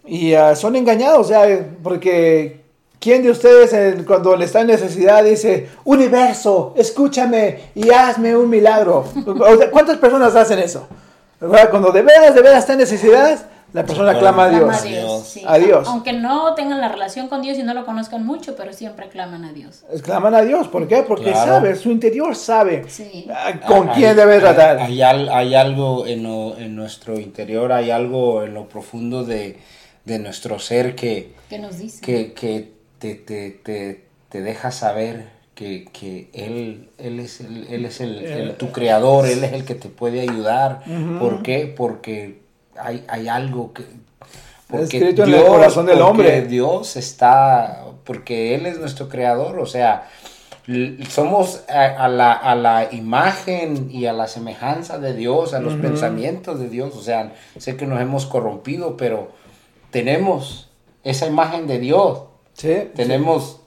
Y 0.06 0.34
ah, 0.36 0.56
son 0.56 0.76
engañados, 0.76 1.20
o 1.26 1.30
sea, 1.30 1.68
porque 1.84 2.62
¿quién 3.00 3.24
de 3.24 3.32
ustedes 3.32 4.04
cuando 4.06 4.36
le 4.36 4.46
está 4.46 4.62
en 4.62 4.68
necesidad 4.68 5.24
dice, 5.24 5.68
universo, 5.84 6.74
escúchame 6.78 7.60
y 7.76 7.90
hazme 7.92 8.36
un 8.38 8.50
milagro? 8.50 9.04
O 9.28 9.72
¿Cuántas 9.72 9.98
personas 9.98 10.36
hacen 10.36 10.60
eso? 10.60 10.88
Cuando 11.70 11.92
de 11.92 12.02
veras, 12.02 12.34
de 12.36 12.42
veras 12.42 12.60
está 12.60 12.74
en 12.74 12.80
necesidad, 12.80 13.50
la 13.76 13.86
persona 13.86 14.18
clama 14.18 14.46
a 14.46 14.50
Dios. 14.50 14.60
Clama 14.62 14.78
a 14.78 14.82
Dios. 14.82 15.04
Dios. 15.04 15.28
sí. 15.28 15.44
A 15.46 15.58
Dios. 15.58 15.88
Aunque 15.88 16.14
no 16.14 16.56
tengan 16.56 16.80
la 16.80 16.88
relación 16.90 17.28
con 17.28 17.42
Dios 17.42 17.58
y 17.58 17.64
no 17.64 17.74
lo 17.74 17.86
conozcan 17.86 18.26
mucho, 18.26 18.56
pero 18.56 18.72
siempre 18.74 19.10
claman 19.10 19.44
a 19.46 19.52
Dios. 19.54 19.84
Claman 20.04 20.34
a 20.34 20.42
Dios, 20.42 20.68
¿por 20.70 20.88
qué? 20.88 21.04
Porque 21.08 21.32
Claro. 21.32 21.52
sabe, 21.54 21.76
su 21.76 21.92
interior 21.92 22.36
sabe 22.36 22.86
Sí. 22.88 23.28
ah, 23.30 23.60
con 23.68 23.90
Hay- 23.90 23.96
quién 23.96 24.16
debe 24.16 24.40
tratar. 24.40 24.80
Hay, 24.80 25.02
al- 25.02 25.30
hay 25.30 25.56
algo 25.56 26.08
en, 26.08 26.24
lo- 26.24 26.58
en 26.58 26.76
nuestro 26.76 27.20
interior, 27.20 27.72
hay 27.74 27.92
algo 27.92 28.44
en 28.44 28.54
lo 28.54 28.68
profundo 28.70 29.24
de, 29.26 29.58
de 30.06 30.20
nuestro 30.20 30.58
ser 30.60 30.96
que, 30.96 31.34
¿Qué 31.50 31.60
nos 31.60 31.78
dice? 31.78 32.02
que, 32.02 32.32
que 32.34 32.72
te, 33.00 33.16
te, 33.16 33.52
te, 33.52 34.06
te 34.30 34.42
deja 34.42 34.72
saber 34.72 35.28
que, 35.54 35.86
que 35.92 36.30
él, 36.34 36.90
él 36.98 37.20
es, 37.20 37.42
el, 37.42 37.68
él 37.68 37.86
es 37.86 38.00
el, 38.02 38.24
el- 38.26 38.56
tu 38.56 38.72
creador, 38.72 39.26
Él 39.28 39.44
es 39.44 39.54
el 39.54 39.66
que 39.66 39.76
te 39.76 39.90
puede 39.90 40.22
ayudar. 40.22 40.82
¿Por 41.20 41.44
qué? 41.44 41.74
Porque 41.76 42.45
hay, 42.78 43.06
hay 43.08 43.28
algo 43.28 43.74
que... 43.74 43.86
escrito 44.80 45.24
en 45.24 45.34
el 45.34 45.46
corazón 45.46 45.86
del 45.86 46.00
porque 46.00 46.10
hombre. 46.10 46.42
Dios 46.44 46.96
está, 46.96 47.86
porque 48.04 48.56
Él 48.56 48.66
es 48.66 48.80
nuestro 48.80 49.10
creador, 49.10 49.60
o 49.60 49.66
sea, 49.66 50.10
somos 51.10 51.64
a, 51.70 52.06
a 52.06 52.08
la, 52.08 52.32
a 52.34 52.56
la 52.56 52.90
imagen 52.92 53.90
y 53.92 54.06
a 54.06 54.14
la 54.14 54.28
semejanza 54.28 54.98
de 55.00 55.14
Dios, 55.14 55.54
a 55.54 55.60
los 55.60 55.76
pensamientos 55.76 56.60
de 56.60 56.70
Dios, 56.70 56.96
o 56.96 57.02
sea, 57.02 57.34
sé 57.58 57.78
que 57.78 57.86
nos 57.86 58.02
hemos 58.02 58.26
corrompido, 58.26 58.98
pero 58.98 59.32
tenemos 59.92 60.70
esa 61.04 61.28
imagen 61.28 61.68
de 61.68 61.80
Dios, 61.80 62.24
Sí, 62.56 62.90
tenemos 62.96 63.60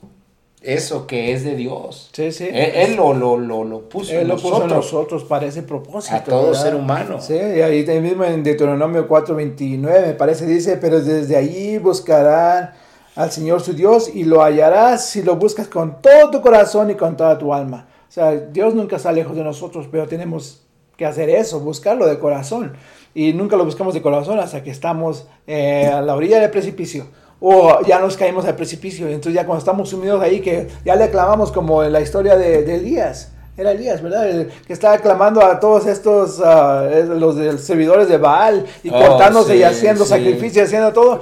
eso 0.61 1.07
que 1.07 1.33
es 1.33 1.43
de 1.43 1.55
Dios. 1.55 2.09
Sí, 2.11 2.31
sí. 2.31 2.47
Él, 2.51 2.71
él 2.73 2.95
lo, 2.95 3.13
lo, 3.13 3.37
lo, 3.37 3.63
lo 3.63 3.87
puso 3.87 4.11
Él 4.11 4.21
en 4.21 4.27
lo 4.27 4.35
puso 4.35 4.63
en 4.63 4.69
nosotros. 4.69 4.93
nosotros 4.93 5.23
para 5.23 5.45
ese 5.45 5.63
propósito. 5.63 6.15
A 6.15 6.23
todo 6.23 6.47
¿verdad? 6.47 6.61
ser 6.61 6.75
humano. 6.75 7.21
Sí, 7.21 7.33
y 7.33 7.61
ahí 7.61 7.85
mismo 8.01 8.25
en 8.25 8.43
Deuteronomio 8.43 9.07
4:29 9.07 9.79
me 10.07 10.13
parece, 10.13 10.45
dice, 10.45 10.77
pero 10.77 11.01
desde 11.01 11.37
allí 11.37 11.77
buscarán 11.77 12.73
al 13.15 13.31
Señor 13.31 13.61
su 13.61 13.73
Dios 13.73 14.11
y 14.13 14.23
lo 14.23 14.41
hallarás 14.43 15.05
si 15.05 15.21
lo 15.23 15.37
buscas 15.37 15.67
con 15.67 16.01
todo 16.01 16.31
tu 16.31 16.41
corazón 16.41 16.89
y 16.89 16.95
con 16.95 17.15
toda 17.15 17.37
tu 17.37 17.53
alma. 17.53 17.87
O 18.07 18.11
sea, 18.11 18.31
Dios 18.31 18.73
nunca 18.73 18.95
está 18.95 19.11
lejos 19.11 19.35
de 19.35 19.43
nosotros, 19.43 19.87
pero 19.91 20.07
tenemos 20.07 20.63
que 20.97 21.05
hacer 21.05 21.29
eso, 21.29 21.59
buscarlo 21.59 22.05
de 22.07 22.19
corazón. 22.19 22.73
Y 23.13 23.33
nunca 23.33 23.55
lo 23.55 23.65
buscamos 23.65 23.93
de 23.93 24.01
corazón 24.01 24.39
hasta 24.39 24.63
que 24.63 24.71
estamos 24.71 25.27
eh, 25.47 25.87
a 25.87 26.01
la 26.01 26.15
orilla 26.15 26.39
del 26.39 26.51
precipicio. 26.51 27.07
O 27.41 27.79
ya 27.85 27.99
nos 27.99 28.17
caímos 28.17 28.45
al 28.45 28.55
precipicio. 28.55 29.07
Entonces 29.07 29.33
ya 29.33 29.45
cuando 29.45 29.59
estamos 29.59 29.89
sumidos 29.89 30.21
ahí, 30.21 30.41
que 30.41 30.67
ya 30.85 30.95
le 30.95 31.09
clamamos 31.09 31.51
como 31.51 31.83
en 31.83 31.93
la 31.93 32.01
historia 32.01 32.35
de, 32.35 32.63
de 32.63 32.75
Elías. 32.75 33.31
Era 33.55 33.71
Elías, 33.71 34.01
¿verdad? 34.01 34.29
El 34.29 34.47
que 34.65 34.71
estaba 34.73 34.97
clamando 34.99 35.41
a 35.43 35.59
todos 35.59 35.85
estos, 35.85 36.41
ah, 36.43 36.87
los 37.07 37.35
de- 37.35 37.57
servidores 37.57 38.07
de 38.07 38.17
Baal, 38.17 38.65
y 38.83 38.89
Oh, 38.89 38.93
cortándose 39.05 39.57
y 39.57 39.63
haciendo 39.63 40.03
sí. 40.05 40.11
sacrificios, 40.11 40.67
haciendo 40.67 40.93
todo. 40.93 41.21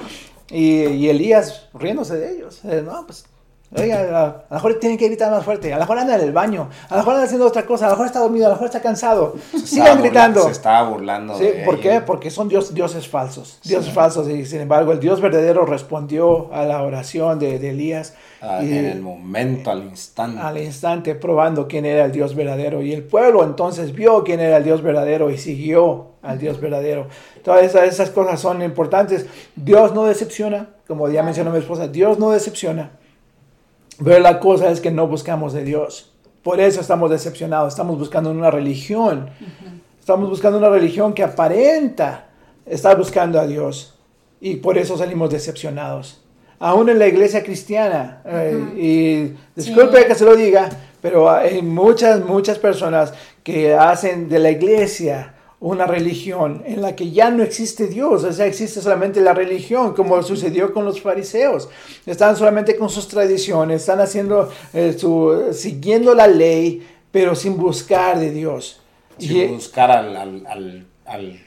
Y, 0.50 0.84
y 0.86 1.10
Elías 1.10 1.68
riéndose 1.74 2.16
de 2.16 2.32
ellos. 2.36 2.60
Eh, 2.64 2.84
no, 2.86 3.06
pues 3.08 3.26
Oiga, 3.76 3.98
a, 4.00 4.26
a 4.26 4.46
lo 4.50 4.56
mejor 4.56 4.76
tienen 4.80 4.98
que 4.98 5.08
gritar 5.08 5.30
más 5.30 5.44
fuerte, 5.44 5.74
a 5.74 5.76
lo 5.76 5.82
mejor 5.82 6.00
anda 6.00 6.16
en 6.16 6.22
el 6.22 6.32
baño, 6.32 6.70
a 6.88 6.94
lo 6.94 6.98
mejor 7.00 7.14
anda 7.16 7.26
haciendo 7.26 7.46
otra 7.46 7.66
cosa, 7.66 7.86
a 7.86 7.90
lo 7.90 7.96
mejor 7.96 8.06
está 8.06 8.20
dormido, 8.20 8.46
a 8.46 8.50
lo 8.50 8.56
mejor 8.56 8.68
está 8.68 8.82
cansado. 8.82 9.36
Se 9.52 9.60
Sigan 9.60 9.98
burla- 9.98 10.02
gritando. 10.04 10.44
Se 10.46 10.52
estaba 10.52 10.88
burlando 10.90 11.38
Sí, 11.38 11.44
de 11.44 11.52
¿Por 11.66 11.74
ella. 11.76 11.84
qué? 12.00 12.02
Porque 12.02 12.32
son 12.32 12.48
dios, 12.48 12.74
dioses 12.74 13.10
falsos. 13.10 13.60
Dioses 13.66 13.92
falsos. 13.94 14.30
Y 14.30 14.46
sin 14.46 14.62
embargo, 14.62 14.94
el 14.94 15.02
Dios 15.02 15.20
verdadero 15.20 15.66
respondió 15.66 16.52
a 16.54 16.64
la 16.64 16.82
oración 16.82 17.40
de, 17.40 17.60
de 17.60 17.72
Elías 17.72 18.14
Ah, 18.42 18.62
y- 18.64 18.72
en 18.78 18.86
el 18.86 19.02
momento, 19.02 19.70
al 19.70 19.84
instante. 19.84 20.40
al 20.42 20.58
instante, 20.60 21.16
probando 21.16 21.68
quién 21.68 21.86
era 21.86 22.06
el 22.06 22.14
Dios 22.14 22.36
verdadero. 22.36 22.82
Y 22.82 22.94
el 22.94 23.04
pueblo 23.04 23.44
entonces 23.44 23.92
vio 23.94 24.24
quién 24.24 24.40
era 24.40 24.58
el 24.58 24.64
Dios 24.64 24.82
verdadero 24.82 25.30
y 25.30 25.38
siguió 25.38 26.12
al 26.22 26.40
Dios 26.40 26.62
verdadero. 26.62 27.08
Todas 27.44 27.64
esas, 27.64 27.84
esas 27.84 28.12
cosas 28.12 28.40
son 28.40 28.62
importantes. 28.62 29.26
Dios 29.58 29.94
no 29.94 30.06
decepciona, 30.06 30.70
como 30.88 31.10
ya 31.10 31.22
mencionó 31.22 31.52
mi 31.52 31.60
esposa, 31.60 31.90
Dios 31.90 32.18
no 32.18 32.32
decepciona. 32.32 32.92
Pero 34.04 34.20
la 34.20 34.40
cosa 34.40 34.70
es 34.70 34.80
que 34.82 34.92
no 34.92 35.08
buscamos 35.08 35.54
de 35.54 35.64
Dios. 35.64 36.12
Por 36.44 36.60
eso 36.60 36.82
estamos 36.82 37.10
decepcionados. 37.10 37.74
Estamos 37.74 37.98
buscando 37.98 38.32
una 38.32 38.52
religión. 38.52 39.30
Estamos 40.00 40.30
buscando 40.30 40.58
una 40.60 40.70
religión 40.70 41.14
que 41.14 41.24
aparenta 41.24 42.26
estar 42.66 42.98
buscando 42.98 43.40
a 43.40 43.48
Dios. 43.48 43.96
Y 44.40 44.58
por 44.58 44.78
eso 44.78 44.98
salimos 44.98 45.30
decepcionados. 45.32 46.22
Aún 46.60 46.90
en 46.90 47.00
la 47.00 47.08
iglesia 47.08 47.44
cristiana. 47.44 48.22
eh, 48.26 48.74
y 48.78 49.60
disculpe 49.60 50.02
Sí. 50.02 50.08
que 50.08 50.16
se 50.16 50.26
lo 50.26 50.36
diga, 50.36 50.70
pero 51.02 51.30
hay 51.30 51.62
muchas, 51.62 52.24
muchas 52.24 52.58
personas 52.60 53.14
que 53.44 53.74
hacen 53.76 54.30
de 54.30 54.40
la 54.40 54.52
iglesia 54.52 55.34
una 55.60 55.88
religión 55.88 56.62
en 56.66 56.82
la 56.84 56.96
que 56.96 57.10
ya 57.12 57.32
no 57.32 57.42
existe 57.42 57.88
Dios, 57.88 58.24
o 58.24 58.32
sea, 58.32 58.46
existe 58.46 58.80
solamente 58.82 59.22
la 59.22 59.34
religión, 59.34 59.94
como 59.96 60.22
sucedió 60.22 60.72
con 60.74 60.86
los 60.86 61.02
fariseos. 61.02 61.68
Están 62.06 62.36
solamente 62.36 62.76
con 62.76 62.90
sus 62.90 63.08
tradiciones, 63.08 63.82
están 63.82 64.00
haciendo 64.00 64.52
eh, 64.74 64.96
su, 64.98 65.50
siguiendo 65.54 66.14
la 66.14 66.28
ley, 66.28 66.86
pero 67.12 67.34
sin 67.36 67.58
buscar 67.58 68.20
de 68.20 68.32
Dios. 68.32 68.82
Sin 69.18 69.36
Y- 69.38 69.48
buscar 69.48 69.90
al, 69.90 70.16
al, 70.16 70.46
al, 70.46 70.86
al, 71.06 71.40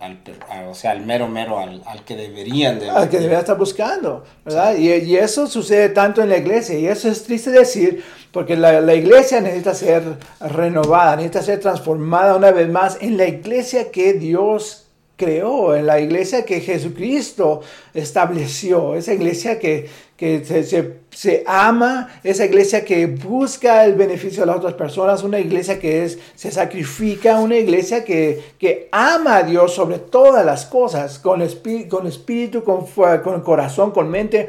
al 0.00 0.18
a- 0.48 0.68
o 0.68 0.74
sea, 0.74 0.92
al 0.92 1.04
mero 1.04 1.28
mero, 1.28 1.58
al, 1.58 1.82
al 1.86 2.04
que 2.04 2.16
deberían 2.16 2.78
de... 2.78 2.88
al 2.90 3.08
que 3.08 3.18
debería 3.18 3.40
estar 3.40 3.58
buscando, 3.58 4.24
¿verdad? 4.44 4.76
Y, 4.76 4.90
y 4.92 5.16
eso 5.16 5.46
sucede 5.46 5.88
tanto 5.90 6.22
en 6.22 6.28
la 6.28 6.36
iglesia, 6.38 6.78
y 6.78 6.86
eso 6.86 7.08
es 7.08 7.24
triste 7.24 7.50
decir, 7.50 8.02
porque 8.32 8.56
la, 8.56 8.80
la 8.80 8.94
iglesia 8.94 9.40
necesita 9.40 9.74
ser 9.74 10.02
renovada, 10.40 11.16
necesita 11.16 11.42
ser 11.42 11.60
transformada 11.60 12.36
una 12.36 12.50
vez 12.52 12.68
más 12.68 12.98
en 13.00 13.16
la 13.16 13.26
iglesia 13.26 13.90
que 13.90 14.14
Dios 14.14 14.87
creó, 15.18 15.74
en 15.74 15.84
la 15.86 16.00
iglesia 16.00 16.46
que 16.46 16.60
Jesucristo 16.60 17.60
estableció, 17.92 18.94
esa 18.94 19.12
iglesia 19.12 19.58
que, 19.58 19.86
que 20.16 20.42
se, 20.44 20.62
se- 21.10 21.44
ama, 21.46 22.08
esa 22.24 22.44
iglesia 22.46 22.84
que 22.84 23.06
busca 23.06 23.84
el 23.84 23.94
beneficio 23.96 24.40
de 24.42 24.46
las 24.46 24.56
otras 24.56 24.74
personas, 24.74 25.22
una 25.24 25.40
iglesia 25.40 25.78
que 25.80 26.04
es, 26.04 26.18
se 26.36 26.50
sacrifica, 26.50 27.40
una 27.40 27.56
iglesia 27.56 28.04
que, 28.04 28.40
que 28.58 28.88
ama 28.92 29.36
a 29.38 29.42
Dios 29.42 29.74
sobre 29.74 29.98
todas 29.98 30.46
las 30.46 30.64
cosas, 30.64 31.18
con, 31.18 31.40
espí- 31.42 31.88
con 31.88 32.06
espíritu, 32.06 32.62
con, 32.64 32.86
con 33.22 33.40
corazón, 33.42 33.90
con 33.90 34.08
mente, 34.08 34.48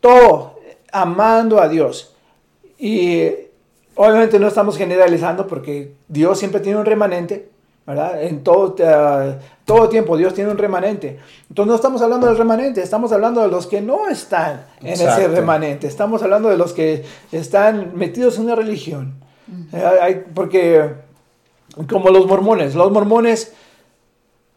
todo 0.00 0.58
amando 0.90 1.60
a 1.60 1.68
Dios. 1.68 2.14
Y 2.78 3.28
obviamente 3.94 4.38
no 4.38 4.48
estamos 4.48 4.78
generalizando 4.78 5.46
porque 5.46 5.92
Dios 6.08 6.38
siempre 6.38 6.60
tiene 6.60 6.78
un 6.78 6.86
remanente, 6.86 7.50
¿verdad? 7.88 8.22
En 8.22 8.44
todo, 8.44 8.76
todo 9.64 9.88
tiempo 9.88 10.18
Dios 10.18 10.34
tiene 10.34 10.50
un 10.50 10.58
remanente. 10.58 11.18
Entonces 11.48 11.70
no 11.70 11.74
estamos 11.74 12.02
hablando 12.02 12.26
del 12.26 12.36
remanente, 12.36 12.82
estamos 12.82 13.10
hablando 13.12 13.40
de 13.40 13.48
los 13.48 13.66
que 13.66 13.80
no 13.80 14.08
están 14.08 14.66
en 14.82 14.88
ese 14.92 15.26
remanente. 15.36 15.86
Estamos 15.86 16.22
hablando 16.22 16.50
de 16.50 16.58
los 16.58 16.74
que 16.74 17.06
están 17.32 17.92
metidos 17.96 18.36
en 18.36 18.44
una 18.44 18.54
religión. 18.56 19.14
Eh, 19.72 19.82
hay- 20.02 20.24
porque 20.34 20.92
como 21.88 22.10
los 22.10 22.26
mormones, 22.26 22.74
los 22.74 22.92
mormones 22.92 23.52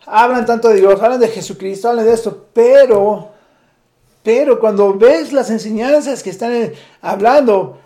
hablan 0.05 0.45
tanto 0.45 0.67
de 0.67 0.75
Dios, 0.75 1.01
hablan 1.01 1.21
de 1.21 1.29
Jesucristo, 1.29 1.87
hablan 1.87 2.03
de 2.05 2.13
esto, 2.13 2.47
pero, 2.51 3.29
pero 4.23 4.59
cuando 4.59 4.93
ves 4.95 5.31
las 5.31 5.49
enseñanzas 5.49 6.21
que 6.21 6.31
están 6.31 6.51
eh, 6.51 6.73
hablando, 7.01 7.77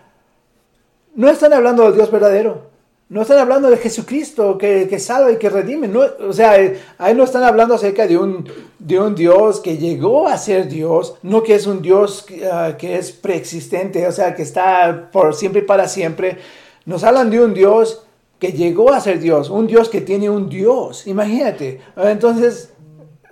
no 1.13 1.29
están 1.29 1.53
hablando 1.53 1.83
del 1.83 1.93
Dios 1.93 2.09
verdadero. 2.09 2.73
No 3.07 3.21
están 3.21 3.37
hablando 3.37 3.69
de 3.69 3.77
Jesucristo 3.77 4.57
que, 4.57 4.87
que 4.87 4.97
salva 4.97 5.31
y 5.31 5.37
que 5.37 5.49
redime. 5.49 5.91
O 6.27 6.33
sea, 6.33 6.59
eh, 6.59 6.79
ahí 6.97 7.13
no 7.13 7.23
están 7.23 7.43
hablando 7.43 7.75
acerca 7.75 8.07
de 8.07 8.17
un, 8.17 8.49
de 8.79 8.99
un 8.99 9.13
Dios 9.13 9.59
que 9.59 9.77
llegó 9.77 10.27
a 10.27 10.37
ser 10.39 10.67
Dios, 10.67 11.15
no 11.21 11.43
que 11.43 11.53
es 11.53 11.67
un 11.67 11.83
Dios 11.83 12.25
ah, 12.51 12.73
que 12.79 12.97
es 12.97 13.11
preexistente, 13.11 14.07
o 14.07 14.11
sea, 14.11 14.33
que 14.33 14.41
está 14.41 15.11
por 15.11 15.35
siempre 15.35 15.61
y 15.61 15.65
para 15.65 15.87
siempre. 15.87 16.39
Nos 16.85 17.03
hablan 17.03 17.29
de 17.29 17.43
un 17.43 17.53
Dios 17.53 18.07
que 18.39 18.53
llegó 18.53 18.91
a 18.91 18.99
ser 18.99 19.19
Dios, 19.19 19.51
un 19.51 19.67
Dios 19.67 19.89
que 19.89 20.01
tiene 20.01 20.27
un 20.29 20.49
Dios. 20.49 21.05
Imagínate. 21.05 21.81
Entonces, 21.95 22.73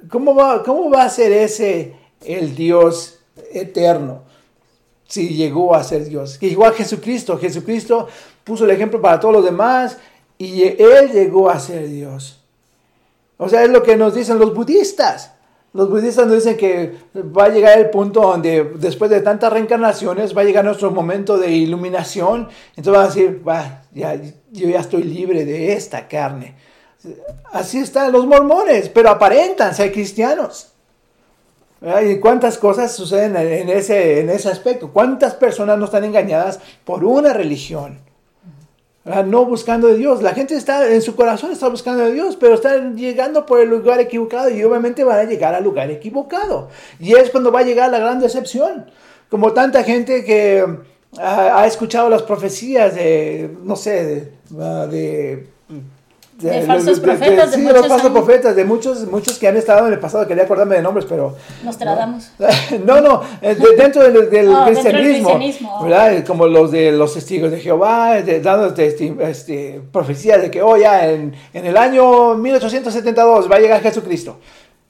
¿cómo 0.08 0.36
va, 0.36 0.62
cómo 0.62 0.92
va 0.92 1.04
a 1.04 1.10
ser 1.10 1.32
ese 1.32 1.96
el 2.24 2.56
Dios 2.56 3.22
eterno? 3.52 4.22
Si 5.14 5.30
llegó 5.30 5.76
a 5.76 5.84
ser 5.84 6.06
Dios, 6.06 6.40
que 6.40 6.50
llegó 6.50 6.66
a 6.66 6.72
Jesucristo. 6.72 7.38
Jesucristo 7.38 8.08
puso 8.44 8.66
el 8.66 8.72
ejemplo 8.72 9.00
para 9.00 9.20
todos 9.20 9.36
los 9.36 9.46
demás 9.46 10.00
y 10.40 10.64
Él 10.64 11.12
llegó 11.14 11.52
a 11.52 11.60
ser 11.60 11.88
Dios. 11.88 12.42
O 13.38 13.48
sea, 13.48 13.64
es 13.64 13.70
lo 13.70 13.84
que 13.84 13.96
nos 13.96 14.16
dicen 14.16 14.40
los 14.40 14.56
budistas. 14.56 15.34
Los 15.72 15.88
budistas 15.88 16.26
nos 16.26 16.38
dicen 16.38 16.58
que 16.58 16.96
va 17.16 17.44
a 17.44 17.50
llegar 17.50 17.78
el 17.78 17.92
punto 17.92 18.22
donde 18.22 18.64
después 18.80 19.12
de 19.12 19.22
tantas 19.22 19.54
reencarnaciones 19.54 20.36
va 20.36 20.42
a 20.42 20.46
llegar 20.46 20.66
nuestro 20.66 20.90
momento 20.90 21.38
de 21.38 21.52
iluminación. 21.52 22.50
Entonces 22.76 22.94
van 22.94 23.04
a 23.04 23.08
decir, 23.08 23.48
va, 23.48 23.84
ya, 23.94 24.16
yo 24.52 24.68
ya 24.68 24.80
estoy 24.80 25.04
libre 25.04 25.46
de 25.46 25.74
esta 25.74 26.08
carne. 26.08 26.56
Así 27.52 27.78
están 27.78 28.12
los 28.12 28.26
mormones, 28.26 28.90
pero 28.90 29.12
aparentan 29.12 29.76
ser 29.76 29.92
cristianos. 29.92 30.73
¿Y 31.84 32.20
cuántas 32.20 32.58
cosas 32.58 32.96
suceden 32.96 33.36
en 33.36 33.70
ese, 33.70 34.22
en 34.22 34.30
ese 34.30 34.50
aspecto? 34.50 34.92
¿Cuántas 34.92 35.34
personas 35.34 35.78
no 35.78 35.86
están 35.86 36.06
engañadas 36.06 36.60
por 36.86 37.04
una 37.04 37.34
religión? 37.34 38.00
¿verdad? 39.04 39.26
No 39.26 39.46
buscando 39.46 39.88
de 39.88 39.98
Dios. 39.98 40.22
La 40.22 40.34
gente 40.34 40.56
está 40.56 40.90
en 40.90 41.02
su 41.02 41.16
corazón 41.16 41.52
está 41.52 41.68
buscando 41.68 42.04
de 42.04 42.14
Dios, 42.14 42.38
pero 42.40 42.56
están 42.56 42.98
llegando 42.98 43.46
por 43.46 43.60
el 43.60 43.70
lugar 43.70 44.00
equivocado 44.00 44.50
y 44.50 44.64
obviamente 44.64 45.04
van 45.04 45.20
a 45.20 45.24
llegar 45.24 45.54
al 45.54 45.64
lugar 45.64 45.92
equivocado. 45.92 46.70
Y 47.00 47.14
es 47.16 47.30
cuando 47.30 47.52
va 47.52 47.60
a 47.60 47.64
llegar 47.64 47.92
la 47.92 48.00
gran 48.00 48.20
decepción. 48.20 48.90
Como 49.30 49.52
tanta 49.52 49.84
gente 49.84 50.24
que 50.24 50.64
ah, 51.18 51.62
ha 51.62 51.68
escuchado 51.68 52.10
las 52.10 52.24
profecías 52.24 52.96
de, 52.96 53.58
no 53.64 53.76
sé, 53.76 54.06
de... 54.06 54.32
ah, 54.60 54.88
de 56.40 56.50
De 56.50 56.62
falsos 56.64 57.00
profetas 57.00 57.52
de 57.52 57.58
sí, 57.58 57.62
muchos 57.64 57.78
los 57.78 57.88
falsos 57.88 58.10
años. 58.12 58.24
profetas, 58.24 58.56
de 58.56 58.66
muchos, 58.66 59.08
muchos 59.08 59.38
que 59.38 59.48
han 59.48 59.56
estado 59.56 59.88
en 59.88 59.94
el 59.94 60.00
pasado, 60.00 60.28
quería 60.28 60.44
acordarme 60.44 60.76
de 60.76 60.82
nombres, 60.82 61.06
pero 61.08 61.36
Nos 61.64 61.78
tratamos. 61.78 62.32
no, 62.86 63.00
no, 63.02 63.22
eh, 63.42 63.56
de- 63.56 63.76
dentro 63.78 64.04
del, 64.04 64.30
del 64.30 64.48
del 64.48 64.56
cristianismo. 64.66 65.40
¿verdad? 65.84 66.26
Como 66.26 66.48
los 66.48 66.72
de 66.72 66.92
los 66.92 67.14
testigos 67.14 67.52
de 67.52 67.60
Jehová, 67.60 68.22
de- 68.22 68.42
dando 68.42 68.74
testi- 68.76 69.20
este, 69.22 69.82
profecías 69.92 70.42
de 70.42 70.52
que, 70.52 70.62
oh, 70.62 70.76
ya 70.76 71.10
en, 71.10 71.34
en 71.54 71.66
el 71.66 71.78
año 71.78 72.36
1872 72.36 73.50
va 73.50 73.56
a 73.56 73.60
llegar 73.60 73.82
Jesucristo. 73.82 74.40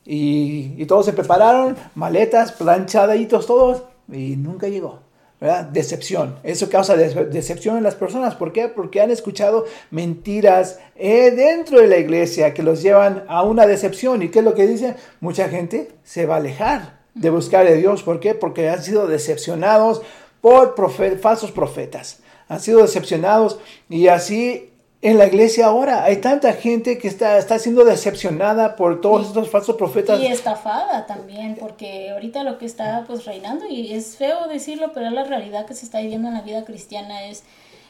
Y, 0.06 0.74
y 0.78 0.86
todos 0.86 1.06
se 1.06 1.14
prepararon, 1.14 1.78
maletas, 1.96 2.52
planchaditos 2.54 3.46
todos, 3.46 3.84
y 4.12 4.36
nunca 4.36 4.68
llegó. 4.68 5.00
¿Verdad? 5.44 5.66
Decepción. 5.66 6.39
Eso 6.41 6.70
causa 6.70 6.96
decepción 6.96 7.76
en 7.76 7.84
las 7.84 7.96
personas. 7.96 8.34
¿Por 8.36 8.54
qué? 8.54 8.70
Porque 8.70 9.02
han 9.02 9.12
escuchado 9.12 9.66
mentiras 9.91 10.80
eh, 10.96 11.32
dentro 11.32 11.82
de 11.82 11.88
la 11.88 11.98
iglesia 11.98 12.54
que 12.54 12.64
los 12.64 12.82
llevan 12.82 13.26
a 13.28 13.44
una 13.44 13.68
decepción. 13.68 14.22
¿Y 14.22 14.30
qué 14.30 14.39
es 14.39 14.46
lo 14.46 14.56
que 14.56 14.66
dice? 14.66 14.96
Mucha 15.20 15.50
gente 15.50 15.89
se 16.06 16.26
va 16.26 16.36
a 16.36 16.38
alejar 16.38 17.02
de 17.14 17.30
buscar 17.30 17.68
a 17.68 17.72
Dios. 17.74 18.04
¿Por 18.04 18.22
qué? 18.22 18.36
Porque 18.36 18.70
han 18.70 18.82
sido 18.82 19.06
decepcionados 19.06 20.02
por 20.39 20.76
profe- 20.76 21.20
falsos 21.20 21.52
profetas. 21.52 22.20
Han 22.48 22.62
sido 22.62 22.82
decepcionados 22.82 23.60
y 23.89 24.08
así 24.08 24.72
en 25.04 25.18
la 25.18 25.28
iglesia 25.28 25.66
ahora 25.68 26.04
hay 26.04 26.18
tanta 26.18 26.54
gente 26.54 26.97
que 26.97 27.08
está, 27.08 27.38
está 27.38 27.60
siendo 27.60 27.84
decepcionada 27.86 28.76
por 28.76 29.01
todos 29.01 29.24
Y- 29.24 29.26
estos 29.28 29.49
falsos 29.49 29.76
profetas. 29.76 30.20
Y 30.20 30.28
estafada 30.28 31.06
también, 31.06 31.56
porque 31.60 32.10
ahorita 32.12 32.43
lo 32.43 32.58
que 32.58 32.66
está 32.66 33.04
pues 33.06 33.26
reinando, 33.26 33.66
y 33.68 33.93
es 33.93 34.16
feo 34.18 34.47
decirlo, 34.47 34.91
pero 34.93 35.08
es 35.08 35.14
la 35.14 35.24
realidad 35.26 35.66
que 35.66 35.74
se 35.76 35.86
está 35.86 35.99
viviendo 35.99 36.30
en 36.30 36.34
la 36.34 36.41
vida 36.41 36.64
cristiana, 36.66 37.26
es 37.26 37.43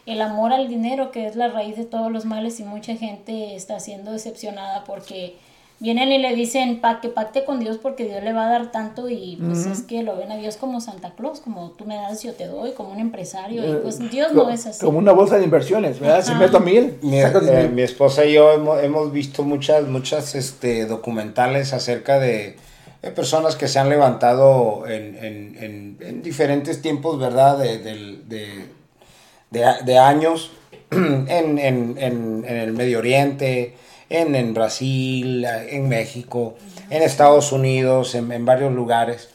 el 0.05 0.22
amor 0.22 0.51
al 0.51 0.68
dinero, 0.68 1.11
que 1.11 1.28
es 1.28 1.36
la 1.38 1.47
raíz 1.47 1.78
de 1.78 1.86
todos 1.86 2.11
los 2.11 2.26
males, 2.26 2.59
y 2.59 2.64
mucha 2.64 2.95
gente 2.95 3.55
está 3.55 3.80
siendo 3.80 4.11
decepcionada 4.11 4.84
porque 4.84 5.36
vienen 5.84 6.11
y 6.13 6.17
le 6.17 6.34
dicen 6.34 6.79
pa 6.81 7.01
que 7.01 7.09
pacte 7.09 7.43
con 7.43 7.59
Dios 7.59 7.77
porque 7.77 8.05
Dios 8.05 8.23
le 8.23 8.31
va 8.31 8.47
a 8.47 8.49
dar 8.49 8.71
tanto 8.71 9.09
y 9.09 9.36
pues 9.36 9.65
es 9.65 9.81
que 9.84 10.01
lo 10.01 10.15
ven 10.15 10.31
a 10.31 10.38
Dios 10.38 10.55
como 10.55 10.79
Santa 10.79 11.11
Claus, 11.15 11.41
como 11.41 11.71
tú 11.71 11.84
me 11.86 11.95
das 11.97 12.23
yo 12.23 12.34
te 12.34 12.47
doy, 12.47 12.71
como 12.71 12.91
un 12.93 12.99
empresario, 13.01 13.69
y 13.69 13.75
pues 13.84 13.99
Dios 14.09 14.31
no 14.34 14.49
es 14.49 14.65
así. 14.65 14.79
Eh, 14.81 14.86
Como 14.86 14.97
una 14.97 15.11
bolsa 15.11 15.38
de 15.38 15.43
inversiones, 15.43 15.99
¿verdad? 15.99 16.23
Si 16.23 16.31
Ajá. 16.31 16.39
meto 16.39 16.59
mil, 16.61 16.97
Mi, 17.01 17.19
saco 17.21 17.41
diez 17.41 17.53
eh, 17.53 17.63
mil. 17.63 17.71
mi 17.73 17.81
esposa 17.81 18.23
y 18.25 18.34
yo 18.34 18.53
hemos, 18.53 18.81
hemos 18.81 19.11
visto 19.11 19.43
muchas, 19.43 19.86
muchas 19.88 20.34
este, 20.36 20.86
documentales 20.86 21.73
acerca 21.73 22.17
de 22.17 22.55
personas 23.13 23.57
que 23.57 23.67
se 23.67 23.77
han 23.79 23.89
levantado 23.89 24.88
en, 24.88 25.17
en- 25.17 25.57
en- 25.61 25.97
en 25.99 26.21
diferentes 26.23 26.81
tiempos, 26.81 27.19
¿verdad? 27.19 27.57
De, 27.57 27.77
de- 27.79 28.65
de- 29.51 29.84
de 29.86 29.97
años 29.99 30.51
en, 30.91 31.27
en- 31.59 31.59
en- 31.97 32.45
en 32.47 32.55
el 32.57 32.71
Medio 32.71 32.99
Oriente, 32.99 33.75
en, 34.14 34.36
en 34.36 34.53
Brasil, 34.53 35.45
en 35.45 35.89
México, 35.89 36.55
en 36.89 37.01
Estados 37.01 37.51
Unidos, 37.51 38.16
en, 38.16 38.32
en 38.32 38.45
varios 38.45 38.72
lugares. 38.74 39.30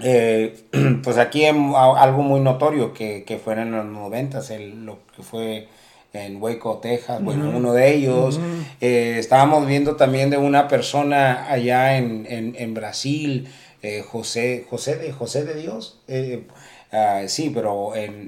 Eh, 0.00 0.64
pues 1.02 1.18
aquí 1.18 1.44
en- 1.44 1.72
a- 1.74 2.00
algo 2.00 2.22
muy 2.22 2.40
notorio 2.40 2.92
que, 2.92 3.24
que 3.24 3.38
fue 3.38 3.54
en 3.54 3.72
los 3.72 3.84
noventas, 3.84 4.50
lo 4.58 4.98
que 5.16 5.22
fue 5.22 5.68
en 6.12 6.40
Waco, 6.42 6.78
Texas, 6.78 7.22
bueno, 7.22 7.50
uno 7.54 7.72
de 7.72 7.94
ellos. 7.94 8.40
Eh, 8.80 9.16
estábamos 9.18 9.66
viendo 9.66 9.96
también 9.96 10.30
de 10.30 10.38
una 10.38 10.66
persona 10.68 11.46
allá 11.50 11.96
en, 11.98 12.26
en- 12.28 12.54
en 12.58 12.74
Brasil, 12.74 13.48
eh, 13.82 14.02
José, 14.06 14.66
José 14.68 14.96
de, 14.96 15.12
José 15.12 15.44
de 15.44 15.54
Dios, 15.54 16.00
eh, 16.08 16.46
ah, 16.92 17.22
sí, 17.28 17.50
pero 17.54 17.94
en, 17.94 18.26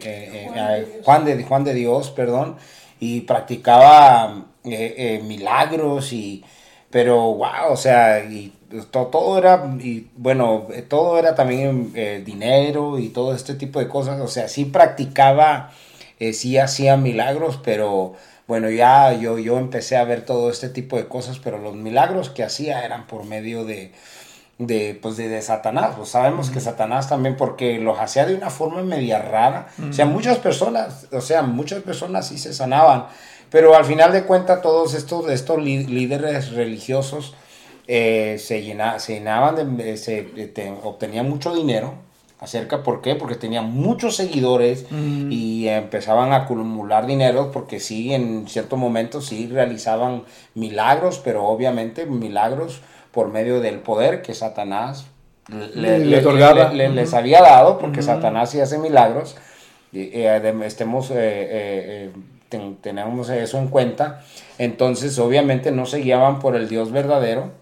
ah, 0.57 0.76
Juan, 1.05 1.24
de, 1.24 1.42
Juan 1.42 1.64
de 1.64 1.74
Dios, 1.74 2.11
perdón, 2.11 2.57
y 3.01 3.22
practicaba 3.22 4.44
eh, 4.64 4.94
eh, 4.96 5.22
milagros 5.24 6.12
y 6.12 6.44
pero 6.90 7.16
wow, 7.34 7.70
o 7.70 7.76
sea, 7.76 8.24
y 8.24 8.52
to- 8.90 9.06
todo, 9.06 9.38
era, 9.38 9.64
y 9.80 10.08
bueno, 10.16 10.66
eh, 10.72 10.82
todo 10.82 11.18
era 11.20 11.36
también 11.36 11.92
eh, 11.94 12.20
dinero 12.26 12.98
y 12.98 13.11
todo 13.11 13.32
este 13.34 13.54
tipo 13.54 13.78
de 13.78 13.86
cosas, 13.88 14.20
o 14.20 14.26
sea, 14.26 14.48
sí 14.48 14.64
practicaba, 14.64 15.70
eh, 16.18 16.32
sí 16.32 16.58
hacía 16.58 16.96
milagros, 16.96 17.61
pero 17.62 18.14
bueno, 18.48 18.70
ya 18.70 19.12
yo, 19.12 19.38
yo 19.38 19.58
empecé 19.58 19.96
a 19.96 20.04
ver 20.04 20.24
todo 20.24 20.50
este 20.50 20.68
tipo 20.68 20.96
de 20.96 21.06
cosas, 21.06 21.38
pero 21.38 21.58
los 21.58 21.76
milagros 21.76 22.28
que 22.30 22.42
hacía 22.42 22.84
eran 22.84 23.06
por 23.06 23.24
medio 23.24 23.64
de, 23.64 23.92
de, 24.58 24.98
pues 25.00 25.16
de, 25.16 25.28
de 25.28 25.42
Satanás. 25.42 25.94
Pues 25.96 26.11
sabemos 26.11 26.50
que 26.50 26.61
Satanás 26.61 27.08
también, 27.08 27.36
porque 27.36 27.78
los 27.78 27.98
hacía 27.98 28.26
de 28.26 28.34
una 28.34 28.50
forma 28.50 28.82
media 28.82 29.20
rara. 29.20 29.68
O 29.88 29.92
sea, 29.92 30.06
muchas 30.06 30.38
personas, 30.38 31.06
o 31.12 31.20
sea, 31.20 31.42
muchas 31.42 31.82
personas 31.82 32.28
sí 32.28 32.38
se 32.38 32.52
sanaban, 32.52 33.06
pero 33.51 33.74
al 33.76 33.84
final 33.84 34.12
de 34.12 34.24
cuentas 34.24 34.62
todos 34.62 34.94
estos, 34.94 35.28
estos 35.30 35.59
lí- 35.59 35.86
líderes 35.86 36.53
religiosos 36.53 37.34
eh, 37.88 38.36
se, 38.38 38.62
llena- 38.62 38.98
se 39.01 39.14
llenaban, 39.14 39.76
de, 39.76 39.96
se, 39.96 40.22
te- 40.22 40.72
obtenían 40.82 41.28
mucho 41.28 41.55
dinero. 41.55 41.94
Acerca, 42.38 42.82
¿por 42.82 43.03
qué? 43.03 43.16
Porque 43.16 43.34
tenían 43.34 43.70
muchos 43.70 44.16
seguidores 44.16 44.86
y 45.28 45.68
empezaban 45.68 46.32
a 46.32 46.36
acumular 46.36 47.05
dinero 47.07 47.51
porque 47.53 47.80
sí, 47.80 48.14
en 48.14 48.48
cierto 48.48 48.78
momento 48.78 49.20
sí 49.20 49.46
realizaban 49.46 50.22
milagros, 50.55 51.20
pero 51.22 51.44
obviamente 51.44 52.07
milagros 52.07 52.80
por 53.11 53.28
medio 53.28 53.61
del 53.61 53.80
poder 53.80 54.22
que 54.22 54.32
Satanás 54.32 55.05
le, 55.74 55.98
Le 55.98 56.05
le- 56.07 56.18
otorgaba. 56.20 56.70
le- 56.72 56.88
le- 56.88 56.94
les 56.94 57.12
había 57.12 57.42
dado, 57.42 57.76
porque 57.78 58.01
Satanás 58.01 58.51
sí 58.51 58.61
hace 58.61 58.78
milagros. 58.78 59.36
Y, 59.92 60.11
estemos, 60.64 61.11
eh, 61.11 61.14
eh, 61.16 61.51
eh, 61.51 62.11
ten- 62.51 62.76
tenemos 62.76 63.30
eso 63.30 63.57
en 63.59 63.68
cuenta. 63.68 64.22
Entonces, 64.59 65.18
obviamente, 65.18 65.70
no 65.70 65.86
se 65.86 66.01
guiaban 66.01 66.38
por 66.40 66.55
el 66.57 66.68
Dios 66.68 66.92
verdadero. 66.92 67.53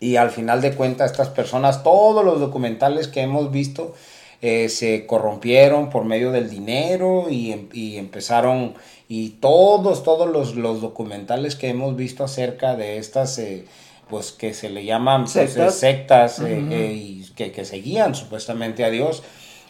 Y 0.00 0.16
al 0.16 0.30
final 0.30 0.60
de 0.62 0.72
cuentas, 0.74 1.10
estas 1.10 1.28
personas, 1.28 1.82
todos 1.82 2.24
los 2.24 2.40
documentales 2.40 3.08
que 3.08 3.20
hemos 3.20 3.50
visto, 3.50 3.94
eh, 4.42 4.68
se 4.68 5.06
corrompieron 5.06 5.88
por 5.90 6.04
medio 6.04 6.30
del 6.30 6.48
dinero 6.50 7.26
y, 7.30 7.52
em- 7.52 7.68
y 7.72 7.96
empezaron, 7.96 8.74
y 9.08 9.30
todos, 9.40 10.02
todos 10.02 10.28
los, 10.28 10.54
los 10.56 10.80
documentales 10.82 11.56
que 11.56 11.68
hemos 11.68 11.96
visto 11.96 12.24
acerca 12.24 12.76
de 12.76 12.98
estas, 12.98 13.38
eh, 13.38 13.64
pues 14.10 14.32
que 14.32 14.52
se 14.54 14.68
le 14.68 14.84
llaman 14.84 15.22
pues, 15.24 15.36
eh, 15.36 15.48
Sectas. 15.48 15.74
sectas, 15.74 16.40
eh, 16.40 16.92
y 16.94 17.26
que, 17.34 17.50
que 17.50 17.64
seguían 17.64 18.14
supuestamente 18.14 18.84
a 18.84 18.90
Dios, 18.90 19.22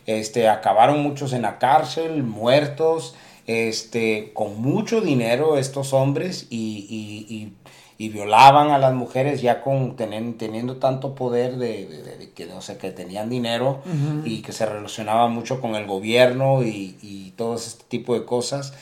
este, 0.07 0.49
acabaron 0.49 1.01
muchos 1.03 1.33
en 1.33 1.43
la 1.43 1.59
cárcel, 1.59 2.23
muertos, 2.25 3.15
este, 3.47 4.33
con 4.35 4.61
mucho 4.61 5.01
dinero 5.01 5.57
estos 5.59 5.93
hombres 5.93 6.47
y, 6.51 6.87
y- 6.89 7.35
y- 7.35 7.53
y 7.99 8.09
violaban 8.11 8.71
a 8.73 8.79
las 8.79 8.93
mujeres 8.93 9.41
ya 9.41 9.63
con 9.63 9.97
tenen- 9.97 10.37
teniendo 10.37 10.77
tanto 10.77 11.15
poder 11.15 11.57
de, 11.57 11.87
de- 11.87 12.03
de- 12.03 12.17
de 12.19 12.31
que, 12.33 12.53
o 12.53 12.61
sea, 12.61 12.77
que 12.77 12.91
tenían 12.91 13.31
dinero 13.31 13.81
y 14.25 14.43
que 14.43 14.53
se 14.53 14.67
relacionaban 14.67 15.33
mucho 15.33 15.61
con 15.63 15.77
el 15.77 15.87
gobierno 15.87 16.63
y, 16.63 16.99
y 17.03 17.33
todo 17.37 17.55
este 17.55 17.85
tipo 17.89 18.13
de 18.15 18.25
cosas. 18.27 18.75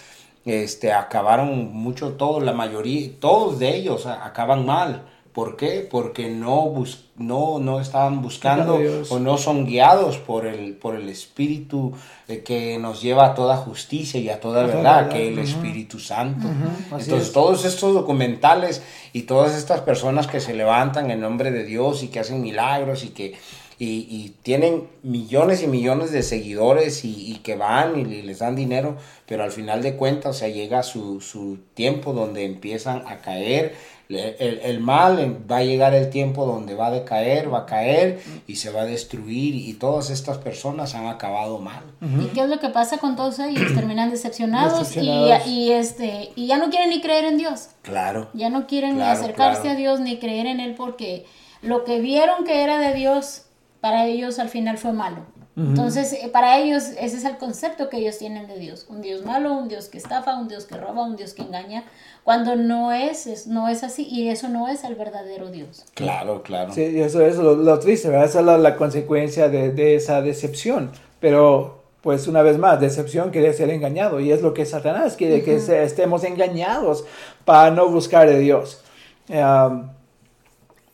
Este, 0.47 0.93
acabaron 0.93 1.73
mucho, 1.73 2.15
todos, 2.15 2.43
la 2.43 2.53
mayoría, 2.53 3.09
todos 3.21 3.59
de 3.61 3.77
ellos 3.77 4.07
acaban 4.07 4.67
mal. 4.67 5.05
¿Por 5.35 5.57
qué? 5.57 5.87
Porque 5.91 6.31
no, 6.31 6.63
bus- 6.69 7.07
no, 7.17 7.59
no 7.59 7.81
estaban 7.81 8.23
buscando 8.23 8.79
o 9.11 9.19
no 9.19 9.37
son 9.37 9.67
guiados 9.67 10.19
por 10.19 10.47
el, 10.47 10.75
por 10.75 10.95
el 10.95 11.09
Espíritu 11.09 11.93
eh, 12.29 12.45
que 12.45 12.79
nos 12.79 13.03
lleva 13.03 13.27
a 13.27 13.35
toda 13.35 13.57
justicia 13.57 14.21
y 14.21 14.29
a 14.29 14.39
toda 14.39 14.63
A 14.63 14.67
toda 14.67 14.77
verdad, 14.77 14.97
verdad, 15.07 15.13
que 15.13 15.33
es 15.33 15.39
el. 15.39 15.45
Espíritu 15.45 15.99
Santo. 15.99 16.47
Entonces, 16.85 17.27
es. 17.29 17.33
todos 17.33 17.65
estos 17.65 17.95
documentales 17.95 18.81
y 19.13 19.23
todas 19.23 19.57
estas 19.57 19.81
personas 19.81 20.29
que 20.29 20.39
se 20.39 20.55
levantan 20.55 21.11
en 21.11 21.21
nombre 21.21 21.51
de 21.51 21.65
Dios 21.65 22.05
y 22.05 22.09
que 22.09 22.21
hacen 22.21 22.41
milagros 22.41 23.03
y 23.05 23.09
que 23.09 23.35
y, 23.77 24.07
y 24.09 24.37
tienen 24.45 24.85
millones 25.03 25.61
y 25.65 25.67
millones 25.67 26.13
de 26.13 26.23
seguidores 26.23 27.05
y, 27.05 27.33
y 27.33 27.39
que 27.39 27.57
van 27.57 27.99
y, 27.99 28.03
y 28.03 28.23
les 28.23 28.39
dan 28.39 28.55
dinero, 28.55 28.97
pero 29.27 29.43
al 29.43 29.51
final 29.51 29.83
de 29.83 29.97
cuentas, 29.97 30.37
o 30.37 30.39
sea, 30.39 30.49
llega 30.49 30.85
su, 30.85 31.21
su 31.21 31.59
tiempo 31.75 32.13
donde 32.13 32.45
empiezan 32.45 33.03
a 33.09 33.17
caer. 33.17 33.75
El, 34.09 34.61
el 34.63 34.81
mal 34.81 35.39
va 35.51 35.59
a 35.59 35.63
llegar 35.65 35.95
el 35.95 36.11
tiempo 36.11 36.45
donde 36.45 36.75
va 36.75 36.89
a 36.89 36.91
decaer, 36.91 37.53
va 37.53 37.61
a 37.61 37.67
caer 37.67 38.21
y 38.47 38.57
se 38.57 38.71
va 38.71 38.83
a 38.83 38.85
destruir 38.85 39.55
y 39.55 39.73
todas 39.75 40.11
estas 40.11 40.39
personas 40.39 40.95
han 40.95 41.07
acabado 41.07 41.59
mal. 41.59 41.83
¿Y 42.21 42.27
qué 42.35 42.43
es 42.43 42.49
lo 42.49 42.59
que 42.61 42.69
pasa 42.69 42.99
con 42.99 43.17
todos 43.17 43.39
ellos? 43.39 43.63
Terminan 43.75 44.11
decepcionados, 44.11 44.79
Decepcionados. 44.81 45.47
Y, 45.47 45.51
y, 45.51 45.73
este, 45.73 46.31
y 46.37 46.47
ya 46.47 46.59
no 46.59 46.69
quieren 46.71 46.91
ni 46.91 47.01
creer 47.01 47.25
en 47.25 47.39
Dios. 47.39 47.69
Claro. 47.83 48.29
Ya 48.35 48.51
no 48.51 48.67
quieren 48.67 48.97
Claro, 48.97 49.19
ni 49.19 49.25
acercarse 49.25 49.63
claro. 49.63 49.77
a 49.77 49.79
Dios 49.81 50.01
ni 50.01 50.19
creer 50.19 50.47
en 50.47 50.61
Él 50.61 50.75
porque 50.77 51.25
lo 51.63 51.85
que 51.85 52.01
vieron 52.01 52.45
que 52.45 52.63
era 52.63 52.79
de 52.79 52.93
Dios, 52.93 53.47
para 53.81 54.07
ellos 54.07 54.39
al 54.39 54.51
final 54.51 54.77
fue 54.77 54.93
malo. 54.93 55.25
Entonces, 55.57 56.13
eh, 56.15 56.29
para 56.33 56.59
ellos 56.59 56.83
ese 56.99 57.17
es 57.17 57.25
el 57.25 57.37
concepto 57.39 57.89
que 57.89 57.99
ellos 57.99 58.19
tienen 58.19 58.49
de 58.49 58.59
Dios. 58.59 58.87
Un 58.89 59.01
Dios 59.01 59.25
malo, 59.25 59.53
un 59.53 59.69
Dios 59.69 59.87
que 59.87 59.99
estafa, 59.99 60.35
un 60.37 60.49
Dios 60.49 60.65
que 60.65 60.77
roba, 60.77 61.05
un 61.05 61.15
Dios 61.15 61.33
que 61.33 61.43
engaña, 61.43 61.85
cuando 62.25 62.57
no 62.57 62.91
es, 62.91 63.29
es- 63.29 63.47
no 63.47 63.69
es 63.69 63.85
así 63.85 64.05
y 64.11 64.29
eso 64.31 64.49
no 64.49 64.67
es 64.67 64.83
el 64.83 64.97
verdadero 64.97 65.53
Dios. 65.53 65.85
Claro, 65.95 66.43
claro. 66.43 66.73
Sí, 66.73 66.83
eso 67.01 67.21
es 67.25 67.37
lo, 67.37 67.55
lo 67.55 67.79
triste, 67.79 68.09
¿verdad? 68.09 68.25
Esa 68.27 68.41
es 68.41 68.47
la, 68.47 68.59
la 68.59 68.75
consecuencia 68.77 69.49
de, 69.49 69.71
de 69.71 69.95
esa 69.95 70.23
decepción. 70.23 70.91
Pero, 71.21 71.83
pues 72.03 72.27
una 72.27 72.43
vez 72.43 72.59
más, 72.59 72.81
decepción 72.81 73.31
quiere 73.31 73.53
ser 73.53 73.71
engañado. 73.71 74.19
Y 74.19 74.33
es 74.33 74.43
lo 74.43 74.55
que 74.55 74.67
Satanás 74.67 75.15
quiere, 75.15 75.45
que 75.45 75.61
se- 75.61 75.85
estemos 75.85 76.25
engañados 76.25 77.05
para 77.45 77.71
no 77.71 77.89
buscar 77.89 78.27
de 78.29 78.41
Dios. 78.41 78.83
Um, 79.29 79.89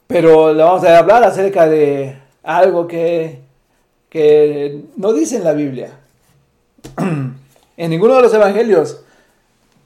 pero 0.07 0.53
le 0.53 0.63
vamos 0.63 0.85
a 0.85 0.99
hablar 0.99 1.23
acerca 1.25 1.67
de 1.67 2.19
algo 2.43 2.87
que, 2.87 3.41
que 4.11 4.83
no 4.97 5.13
dice 5.15 5.37
en 5.37 5.45
la 5.45 5.53
Biblia. 5.55 5.93
en 6.99 7.91
ninguno 7.91 8.17
de 8.17 8.23
los 8.23 8.35
evangelios 8.35 9.03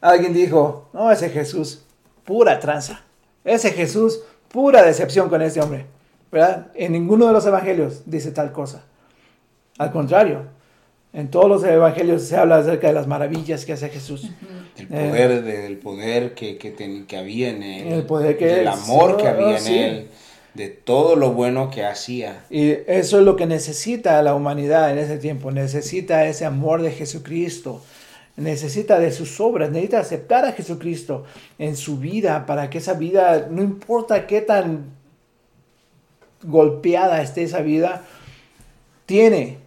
alguien 0.00 0.32
dijo, 0.34 0.88
no, 0.92 1.10
ese 1.12 1.30
Jesús, 1.30 1.82
pura 2.24 2.58
tranza. 2.58 3.02
Ese 3.44 3.70
Jesús, 3.70 4.20
pura 4.50 4.82
decepción 4.82 5.28
con 5.28 5.40
este 5.42 5.60
hombre. 5.60 5.86
¿Verdad? 6.32 6.66
En 6.74 6.92
ninguno 6.92 7.26
de 7.28 7.32
los 7.32 7.46
evangelios 7.46 8.02
dice 8.06 8.30
tal 8.32 8.50
cosa. 8.52 8.82
Al 9.78 9.92
contrario, 9.92 10.42
en 11.12 11.30
todos 11.30 11.48
los 11.48 11.64
evangelios 11.64 12.22
se 12.22 12.36
habla 12.36 12.56
acerca 12.56 12.88
de 12.88 12.92
las 12.92 13.06
maravillas 13.06 13.64
que 13.64 13.72
hace 13.74 13.88
Jesús. 13.88 14.30
El 14.76 14.88
poder, 14.88 15.42
del 15.44 15.78
poder 15.78 16.34
que, 16.34 16.58
que, 16.58 16.70
ten- 16.72 17.06
que 17.06 17.16
había 17.16 17.50
en 17.50 17.62
él. 17.62 17.92
El 17.92 18.02
poder 18.04 18.36
que 18.36 18.46
Del 18.46 18.68
amor 18.68 19.16
que 19.16 19.28
había 19.28 19.56
en 19.58 19.62
sí. 19.62 19.78
él. 19.78 20.10
De 20.54 20.68
todo 20.68 21.16
lo 21.16 21.32
bueno 21.32 21.70
que 21.70 21.84
hacía. 21.84 22.44
Y 22.48 22.70
eso 22.86 23.18
es 23.18 23.24
lo 23.24 23.36
que 23.36 23.46
necesita 23.46 24.22
la 24.22 24.34
humanidad 24.34 24.92
en 24.92 24.98
ese 24.98 25.18
tiempo. 25.18 25.50
Necesita 25.50 26.26
ese 26.26 26.44
amor 26.44 26.82
de 26.82 26.92
Jesucristo. 26.92 27.82
Necesita 28.36 28.98
de 28.98 29.10
sus 29.10 29.40
obras. 29.40 29.70
Necesita 29.70 30.00
aceptar 30.00 30.44
a 30.44 30.52
Jesucristo 30.52 31.24
en 31.58 31.76
su 31.76 31.98
vida 31.98 32.46
para 32.46 32.70
que 32.70 32.78
esa 32.78 32.94
vida, 32.94 33.48
no 33.50 33.62
importa 33.62 34.26
qué 34.26 34.40
tan 34.40 34.92
golpeada 36.44 37.20
esté 37.20 37.42
esa 37.42 37.60
vida, 37.60 38.04
tiene, 39.06 39.58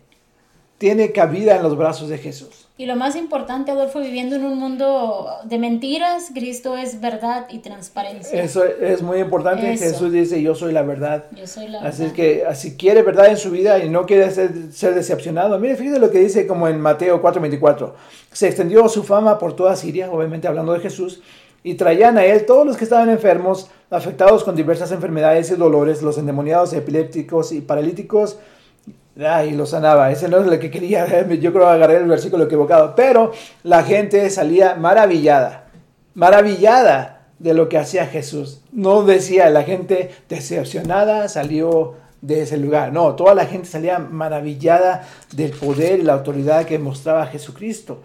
tiene 0.78 1.12
cabida 1.12 1.58
en 1.58 1.64
los 1.64 1.78
brazos 1.78 2.10
de 2.10 2.18
Jesús. 2.18 2.67
Y 2.80 2.86
lo 2.86 2.96
más 2.96 3.16
importante, 3.16 3.72
Adolfo, 3.72 4.00
viviendo 4.00 4.36
en 4.36 4.46
un 4.46 4.60
mundo 4.60 5.28
de 5.46 5.58
mentiras, 5.58 6.30
Cristo 6.32 6.78
es 6.78 7.02
verdad 7.02 7.48
y 7.50 7.58
transparencia. 7.58 8.40
Eso 8.40 8.64
es 8.64 9.02
muy 9.02 9.18
importante. 9.18 9.74
Eso. 9.74 9.84
Jesús 9.84 10.12
dice, 10.12 10.44
yo 10.44 10.54
soy 10.54 10.74
la 10.74 10.84
verdad. 10.84 11.26
Yo 11.36 11.48
soy 11.48 11.70
la 11.70 11.80
Así 11.80 12.04
es 12.04 12.14
que 12.14 12.46
si 12.54 12.78
quiere 12.78 13.02
verdad 13.02 13.30
en 13.30 13.38
su 13.38 13.50
vida 13.50 13.84
y 13.84 13.90
no 13.90 14.06
quiere 14.06 14.30
ser, 14.30 14.52
ser 14.72 14.94
decepcionado, 14.94 15.58
mire, 15.58 15.76
fíjese 15.76 15.98
lo 15.98 16.12
que 16.12 16.20
dice 16.20 16.46
como 16.46 16.68
en 16.68 16.80
Mateo 16.80 17.20
4:24. 17.20 17.94
Se 18.32 18.48
extendió 18.48 18.88
su 18.90 19.04
fama 19.04 19.40
por 19.40 19.56
toda 19.56 19.76
Siria, 19.76 20.12
obviamente 20.12 20.48
hablando 20.48 20.74
de 20.74 20.80
Jesús, 20.80 21.24
y 21.64 21.74
traían 21.74 22.20
a 22.20 22.26
él 22.26 22.46
todos 22.46 22.64
los 22.64 22.78
que 22.78 22.84
estaban 22.84 23.10
enfermos, 23.10 23.72
afectados 23.90 24.44
con 24.44 24.56
diversas 24.56 24.92
enfermedades 24.92 25.50
y 25.50 25.56
dolores, 25.56 26.04
los 26.04 26.20
endemoniados, 26.20 26.74
epilépticos 26.74 27.52
y 27.54 27.62
paralíticos, 27.62 28.38
y 29.18 29.52
los 29.52 29.72
sanaba. 29.72 30.12
Ese 30.12 30.28
no 30.28 30.38
es 30.38 30.46
lo 30.46 30.60
que 30.60 30.70
quería, 30.70 31.06
yo 31.28 31.52
creo 31.52 31.66
que 31.66 31.72
agarré 31.72 31.98
el 31.98 32.08
versículo 32.08 32.44
equivocado, 32.44 32.94
pero 32.96 33.32
la 33.64 33.84
gente 33.84 34.30
salía 34.30 34.76
maravillada, 34.76 35.66
maravillada 36.14 37.26
de 37.40 37.54
lo 37.54 37.68
que 37.68 37.78
hacía 37.78 38.06
Jesús. 38.06 38.62
No 38.72 39.04
decía 39.04 39.50
la 39.50 39.64
gente 39.64 40.12
decepcionada 40.30 41.28
salió 41.30 41.96
de 42.22 42.42
ese 42.42 42.58
lugar. 42.58 42.94
No, 42.94 43.16
toda 43.16 43.34
la 43.34 43.46
gente 43.46 43.68
salía 43.68 44.00
maravillada 44.00 45.08
del 45.34 45.52
poder 45.52 46.00
y 46.00 46.04
la 46.04 46.14
autoridad 46.14 46.66
que 46.66 46.80
mostraba 46.80 47.28
Jesucristo. 47.28 48.02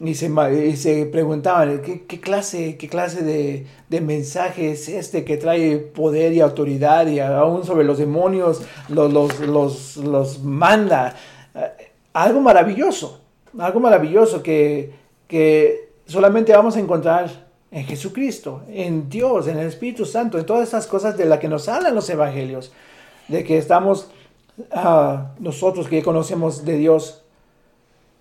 Y 0.00 0.14
se, 0.14 0.76
se 0.76 1.06
preguntaban, 1.06 1.80
¿qué, 1.82 2.20
clase, 2.20 2.76
qué 2.76 2.88
clase 2.88 3.22
de, 3.22 3.66
de, 3.88 4.00
mensaje 4.00 4.72
es 4.72 4.88
este 4.88 5.24
que 5.24 5.36
trae 5.36 5.76
poder 5.76 6.32
y 6.32 6.40
autoridad 6.40 7.06
y 7.06 7.20
aún 7.20 7.64
sobre 7.64 7.84
los 7.84 7.98
demonios 7.98 8.62
los, 8.88 9.12
los, 9.12 9.38
los, 9.38 9.96
los 9.98 10.42
manda? 10.42 11.14
Eh, 11.54 11.92
algo 12.12 12.40
maravilloso, 12.40 13.20
algo 13.56 13.78
maravilloso 13.78 14.42
que, 14.42 14.92
que 15.28 15.90
solamente 16.06 16.52
vamos 16.52 16.76
a 16.76 16.80
encontrar 16.80 17.30
en 17.70 17.84
Jesucristo, 17.84 18.62
en 18.68 19.08
Dios, 19.08 19.46
en 19.46 19.58
el 19.58 19.68
Espíritu 19.68 20.04
Santo, 20.04 20.38
en 20.38 20.46
todas 20.46 20.66
esas 20.66 20.88
cosas 20.88 21.16
de 21.16 21.24
las 21.24 21.38
que 21.38 21.48
nos 21.48 21.68
hablan 21.68 21.94
los 21.94 22.10
evangelios, 22.10 22.72
de 23.28 23.44
que 23.44 23.58
estamos 23.58 24.08
uh, 24.58 25.18
nosotros 25.38 25.88
que 25.88 26.02
conocemos 26.02 26.64
de 26.64 26.76
Dios, 26.78 27.22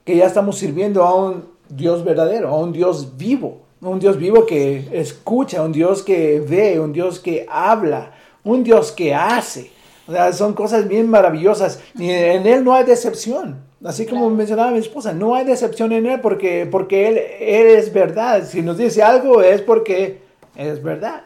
que 0.05 0.17
ya 0.17 0.25
estamos 0.25 0.57
sirviendo 0.57 1.03
a 1.03 1.13
un 1.15 1.52
Dios 1.69 2.03
verdadero, 2.03 2.49
a 2.49 2.57
un 2.57 2.71
Dios 2.71 3.17
vivo, 3.17 3.61
un 3.81 3.99
Dios 3.99 4.17
vivo 4.17 4.45
que 4.45 4.87
escucha, 4.91 5.61
un 5.61 5.71
Dios 5.71 6.03
que 6.03 6.39
ve, 6.39 6.79
un 6.79 6.93
Dios 6.93 7.19
que 7.19 7.45
habla, 7.49 8.11
un 8.43 8.63
Dios 8.63 8.91
que 8.91 9.13
hace. 9.13 9.71
O 10.07 10.11
sea, 10.11 10.33
son 10.33 10.53
cosas 10.53 10.87
bien 10.87 11.09
maravillosas 11.09 11.79
y 11.97 12.09
en 12.09 12.45
Él 12.45 12.63
no 12.63 12.73
hay 12.73 12.83
decepción. 12.83 13.61
Así 13.83 14.05
como 14.05 14.29
mencionaba 14.29 14.71
mi 14.71 14.79
esposa, 14.79 15.13
no 15.13 15.35
hay 15.35 15.45
decepción 15.45 15.91
en 15.91 16.05
Él 16.05 16.21
porque, 16.21 16.67
porque 16.69 17.07
él, 17.07 17.17
él 17.39 17.67
es 17.77 17.91
verdad. 17.91 18.45
Si 18.45 18.61
nos 18.61 18.77
dice 18.77 19.03
algo 19.03 19.41
es 19.41 19.61
porque 19.61 20.21
es 20.55 20.81
verdad. 20.81 21.23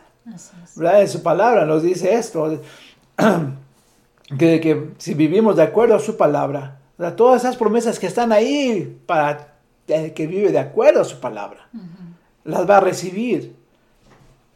¿verdad? 0.75 1.01
En 1.01 1.07
su 1.07 1.23
palabra 1.23 1.65
nos 1.65 1.83
dice 1.83 2.13
esto, 2.13 2.59
que, 4.37 4.59
que 4.59 4.89
si 4.97 5.13
vivimos 5.13 5.55
de 5.55 5.63
acuerdo 5.63 5.95
a 5.95 5.99
su 5.99 6.17
palabra, 6.17 6.79
todas 7.15 7.43
esas 7.43 7.55
promesas 7.55 7.99
que 7.99 8.07
están 8.07 8.31
ahí 8.31 8.99
para 9.05 9.56
que 9.87 10.27
vive 10.27 10.51
de 10.51 10.59
acuerdo 10.59 11.01
a 11.01 11.05
su 11.05 11.19
palabra. 11.19 11.69
Las 12.43 12.69
va 12.69 12.77
a 12.77 12.81
recibir. 12.81 13.55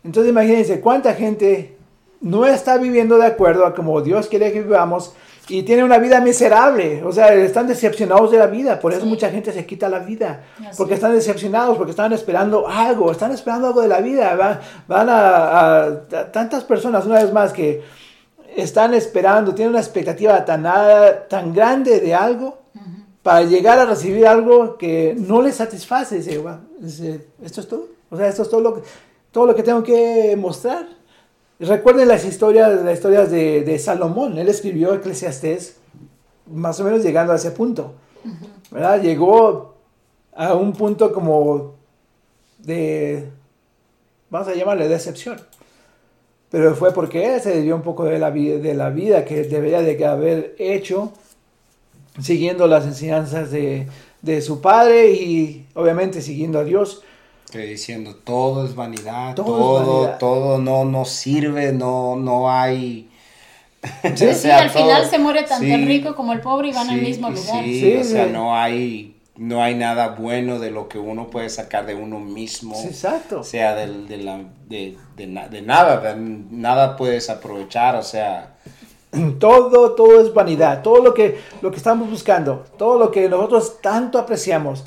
Entonces 0.04 0.32
imagínense 0.32 0.82
cuánta 0.82 1.14
gente 1.14 1.78
no 2.22 2.46
está 2.46 2.78
viviendo 2.78 3.18
de 3.18 3.26
acuerdo 3.26 3.66
a 3.66 3.74
como 3.74 4.02
Dios 4.02 4.28
quiere 4.28 4.52
que 4.52 4.62
vivamos 4.62 5.14
y 5.48 5.64
tiene 5.64 5.84
una 5.84 5.98
vida 5.98 6.22
miserable. 6.22 7.04
O 7.04 7.12
sea, 7.12 7.34
están 7.34 7.68
decepcionados 7.68 8.32
de 8.32 8.38
la 8.38 8.48
vida. 8.48 8.80
Por 8.80 8.94
eso 8.94 9.06
mucha 9.06 9.30
gente 9.30 9.52
se 9.52 9.66
quita 9.66 9.90
la 9.90 10.00
vida. 10.00 10.44
porque 10.78 10.94
están 10.94 11.14
decepcionados, 11.14 11.78
porque 11.78 11.92
están 11.92 12.14
esperando 12.14 12.68
algo, 12.68 13.12
están 13.12 13.32
esperando 13.32 13.68
algo 13.68 13.82
de 13.82 13.88
la 13.88 14.02
vida. 14.02 14.36
Van, 14.36 14.60
van 14.88 15.10
a, 15.10 15.84
a, 15.84 16.32
tantas 16.32 16.64
personas, 16.64 17.06
una 17.06 17.22
vez 17.22 17.34
más, 17.34 17.52
que 17.52 17.82
están 18.56 18.94
esperando, 18.94 19.54
tienen 19.54 19.72
una 19.72 19.82
expectativa 19.82 20.44
tan, 20.46 20.66
tan 21.28 21.54
grande 21.54 22.00
de 22.00 22.14
algo 22.14 22.61
para 23.24 23.44
llegar 23.44 23.78
a 23.80 23.86
recibir 23.86 24.26
algo 24.28 24.78
que 24.78 25.16
no 25.18 25.42
les 25.42 25.56
satisface. 25.56 26.20
Dice, 26.80 27.28
esto 27.44 27.62
es 27.62 27.68
todo. 27.68 27.88
O 28.10 28.18
sea, 28.18 28.28
esto 28.28 28.42
es 28.44 28.50
todo 28.50 28.62
lo 28.62 28.76
que, 28.76 28.82
todo 29.32 29.46
lo 29.46 29.56
que 29.56 29.64
tengo 29.64 29.84
que 29.84 30.36
mostrar. 30.38 30.88
Recuerden 31.60 32.08
las 32.08 32.26
historias, 32.26 32.84
las 32.84 32.96
historias 32.96 33.30
de, 33.30 33.64
de 33.64 33.80
Salomón. 33.80 34.38
Él 34.38 34.50
escribió 34.50 34.94
Eclesiastés 34.94 35.78
más 36.48 36.80
o 36.80 36.84
menos 36.84 37.04
llegando 37.04 37.34
a 37.34 37.36
ese 37.36 37.52
punto. 37.52 37.94
¿verdad? 38.72 39.02
Llegó 39.02 39.76
a 40.34 40.54
un 40.56 40.74
punto 40.74 41.14
como 41.14 41.76
de, 42.60 43.30
vamos 44.30 44.48
a 44.48 44.56
llamarle 44.56 44.88
decepción. 44.88 45.40
Pero 46.50 46.76
fue 46.76 46.94
porque 46.94 47.36
él 47.36 47.42
se 47.42 47.62
dio 47.62 47.76
un 47.76 47.82
poco 47.82 48.06
de 48.06 48.20
la, 48.20 48.30
vida, 48.30 48.58
de 48.58 48.74
la 48.74 48.90
vida 48.90 49.24
que 49.24 49.44
debería 49.44 49.82
de 49.82 50.06
haber 50.06 50.56
hecho 50.58 51.14
siguiendo 52.22 52.68
las 52.68 52.86
enseñanzas 52.86 53.52
de, 53.52 53.88
de 54.22 54.42
su 54.42 54.62
padre 54.62 55.12
y 55.12 55.68
obviamente 55.74 56.22
siguiendo 56.22 56.60
a 56.60 56.64
Dios. 56.64 57.02
diciendo 57.54 58.16
todo 58.16 58.66
es 58.66 58.76
vanidad, 58.76 59.36
todo, 59.36 60.18
todo, 60.18 60.58
no, 60.60 60.86
no 60.86 61.06
sirve, 61.06 61.72
no, 61.74 62.16
no 62.16 62.52
hay... 62.52 63.10
Sí, 64.16 64.34
sí 64.36 64.52
al 64.52 64.70
final 64.70 65.10
se 65.10 65.18
muere 65.18 65.44
tanto 65.44 65.66
el 65.66 65.86
rico 65.88 66.16
como 66.16 66.34
el 66.34 66.42
pobre 66.42 66.70
y 66.70 66.74
van 66.74 66.90
al 66.90 67.02
mismo 67.02 67.30
lugar. 67.30 67.64
Sí, 67.64 67.98
o 67.98 68.04
sea, 68.04 68.28
no 68.28 68.56
hay, 68.56 69.16
no 69.38 69.64
hay 69.64 69.74
nada 69.74 70.10
bueno 70.10 70.60
de 70.60 70.70
lo 70.70 70.88
que 70.88 71.00
uno 71.00 71.32
puede 71.32 71.50
sacar 71.50 71.88
de 71.88 71.96
uno 71.96 72.20
mismo. 72.20 72.80
exacto. 72.80 73.40
O 73.40 73.44
sea, 73.44 73.76
de, 73.76 74.06
de, 74.06 74.18
la, 74.18 74.44
de, 74.68 74.98
de, 75.16 75.28
nada, 75.28 76.16
nada 76.16 76.96
puedes 76.96 77.30
aprovechar, 77.30 77.96
o 77.96 78.04
sea... 78.04 78.56
Todo, 79.40 79.92
todo 79.94 80.22
es 80.22 80.34
vanidad. 80.34 80.82
Todo 80.82 81.04
lo 81.04 81.14
que, 81.14 81.40
lo 81.62 81.72
que 81.72 81.78
estamos 81.78 82.10
buscando, 82.10 82.66
todo 82.78 82.98
lo 82.98 83.12
que 83.12 83.28
nosotros 83.28 83.82
tanto 83.82 84.18
apreciamos, 84.18 84.84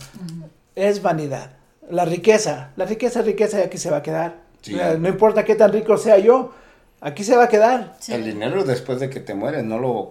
es 0.75 1.03
vanidad. 1.03 1.57
La 1.91 2.05
riqueza, 2.05 2.71
la 2.77 2.87
riqueza, 2.87 3.23
riqueza, 3.23 3.59
aquí 3.59 3.77
se 3.77 3.91
va 3.91 3.99
a 3.99 4.03
quedar. 4.03 4.45
No 4.99 5.09
importa 5.09 5.45
qué 5.45 5.55
tan 5.55 5.73
rico 5.73 5.99
sea 5.99 6.19
yo, 6.19 6.53
aquí 7.01 7.23
se 7.23 7.37
va 7.37 7.45
a 7.45 7.49
quedar. 7.49 7.97
El 8.09 8.25
dinero 8.25 8.65
después 8.65 8.99
de 9.01 9.11
que 9.11 9.21
te 9.21 9.35
mueres, 9.35 9.65
no 9.65 9.79
lo... 9.79 10.09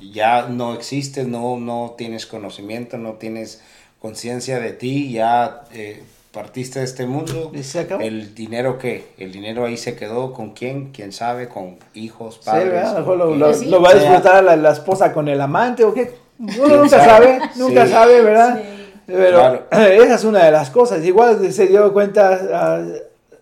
Ya 0.00 0.48
no 0.48 0.74
existe, 0.74 1.24
no, 1.24 1.58
no 1.58 1.94
tienes 1.98 2.24
conocimiento, 2.24 2.96
no 2.96 3.14
tienes 3.14 3.62
conciencia 4.00 4.58
de 4.60 4.72
ti, 4.72 5.12
ya... 5.12 5.64
Eh, 5.72 6.02
partiste 6.32 6.78
de 6.78 6.84
este 6.84 7.06
mundo. 7.06 7.52
El 8.00 8.34
dinero 8.34 8.78
que, 8.78 9.12
el 9.18 9.32
dinero 9.32 9.64
ahí 9.64 9.76
se 9.76 9.96
quedó 9.96 10.32
con 10.32 10.50
quién, 10.50 10.92
quién 10.92 11.12
sabe, 11.12 11.48
con 11.48 11.78
hijos, 11.94 12.38
padres. 12.44 12.88
Sí, 12.88 12.94
lo, 13.04 13.34
lo, 13.34 13.82
va 13.82 13.90
a 13.90 13.94
disfrutar 13.94 14.44
la, 14.44 14.56
la, 14.56 14.72
esposa 14.72 15.12
con 15.12 15.28
el 15.28 15.40
amante 15.40 15.84
o 15.84 15.92
qué. 15.92 16.12
Uno 16.38 16.76
nunca 16.76 17.04
sabe, 17.04 17.40
nunca 17.56 17.86
sabe, 17.86 18.22
¿verdad? 18.22 18.62
Pero 19.06 19.66
esa 19.70 20.14
es 20.14 20.24
una 20.24 20.44
de 20.44 20.52
las 20.52 20.70
cosas. 20.70 21.04
Igual 21.04 21.52
se 21.52 21.66
dio 21.66 21.92
cuenta 21.92 22.38
a 22.52 22.84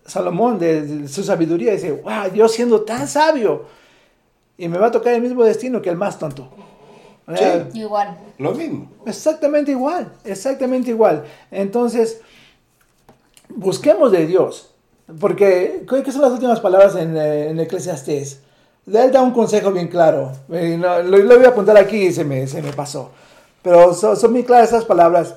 Salomón 0.05 0.57
de, 0.59 1.07
su 1.07 1.23
sabiduría. 1.23 1.73
Dice, 1.73 1.91
wow, 1.91 2.33
yo 2.33 2.47
siendo 2.47 2.81
tan 2.81 3.07
sabio. 3.07 3.65
Y 4.57 4.67
me 4.67 4.77
va 4.77 4.87
a 4.87 4.91
tocar 4.91 5.13
el 5.13 5.21
mismo 5.21 5.43
destino 5.43 5.81
que 5.81 5.89
el 5.89 5.95
más 5.95 6.19
tonto. 6.19 6.49
Sí, 7.35 7.45
igual. 7.79 8.17
Lo 8.39 8.53
mismo. 8.53 8.89
Exactamente 9.05 9.71
igual, 9.71 10.11
exactamente 10.25 10.89
igual. 10.89 11.23
Entonces, 11.51 12.21
busquemos 13.49 14.11
de 14.11 14.25
Dios. 14.25 14.71
Porque, 15.19 15.85
¿qué 15.87 16.11
son 16.11 16.21
las 16.21 16.31
últimas 16.31 16.59
palabras 16.59 16.95
en, 16.95 17.17
eh, 17.17 17.49
en 17.49 17.59
Eclesiastés? 17.59 18.41
Él 18.85 19.11
da 19.11 19.21
un 19.21 19.31
consejo 19.31 19.71
bien 19.71 19.87
claro. 19.87 20.31
Eh, 20.51 20.77
lo, 20.77 21.37
voy 21.37 21.45
a 21.45 21.49
apuntar 21.49 21.77
aquí 21.77 22.07
y 22.07 22.13
se 22.13 22.23
me, 22.23 22.45
se 22.47 22.61
me 22.61 22.73
pasó. 22.73 23.11
Pero 23.61 23.93
son, 23.93 24.15
son 24.15 24.31
muy 24.31 24.43
claras 24.43 24.69
esas 24.69 24.85
palabras 24.85 25.35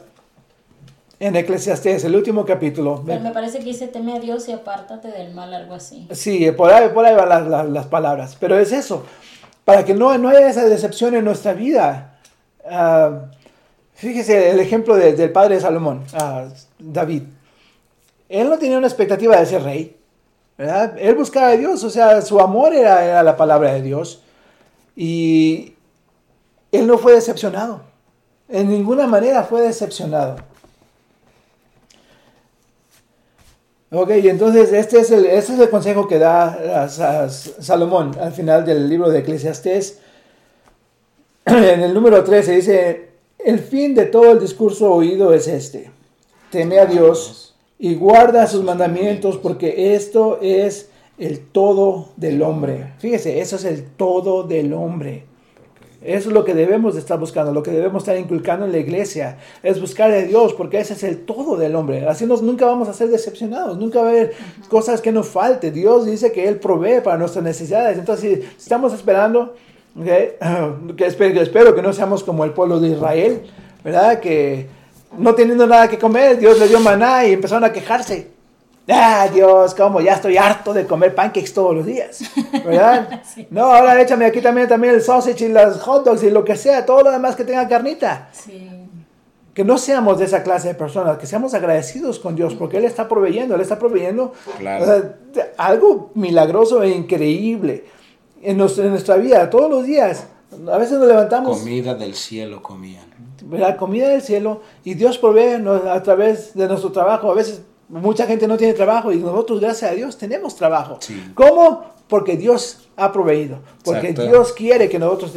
en 1.18 1.36
Eclesiastés, 1.36 2.04
el 2.04 2.16
último 2.16 2.44
capítulo. 2.44 3.02
Pero 3.06 3.20
me 3.20 3.30
parece 3.30 3.58
que 3.58 3.64
dice, 3.64 3.88
teme 3.88 4.16
a 4.16 4.18
Dios 4.18 4.48
y 4.48 4.52
apártate 4.52 5.08
del 5.08 5.32
mal, 5.32 5.54
algo 5.54 5.74
así. 5.74 6.08
Sí, 6.10 6.50
por 6.50 6.72
ahí, 6.72 6.88
por 6.88 7.04
ahí 7.04 7.14
van 7.14 7.28
las, 7.28 7.68
las, 7.68 7.86
palabras. 7.86 8.36
Pero 8.40 8.58
es 8.58 8.72
eso, 8.72 9.04
para 9.64 9.84
que 9.84 9.94
no, 9.94 10.16
no 10.18 10.28
haya 10.28 10.48
esa 10.48 10.64
decepción 10.64 11.14
en 11.14 11.24
nuestra 11.24 11.52
vida. 11.52 12.18
Uh, 12.64 13.26
fíjese 13.94 14.50
el 14.50 14.60
ejemplo 14.60 14.96
de, 14.96 15.12
del 15.12 15.30
padre 15.30 15.56
de 15.56 15.60
Salomón, 15.60 16.02
uh, 16.14 16.48
David. 16.78 17.22
Él 18.32 18.48
no 18.48 18.58
tenía 18.58 18.78
una 18.78 18.86
expectativa 18.86 19.38
de 19.38 19.44
ser 19.44 19.62
rey, 19.62 19.94
¿verdad? 20.56 20.96
Él 20.98 21.14
buscaba 21.14 21.48
a 21.48 21.56
Dios, 21.56 21.84
o 21.84 21.90
sea, 21.90 22.22
su 22.22 22.40
amor 22.40 22.74
era, 22.74 23.22
la 23.22 23.36
palabra 23.36 23.74
de 23.74 23.82
Dios. 23.82 24.22
Y 24.96 25.74
él 26.72 26.86
no 26.86 26.96
fue 26.96 27.12
decepcionado. 27.12 27.82
En 28.48 28.70
ninguna 28.70 29.06
manera 29.06 29.42
fue 29.42 29.60
decepcionado. 29.60 30.36
Ok, 33.90 34.08
entonces 34.10 34.72
este 34.72 35.00
es 35.00 35.10
el, 35.10 35.26
este 35.26 35.52
es 35.52 35.58
el 35.58 35.68
consejo 35.68 36.08
que 36.08 36.18
da 36.18 36.88
Salomón 36.88 38.16
al 38.18 38.32
final 38.32 38.64
del 38.64 38.88
libro 38.88 39.10
de 39.10 39.18
Eclesiastés. 39.18 39.98
En 41.44 41.82
el 41.82 41.92
número 41.92 42.24
13 42.24 42.52
dice, 42.52 43.10
el 43.38 43.58
fin 43.58 43.94
de 43.94 44.06
todo 44.06 44.32
el 44.32 44.40
discurso 44.40 44.90
oído 44.90 45.34
es 45.34 45.48
este. 45.48 45.90
Teme 46.50 46.78
a 46.78 46.86
Dios 46.86 47.51
y 47.82 47.96
guarda 47.96 48.46
sus 48.46 48.62
mandamientos 48.62 49.38
porque 49.38 49.96
esto 49.96 50.38
es 50.40 50.88
el 51.18 51.40
todo 51.40 52.10
del 52.16 52.40
hombre. 52.42 52.92
Fíjese, 53.00 53.40
eso 53.40 53.56
es 53.56 53.64
el 53.64 53.82
todo 53.82 54.44
del 54.44 54.72
hombre. 54.72 55.24
Eso 56.00 56.28
es 56.28 56.32
lo 56.32 56.44
que 56.44 56.54
debemos 56.54 56.94
de 56.94 57.00
estar 57.00 57.18
buscando, 57.18 57.52
lo 57.52 57.64
que 57.64 57.72
debemos 57.72 58.04
estar 58.04 58.16
inculcando 58.16 58.66
en 58.66 58.70
la 58.70 58.78
iglesia, 58.78 59.38
es 59.64 59.80
buscar 59.80 60.12
a 60.12 60.22
Dios, 60.22 60.54
porque 60.54 60.78
ese 60.78 60.92
es 60.92 61.02
el 61.02 61.24
todo 61.24 61.56
del 61.56 61.74
hombre. 61.74 62.06
Así 62.06 62.24
nos, 62.24 62.40
nunca 62.40 62.66
vamos 62.66 62.88
a 62.88 62.92
ser 62.92 63.08
decepcionados, 63.08 63.76
nunca 63.76 64.00
va 64.00 64.06
a 64.06 64.10
haber 64.10 64.32
cosas 64.68 65.00
que 65.00 65.10
nos 65.10 65.26
falte. 65.26 65.72
Dios 65.72 66.06
dice 66.06 66.30
que 66.30 66.46
Él 66.46 66.60
provee 66.60 67.00
para 67.02 67.18
nuestras 67.18 67.42
necesidades. 67.42 67.98
Entonces, 67.98 68.44
si 68.58 68.62
estamos 68.62 68.92
esperando, 68.92 69.56
okay, 70.00 70.36
espero, 71.04 71.34
que 71.34 71.40
espero 71.40 71.74
que 71.74 71.82
no 71.82 71.92
seamos 71.92 72.22
como 72.22 72.44
el 72.44 72.52
pueblo 72.52 72.78
de 72.78 72.90
Israel, 72.90 73.42
¿verdad? 73.82 74.20
Que 74.20 74.68
no 75.18 75.34
teniendo 75.34 75.66
nada 75.66 75.88
que 75.88 75.98
comer, 75.98 76.38
Dios 76.38 76.58
le 76.58 76.68
dio 76.68 76.80
maná 76.80 77.24
y 77.24 77.32
empezaron 77.32 77.64
a 77.64 77.72
quejarse. 77.72 78.30
Ah, 78.88 79.28
Dios, 79.32 79.74
como 79.74 80.00
ya 80.00 80.14
estoy 80.14 80.36
harto 80.36 80.72
de 80.74 80.86
comer 80.86 81.14
pancakes 81.14 81.54
todos 81.54 81.74
los 81.74 81.86
días, 81.86 82.20
¿verdad? 82.64 83.22
Sí. 83.24 83.46
No, 83.50 83.66
ahora 83.66 84.00
échame 84.00 84.24
aquí 84.26 84.40
también, 84.40 84.66
también 84.66 84.94
el 84.94 85.02
sausage 85.02 85.44
y 85.44 85.48
las 85.48 85.80
hot 85.82 86.04
dogs 86.04 86.22
y 86.24 86.30
lo 86.30 86.44
que 86.44 86.56
sea, 86.56 86.84
todo 86.84 87.02
lo 87.04 87.10
demás 87.12 87.36
que 87.36 87.44
tenga 87.44 87.68
carnita. 87.68 88.28
Sí. 88.32 88.68
Que 89.54 89.64
no 89.64 89.78
seamos 89.78 90.18
de 90.18 90.24
esa 90.24 90.42
clase 90.42 90.68
de 90.68 90.74
personas, 90.74 91.18
que 91.18 91.26
seamos 91.26 91.54
agradecidos 91.54 92.18
con 92.18 92.34
Dios, 92.34 92.54
porque 92.54 92.78
Él 92.78 92.84
está 92.84 93.06
proveyendo, 93.06 93.54
Él 93.54 93.60
está 93.60 93.78
proveyendo 93.78 94.32
Claro. 94.58 94.82
o 94.82 94.86
sea, 94.86 95.52
algo 95.58 96.10
milagroso 96.14 96.82
e 96.82 96.88
increíble 96.88 97.84
en 98.42 98.56
nuestra, 98.56 98.84
en 98.84 98.90
nuestra 98.90 99.16
vida, 99.16 99.48
todos 99.48 99.70
los 99.70 99.84
días. 99.84 100.26
A 100.72 100.76
veces 100.78 100.98
nos 100.98 101.06
levantamos, 101.06 101.58
Comida 101.60 101.94
del 101.94 102.14
cielo 102.14 102.62
comían. 102.62 103.11
¿Verdad? 103.44 103.76
comida 103.76 104.08
del 104.08 104.22
cielo, 104.22 104.62
y 104.84 104.94
Dios 104.94 105.18
provee 105.18 105.62
a 105.88 106.02
través 106.02 106.54
de 106.54 106.66
nuestro 106.68 106.92
trabajo. 106.92 107.30
A 107.30 107.34
veces 107.34 107.62
mucha 107.88 108.26
gente 108.26 108.48
no 108.48 108.56
tiene 108.56 108.74
trabajo 108.74 109.12
y 109.12 109.18
nosotros, 109.18 109.60
gracias 109.60 109.90
a 109.90 109.94
Dios, 109.94 110.16
tenemos 110.16 110.56
trabajo. 110.56 110.98
Sí. 111.00 111.32
¿Cómo? 111.34 111.84
Porque 112.08 112.36
Dios 112.36 112.88
ha 112.96 113.12
proveído, 113.12 113.58
porque 113.84 114.08
Exacto. 114.08 114.30
Dios 114.30 114.52
quiere 114.52 114.88
que 114.88 114.98
nosotros 114.98 115.32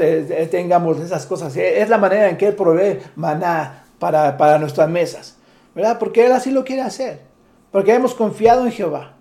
tengamos 0.49 0.99
esas 0.99 1.25
cosas. 1.25 1.55
Eh, 1.55 1.81
Es 1.81 1.89
la 1.89 1.97
manera 1.97 2.29
en 2.29 2.37
que 2.37 2.47
Él 2.47 2.55
provee 2.55 2.99
maná 3.15 3.85
para, 3.99 4.37
para 4.37 4.57
nuestras 4.57 4.89
mesas, 4.89 5.37
¿verdad? 5.73 5.97
Porque 5.99 6.25
Él 6.25 6.31
así 6.31 6.51
lo 6.51 6.63
quiere 6.63 6.81
hacer, 6.81 7.21
porque 7.71 7.93
hemos 7.93 8.13
confiado 8.13 8.65
en 8.65 8.71
Jehová. 8.71 9.11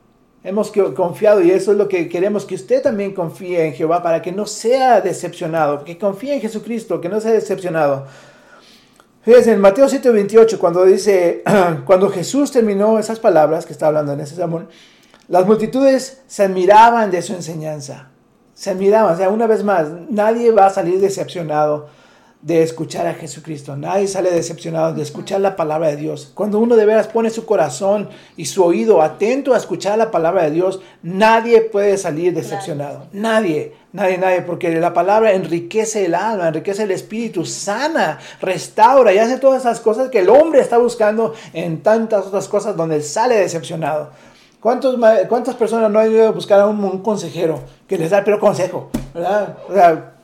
Hemos 0.46 0.70
confiado 0.94 1.40
y 1.40 1.50
eso 1.50 1.72
es 1.72 1.78
lo 1.78 1.88
que 1.88 2.06
queremos 2.06 2.44
que 2.44 2.54
usted 2.54 2.82
también 2.82 3.14
confíe 3.14 3.66
en 3.66 3.72
Jehová 3.72 4.02
para 4.02 4.20
que 4.20 4.30
no 4.30 4.44
sea 4.44 5.00
decepcionado, 5.00 5.84
que 5.84 5.96
confíe 5.96 6.34
en 6.34 6.42
Jesucristo, 6.42 7.00
que 7.00 7.08
no 7.08 7.18
sea 7.18 7.32
decepcionado. 7.32 8.04
Fíjense, 9.24 9.52
en 9.52 9.60
Mateo 9.60 9.86
7:28, 9.86 10.58
cuando 10.58 10.84
dice, 10.84 11.42
cuando 11.86 12.10
Jesús 12.10 12.52
terminó 12.52 12.98
esas 12.98 13.20
palabras 13.20 13.64
que 13.64 13.72
está 13.72 13.86
hablando 13.86 14.12
en 14.12 14.20
ese 14.20 14.36
sermón, 14.36 14.68
las 15.28 15.46
multitudes 15.46 16.22
se 16.26 16.42
admiraban 16.42 17.10
de 17.10 17.22
su 17.22 17.32
enseñanza. 17.32 18.10
Se 18.52 18.70
admiraban, 18.70 19.14
o 19.14 19.16
sea, 19.16 19.30
una 19.30 19.46
vez 19.46 19.64
más, 19.64 19.88
nadie 20.10 20.52
va 20.52 20.66
a 20.66 20.70
salir 20.70 21.00
decepcionado 21.00 21.88
de 22.44 22.62
escuchar 22.62 23.06
a 23.06 23.14
Jesucristo. 23.14 23.74
Nadie 23.74 24.06
sale 24.06 24.30
decepcionado 24.30 24.92
de 24.92 25.00
escuchar 25.00 25.40
la 25.40 25.56
palabra 25.56 25.88
de 25.88 25.96
Dios. 25.96 26.30
Cuando 26.34 26.58
uno 26.58 26.76
de 26.76 26.84
veras 26.84 27.08
pone 27.08 27.30
su 27.30 27.46
corazón 27.46 28.10
y 28.36 28.44
su 28.44 28.62
oído 28.62 29.00
atento 29.00 29.54
a 29.54 29.56
escuchar 29.56 29.96
la 29.96 30.10
palabra 30.10 30.44
de 30.44 30.50
Dios, 30.50 30.80
nadie 31.02 31.62
puede 31.62 31.96
salir 31.96 32.34
decepcionado. 32.34 33.06
Nadie, 33.14 33.72
nadie, 33.92 34.18
nadie, 34.18 34.42
porque 34.42 34.78
la 34.78 34.92
palabra 34.92 35.32
enriquece 35.32 36.04
el 36.04 36.14
alma, 36.14 36.48
enriquece 36.48 36.82
el 36.82 36.90
espíritu, 36.90 37.46
sana, 37.46 38.18
restaura 38.42 39.14
y 39.14 39.18
hace 39.18 39.38
todas 39.38 39.62
esas 39.62 39.80
cosas 39.80 40.10
que 40.10 40.18
el 40.18 40.28
hombre 40.28 40.60
está 40.60 40.76
buscando 40.76 41.32
en 41.54 41.82
tantas 41.82 42.26
otras 42.26 42.46
cosas 42.46 42.76
donde 42.76 43.00
sale 43.00 43.36
decepcionado. 43.36 44.10
¿Cuántos, 44.60 44.96
¿Cuántas 45.30 45.54
personas 45.54 45.90
no 45.90 45.98
han 45.98 46.12
ido 46.12 46.28
a 46.28 46.32
buscar 46.32 46.60
a 46.60 46.66
un, 46.66 46.84
un 46.84 46.98
consejero 47.02 47.60
que 47.88 47.96
les 47.96 48.10
da 48.10 48.18
el 48.18 48.24
peor 48.24 48.38
consejo? 48.38 48.90
¿verdad? 49.14 49.56
O 49.68 49.72
sea, 49.72 50.14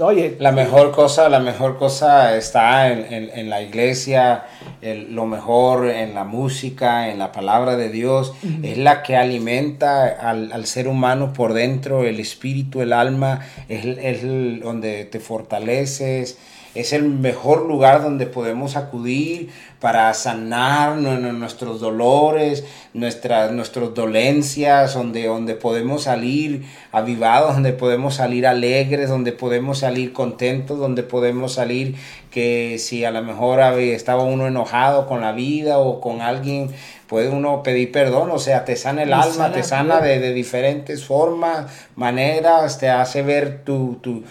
oye, 0.00 0.36
La 0.38 0.52
mejor 0.52 0.92
cosa, 0.92 1.28
la 1.28 1.40
mejor 1.40 1.76
cosa 1.78 2.36
está 2.36 2.88
en, 2.92 3.12
en- 3.12 3.30
en 3.38 3.50
la 3.50 3.62
iglesia, 3.62 4.44
el- 4.82 5.14
lo 5.14 5.26
mejor 5.26 5.88
en 5.88 6.14
la 6.14 6.24
música, 6.24 7.08
en 7.10 7.18
la 7.18 7.32
palabra 7.32 7.76
de 7.76 7.88
Dios, 7.90 8.32
es 8.62 8.78
la 8.78 9.02
que 9.02 9.16
alimenta 9.16 10.06
al, 10.06 10.52
al 10.52 10.66
ser 10.66 10.88
humano 10.88 11.32
por 11.32 11.52
dentro, 11.54 12.04
el 12.04 12.20
espíritu, 12.20 12.80
el 12.82 12.92
alma, 12.92 13.40
es, 13.68 13.84
es 13.84 14.22
el- 14.22 14.60
donde 14.60 15.04
te 15.04 15.20
fortaleces, 15.20 16.38
es 16.74 16.92
el 16.92 17.04
mejor 17.04 17.66
lugar 17.66 18.02
donde 18.02 18.26
podemos 18.26 18.76
acudir 18.76 19.50
para 19.80 20.12
sanar 20.14 20.96
nu- 20.96 21.18
nu- 21.18 21.32
nuestros 21.32 21.80
dolores, 21.80 22.64
nuestras, 22.94 23.50
nuestras 23.50 23.92
dolencias, 23.94 24.94
donde, 24.94 25.26
donde 25.26 25.54
podemos 25.54 26.02
salir 26.04 26.64
avivados, 26.92 27.54
donde 27.54 27.72
podemos 27.72 28.14
salir 28.14 28.46
alegres, 28.46 29.08
donde 29.08 29.32
podemos 29.32 29.78
salir 29.78 30.12
contentos, 30.12 30.78
donde 30.78 31.02
podemos 31.02 31.54
salir 31.54 31.96
que 32.30 32.76
si 32.78 33.04
a 33.04 33.10
lo 33.10 33.22
mejor 33.22 33.60
había- 33.60 33.96
estaba 33.96 34.22
uno 34.22 34.46
enojado 34.46 35.06
con 35.06 35.20
la 35.22 35.32
vida 35.32 35.78
o 35.78 36.00
con 36.00 36.20
alguien, 36.20 36.70
puede 37.08 37.28
uno 37.30 37.62
pedir 37.64 37.90
perdón, 37.90 38.30
o 38.30 38.38
sea, 38.38 38.64
te 38.64 38.76
sana 38.76 39.02
el 39.02 39.12
alma, 39.12 39.24
sana, 39.34 39.52
te 39.54 39.62
sana 39.64 40.00
de, 40.00 40.20
de 40.20 40.32
diferentes 40.32 41.04
formas, 41.04 41.66
maneras, 41.96 42.78
te 42.78 42.88
hace 42.88 43.22
ver 43.22 43.62
tu, 43.64 43.96
tu, 44.00 44.22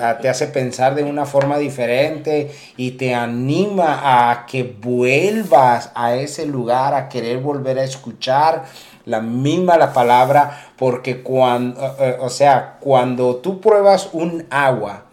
ah, 0.00 0.18
te 0.18 0.28
hace 0.28 0.46
pensar 0.46 0.94
de 0.94 1.04
una 1.04 1.26
forma 1.26 1.58
diferente 1.58 2.50
y 2.76 2.92
te 2.92 3.14
anima 3.14 4.30
a 4.30 4.46
que 4.46 4.62
vuelvas 4.62 5.90
a 5.94 6.16
ese 6.16 6.46
lugar, 6.46 6.94
a 6.94 7.08
querer 7.08 7.38
volver 7.38 7.78
a 7.78 7.84
escuchar 7.84 8.64
la 9.06 9.20
misma 9.20 9.76
la 9.76 9.92
palabra, 9.92 10.72
porque 10.76 11.22
cuando, 11.22 11.78
o 12.20 12.30
sea, 12.30 12.78
cuando 12.80 13.36
tú 13.36 13.60
pruebas 13.60 14.08
un 14.12 14.46
agua, 14.50 15.04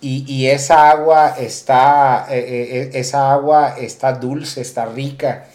y, 0.00 0.24
y 0.26 0.46
esa 0.46 0.90
agua 0.90 1.34
está, 1.38 2.26
eh, 2.30 2.38
eh, 2.38 2.90
esa 2.94 3.32
agua 3.32 3.76
está 3.78 4.14
dulce, 4.14 4.62
está 4.62 4.86
rica. 4.86 5.46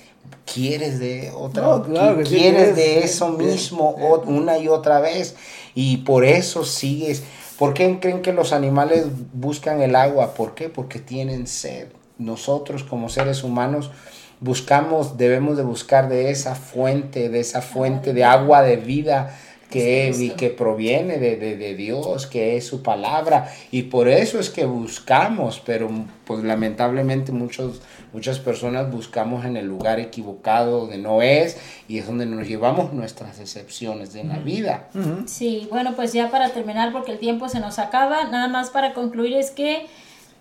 ¿Quieres 0.46 1.00
de 1.00 1.32
otra? 1.36 1.64
No, 1.64 1.84
claro 1.84 2.18
que 2.20 2.26
sí, 2.26 2.36
¿Quieres 2.36 2.76
de 2.76 3.00
eso 3.00 3.30
mismo 3.30 3.90
una 4.26 4.60
y 4.60 4.68
otra 4.68 5.00
vez? 5.00 5.36
Y 5.74 5.98
por 5.98 6.24
eso 6.24 6.64
sigues. 6.64 7.24
¿Por 7.58 7.74
qué 7.74 8.00
creen 8.02 8.22
que 8.22 8.34
los 8.34 8.52
animales 8.52 9.06
buscan 9.34 9.82
el 9.82 9.96
agua? 9.96 10.34
¿Por 10.34 10.56
qué? 10.56 10.70
Porque 10.70 11.00
tienen 11.00 11.48
sed. 11.48 11.88
Nosotros 12.18 12.84
como 12.84 13.10
seres 13.10 13.44
humanos 13.44 13.92
buscamos, 14.40 15.18
debemos 15.18 15.56
de 15.58 15.64
buscar 15.64 16.10
de 16.10 16.30
esa 16.32 16.56
fuente, 16.56 17.30
de 17.30 17.40
esa 17.40 17.62
fuente 17.62 18.14
de 18.14 18.24
agua 18.26 18.62
de 18.62 18.76
vida 18.76 19.38
que, 19.80 20.10
Es 20.10 20.22
y 20.22 20.30
que 20.32 20.50
proviene 20.50 21.18
de, 21.18 21.36
de- 21.38 21.58
de 21.58 21.76
Dios, 21.76 22.28
que 22.28 22.58
es 22.58 22.66
su 22.68 22.82
palabra. 22.82 23.52
Y 23.72 23.84
por 23.84 24.08
eso 24.08 24.40
es 24.40 24.50
que 24.50 24.66
buscamos, 24.66 25.62
pero 25.66 25.90
pues 26.26 26.44
lamentablemente 26.44 27.32
muchos, 27.32 27.82
muchas 28.14 28.40
personas 28.40 28.92
buscamos 28.92 29.46
en 29.46 29.58
el 29.58 29.68
lugar 29.68 30.00
equivocado 30.00 30.82
donde 30.82 30.98
no 30.98 31.22
es 31.22 31.58
y 31.88 32.00
es 32.00 32.08
donde 32.08 32.26
nos 32.26 32.48
llevamos 32.48 32.94
nuestras 32.94 33.38
decepciones 33.38 34.14
de 34.14 34.24
la 34.24 34.40
vida. 34.40 34.90
Sí, 35.28 35.68
bueno, 35.70 35.94
pues 35.96 36.14
ya 36.14 36.32
para 36.32 36.50
terminar, 36.50 36.92
porque 36.92 37.12
el 37.12 37.20
tiempo 37.20 37.48
se 37.50 37.60
nos 37.60 37.78
acaba, 37.80 38.24
nada 38.26 38.48
más 38.48 38.70
para 38.72 38.94
concluir 38.94 39.34
es 39.34 39.52
que 39.52 39.86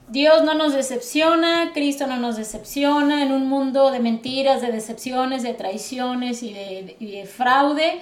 Dios 0.09 0.45
no 0.45 0.53
nos 0.55 0.74
decepciona, 0.74 1.70
Cristo 1.72 2.07
no 2.07 2.18
nos 2.18 2.37
decepciona 2.37 3.22
en 3.22 3.32
un 3.32 3.47
mundo 3.49 3.91
de 3.91 4.01
mentiras, 4.01 4.61
de 4.61 4.70
decepciones, 4.70 5.43
de 5.43 5.55
traiciones 5.55 6.43
y 6.43 6.53
de, 6.53 6.97
y 7.01 7.12
de 7.12 7.24
fraude. 7.26 8.01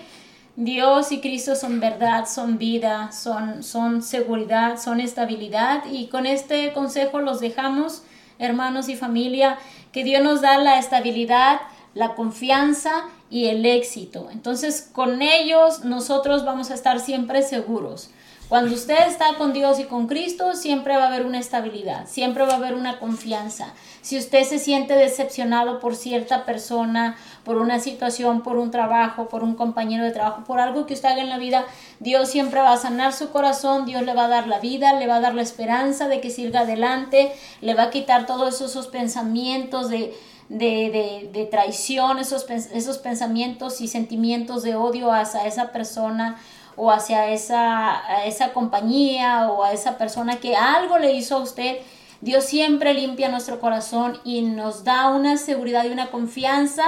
Dios 0.57 1.13
y 1.13 1.21
Cristo 1.21 1.57
son 1.57 1.81
verdad, 1.81 2.27
son 2.27 2.59
vida, 2.59 3.11
son, 3.11 3.63
son 3.63 4.03
seguridad, 4.03 4.79
son 4.79 5.01
estabilidad 5.01 5.85
y 5.91 6.09
con 6.09 6.27
este 6.27 6.73
consejo 6.75 7.21
los 7.21 7.41
dejamos, 7.41 8.03
hermanos 8.39 8.91
y 8.91 8.97
familia, 8.97 9.59
que 9.93 10.05
Dios 10.05 10.23
nos 10.23 10.43
da 10.43 10.59
la 10.59 10.79
estabilidad, 10.79 11.61
la 11.95 12.15
confianza 12.15 13.05
y 13.31 13.47
el 13.47 13.65
éxito. 13.65 14.29
Entonces 14.31 14.91
con 14.93 15.23
ellos 15.23 15.85
nosotros 15.85 16.45
vamos 16.45 16.71
a 16.71 16.75
estar 16.75 17.01
siempre 17.01 17.43
seguros. 17.43 18.11
Cuando 18.53 18.75
usted 18.75 19.09
está 19.09 19.37
con 19.39 19.55
Dios 19.55 19.79
y 19.79 19.85
con 19.85 20.07
Cristo, 20.07 20.53
siempre 20.55 20.95
va 20.95 21.05
a 21.05 21.07
haber 21.07 21.25
una 21.25 21.39
estabilidad, 21.39 22.07
siempre 22.07 22.45
va 22.45 22.53
a 22.53 22.57
haber 22.57 22.75
una 22.75 22.99
confianza. 22.99 23.73
Si 24.03 24.19
usted 24.19 24.43
se 24.45 24.59
siente 24.59 24.93
decepcionado 24.93 25.81
por 25.81 25.97
cierta 25.97 26.45
persona, 26.45 27.17
por 27.45 27.57
una 27.57 27.81
situación, 27.81 28.43
por 28.43 28.57
un 28.57 28.71
trabajo, 28.71 29.29
por 29.29 29.43
un 29.43 29.55
compañero 29.55 30.05
de 30.05 30.13
trabajo, 30.13 30.45
por 30.45 30.61
algo 30.61 30.87
que 30.87 30.95
usted 30.95 31.09
haga 31.09 31.23
en 31.23 31.29
la 31.29 31.39
vida, 31.39 31.65
Dios 31.99 32.29
siempre 32.29 32.61
va 32.61 32.73
a 32.73 32.77
sanar 32.77 33.13
su 33.13 33.31
corazón, 33.31 33.85
Dios 33.85 34.03
le 34.03 34.15
va 34.15 34.27
a 34.27 34.29
dar 34.29 34.47
la 34.47 34.61
vida, 34.61 34.93
le 34.95 35.07
va 35.07 35.17
a 35.17 35.21
dar 35.21 35.35
la 35.35 35.43
esperanza 35.43 36.09
de 36.09 36.21
que 36.21 36.31
siga 36.31 36.61
adelante, 36.61 37.33
le 37.61 37.75
va 37.75 37.85
a 37.85 37.91
quitar 37.91 38.27
todos 38.27 38.61
esos, 38.61 38.87
pensamientos 38.87 39.89
de, 39.89 40.15
de, 40.49 41.31
de, 41.33 41.47
traición, 41.47 42.19
esos, 42.19 42.49
esos 42.49 42.99
pensamientos 42.99 43.81
y 43.81 43.89
sentimientos 43.89 44.63
de 44.63 44.77
odio 44.77 45.13
hacia 45.13 45.47
esa 45.47 45.73
persona 45.73 46.37
o 46.77 46.91
hacia 46.91 47.29
esa, 47.31 48.03
esa 48.25 48.53
compañía 48.53 49.51
o 49.51 49.65
a 49.65 49.73
esa 49.73 49.99
persona 49.99 50.37
que 50.37 50.57
algo 50.57 50.99
le 50.99 51.13
hizo 51.13 51.37
a 51.37 51.41
usted. 51.41 51.79
Dios 52.21 52.45
siempre 52.45 52.95
limpia 52.95 53.29
nuestro 53.29 53.59
corazón 53.59 54.21
y 54.25 54.43
nos 54.43 54.85
da 54.85 55.09
una 55.09 55.37
seguridad 55.37 55.85
y 55.85 55.89
una 55.89 56.11
confianza 56.11 56.85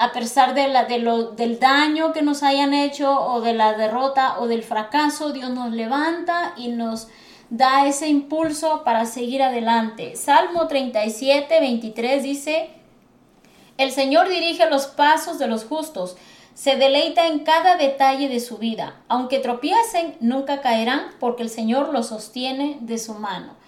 a 0.00 0.12
pesar 0.12 0.54
de 0.54 0.66
la, 0.66 0.86
de 0.86 0.98
lo, 0.98 1.32
del 1.32 1.60
daño 1.60 2.14
que 2.14 2.22
nos 2.22 2.42
hayan 2.42 2.72
hecho 2.72 3.20
o 3.20 3.42
de 3.42 3.52
la 3.52 3.74
derrota 3.74 4.40
o 4.40 4.46
del 4.46 4.62
fracaso. 4.62 5.30
Dios 5.30 5.50
nos 5.50 5.72
levanta 5.72 6.54
y 6.56 6.68
nos 6.68 7.08
da 7.50 7.86
ese 7.86 8.08
impulso 8.08 8.82
para 8.82 9.04
seguir 9.04 9.42
adelante. 9.42 10.16
Salmo 10.16 10.68
37, 10.68 11.60
23 11.60 12.22
dice, 12.22 12.70
el 13.76 13.92
Señor 13.92 14.30
dirige 14.30 14.70
los 14.70 14.86
pasos 14.86 15.38
de 15.38 15.48
los 15.48 15.66
justos, 15.66 16.16
se 16.54 16.76
deleita 16.76 17.26
en 17.26 17.40
cada 17.40 17.76
detalle 17.76 18.30
de 18.30 18.40
su 18.40 18.56
vida. 18.56 19.02
Aunque 19.06 19.38
tropiecen, 19.38 20.16
nunca 20.20 20.62
caerán 20.62 21.08
porque 21.20 21.42
el 21.42 21.50
Señor 21.50 21.92
los 21.92 22.06
sostiene 22.06 22.78
de 22.80 22.96
su 22.96 23.12
mano. 23.12 23.59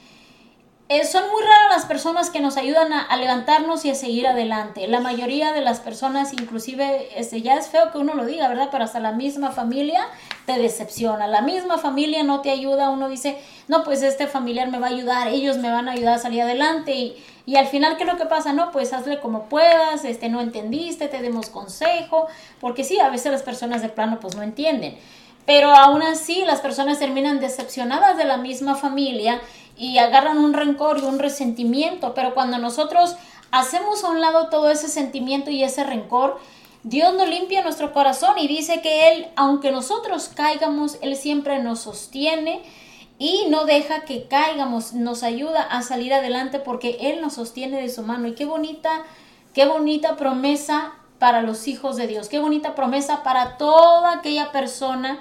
Eh, 0.92 1.06
son 1.06 1.22
muy 1.30 1.40
raras 1.40 1.70
las 1.70 1.86
personas 1.86 2.28
que 2.28 2.40
nos 2.40 2.58
ayudan 2.58 2.92
a, 2.92 3.16
levantarnos 3.16 3.82
y 3.86 3.90
a 3.90 3.94
seguir 3.94 4.26
adelante. 4.26 4.86
La 4.88 5.00
mayoría 5.00 5.54
de 5.54 5.62
las 5.62 5.80
personas, 5.80 6.34
inclusive, 6.34 7.18
este, 7.18 7.40
ya 7.40 7.54
es 7.56 7.68
feo 7.68 7.90
que 7.90 7.96
uno 7.96 8.12
lo 8.12 8.26
diga, 8.26 8.46
¿verdad? 8.46 8.68
Pero 8.70 8.84
hasta 8.84 9.00
la 9.00 9.12
misma 9.12 9.52
familia 9.52 10.06
te 10.44 10.58
decepciona. 10.58 11.26
La 11.28 11.40
misma 11.40 11.78
familia 11.78 12.24
no 12.24 12.42
te 12.42 12.50
ayuda. 12.50 12.90
Uno 12.90 13.08
dice, 13.08 13.38
no, 13.68 13.84
pues 13.84 14.02
este 14.02 14.26
familiar 14.26 14.70
me 14.70 14.80
va 14.80 14.88
a 14.88 14.90
ayudar, 14.90 15.28
ellos 15.28 15.56
me 15.56 15.70
van 15.70 15.88
a 15.88 15.92
ayudar 15.92 16.16
a 16.16 16.18
salir 16.18 16.42
adelante. 16.42 16.92
Y, 16.92 17.24
y 17.46 17.56
al 17.56 17.68
final, 17.68 17.96
¿qué 17.96 18.02
es 18.02 18.12
lo 18.12 18.18
que 18.18 18.26
pasa? 18.26 18.52
No, 18.52 18.70
pues 18.70 18.92
hazle 18.92 19.18
como 19.18 19.44
puedas, 19.44 20.04
este, 20.04 20.28
no 20.28 20.42
entendiste, 20.42 21.08
te 21.08 21.22
demos 21.22 21.48
consejo. 21.48 22.26
Porque 22.60 22.84
sí, 22.84 23.00
a 23.00 23.08
veces 23.08 23.32
las 23.32 23.42
personas 23.42 23.80
de 23.80 23.88
plano 23.88 24.20
pues 24.20 24.36
no 24.36 24.42
entienden. 24.42 24.98
Pero 25.46 25.74
aún 25.74 26.02
así 26.02 26.44
las 26.44 26.60
personas 26.60 26.98
terminan 26.98 27.40
decepcionadas 27.40 28.16
de 28.16 28.24
la 28.24 28.36
misma 28.36 28.74
familia 28.76 29.40
y 29.76 29.98
agarran 29.98 30.38
un 30.38 30.52
rencor 30.52 30.98
y 30.98 31.02
un 31.02 31.18
resentimiento, 31.18 32.14
pero 32.14 32.34
cuando 32.34 32.58
nosotros 32.58 33.16
hacemos 33.50 34.04
a 34.04 34.10
un 34.10 34.20
lado 34.20 34.48
todo 34.48 34.70
ese 34.70 34.88
sentimiento 34.88 35.50
y 35.50 35.64
ese 35.64 35.84
rencor, 35.84 36.38
Dios 36.84 37.14
nos 37.14 37.28
limpia 37.28 37.62
nuestro 37.62 37.92
corazón 37.92 38.38
y 38.38 38.48
dice 38.48 38.80
que 38.80 39.12
Él, 39.12 39.26
aunque 39.36 39.70
nosotros 39.70 40.30
caigamos, 40.34 40.98
Él 41.00 41.16
siempre 41.16 41.62
nos 41.62 41.80
sostiene 41.80 42.62
y 43.18 43.46
no 43.50 43.66
deja 43.66 44.00
que 44.00 44.26
caigamos, 44.26 44.92
nos 44.92 45.22
ayuda 45.22 45.62
a 45.62 45.82
salir 45.82 46.12
adelante 46.12 46.58
porque 46.58 46.96
Él 47.00 47.20
nos 47.20 47.34
sostiene 47.34 47.80
de 47.80 47.88
su 47.88 48.02
mano. 48.02 48.26
Y 48.26 48.34
qué 48.34 48.46
bonita, 48.46 49.04
qué 49.54 49.64
bonita 49.64 50.16
promesa 50.16 50.94
para 51.20 51.42
los 51.42 51.68
hijos 51.68 51.96
de 51.96 52.08
Dios, 52.08 52.28
qué 52.28 52.40
bonita 52.40 52.74
promesa 52.74 53.22
para 53.22 53.58
toda 53.58 54.14
aquella 54.14 54.50
persona 54.50 55.20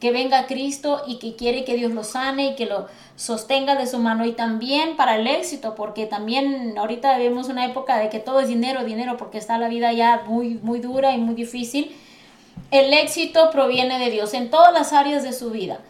que 0.00 0.10
venga 0.10 0.46
Cristo 0.46 1.02
y 1.06 1.18
que 1.18 1.36
quiere 1.36 1.64
que 1.64 1.76
Dios 1.76 1.92
lo 1.92 2.04
sane 2.04 2.48
y 2.48 2.54
que 2.56 2.64
lo 2.64 2.86
sostenga 3.16 3.74
de 3.76 3.86
su 3.86 3.98
mano 3.98 4.24
y 4.24 4.32
también 4.32 4.96
para 4.96 5.16
el 5.16 5.26
éxito, 5.26 5.74
porque 5.74 6.06
también 6.06 6.76
ahorita 6.78 7.18
vivimos 7.18 7.50
una 7.50 7.66
época 7.66 7.98
de 7.98 8.08
que 8.08 8.18
todo 8.18 8.40
es 8.40 8.48
dinero, 8.48 8.82
dinero, 8.82 9.18
porque 9.18 9.36
está 9.36 9.58
la 9.58 9.68
vida 9.68 9.92
ya 9.92 10.22
muy, 10.26 10.58
muy 10.62 10.80
dura 10.80 11.12
y 11.12 11.18
muy 11.18 11.34
difícil. 11.34 11.94
El 12.70 12.94
éxito 12.94 13.50
proviene 13.50 13.98
de 13.98 14.10
Dios 14.10 14.32
en 14.32 14.50
todas 14.50 14.72
las 14.72 14.94
áreas 14.94 15.22
de 15.22 15.34
su 15.34 15.50
vida. 15.50 15.80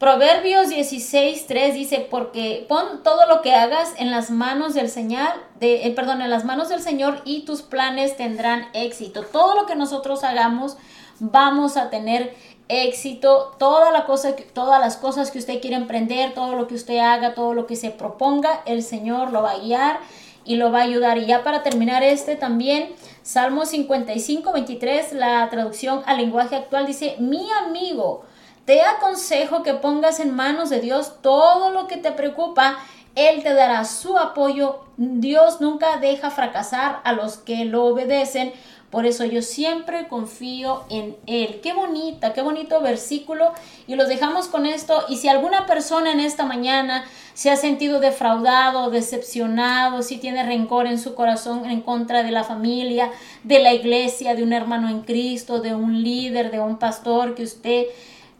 Proverbios 0.00 0.70
16, 0.70 1.46
3 1.46 1.74
dice, 1.74 2.06
porque 2.10 2.64
pon 2.68 3.02
todo 3.04 3.26
lo 3.26 3.42
que 3.42 3.54
hagas 3.54 3.92
en 3.98 4.10
las 4.10 4.30
manos 4.30 4.74
del 4.74 4.88
Señor, 4.88 5.28
de, 5.60 5.86
eh, 5.86 5.90
perdón, 5.90 6.22
en 6.22 6.30
las 6.30 6.44
manos 6.44 6.70
del 6.70 6.80
Señor 6.80 7.20
y 7.24 7.42
tus 7.42 7.62
planes 7.62 8.16
tendrán 8.16 8.66
éxito. 8.72 9.22
Todo 9.24 9.54
lo 9.54 9.66
que 9.66 9.76
nosotros 9.76 10.24
hagamos 10.24 10.78
vamos 11.20 11.76
a 11.76 11.90
tener 11.90 12.34
éxito, 12.70 13.54
toda 13.58 14.06
todas 14.54 14.80
las 14.80 14.96
cosas 14.96 15.30
que 15.30 15.38
usted 15.38 15.60
quiere 15.60 15.76
emprender, 15.76 16.34
todo 16.34 16.54
lo 16.54 16.66
que 16.66 16.74
usted 16.74 16.98
haga, 16.98 17.34
todo 17.34 17.54
lo 17.54 17.66
que 17.66 17.76
se 17.76 17.90
proponga, 17.90 18.62
el 18.66 18.82
Señor 18.82 19.32
lo 19.32 19.42
va 19.42 19.52
a 19.52 19.58
guiar 19.58 20.00
y 20.44 20.56
lo 20.56 20.72
va 20.72 20.80
a 20.80 20.82
ayudar. 20.82 21.18
Y 21.18 21.26
ya 21.26 21.42
para 21.42 21.62
terminar 21.62 22.02
este 22.02 22.36
también, 22.36 22.90
Salmo 23.22 23.66
55, 23.66 24.52
23, 24.52 25.12
la 25.12 25.48
traducción 25.50 26.02
al 26.06 26.18
lenguaje 26.18 26.56
actual 26.56 26.86
dice, 26.86 27.16
mi 27.18 27.46
amigo, 27.66 28.24
te 28.64 28.82
aconsejo 28.82 29.62
que 29.62 29.74
pongas 29.74 30.20
en 30.20 30.34
manos 30.34 30.70
de 30.70 30.80
Dios 30.80 31.14
todo 31.22 31.70
lo 31.70 31.86
que 31.86 31.96
te 31.96 32.12
preocupa. 32.12 32.78
Él 33.16 33.42
te 33.42 33.52
dará 33.52 33.84
su 33.84 34.16
apoyo. 34.16 34.84
Dios 34.96 35.60
nunca 35.60 35.96
deja 35.96 36.30
fracasar 36.30 37.00
a 37.02 37.12
los 37.12 37.38
que 37.38 37.64
lo 37.64 37.84
obedecen 37.86 38.52
por 38.90 39.06
eso 39.06 39.24
yo 39.24 39.40
siempre 39.40 40.08
confío 40.08 40.82
en 40.90 41.16
Él. 41.26 41.60
Qué 41.62 41.72
bonita, 41.72 42.32
qué 42.32 42.42
bonito 42.42 42.80
versículo. 42.80 43.52
Y 43.86 43.94
los 43.94 44.08
dejamos 44.08 44.48
con 44.48 44.66
esto. 44.66 45.04
Y 45.08 45.16
si 45.16 45.28
alguna 45.28 45.66
persona 45.66 46.10
en 46.10 46.18
esta 46.18 46.44
mañana 46.44 47.04
se 47.34 47.50
ha 47.50 47.56
sentido 47.56 48.00
defraudado, 48.00 48.90
decepcionado, 48.90 50.02
si 50.02 50.18
tiene 50.18 50.44
rencor 50.44 50.88
en 50.88 50.98
su 50.98 51.14
corazón 51.14 51.70
en 51.70 51.82
contra 51.82 52.24
de 52.24 52.32
la 52.32 52.42
familia, 52.42 53.12
de 53.44 53.60
la 53.60 53.72
iglesia, 53.72 54.34
de 54.34 54.42
un 54.42 54.52
hermano 54.52 54.88
en 54.88 55.02
Cristo, 55.02 55.60
de 55.60 55.72
un 55.72 56.02
líder, 56.02 56.50
de 56.50 56.58
un 56.58 56.76
pastor 56.76 57.36
que 57.36 57.44
usted 57.44 57.86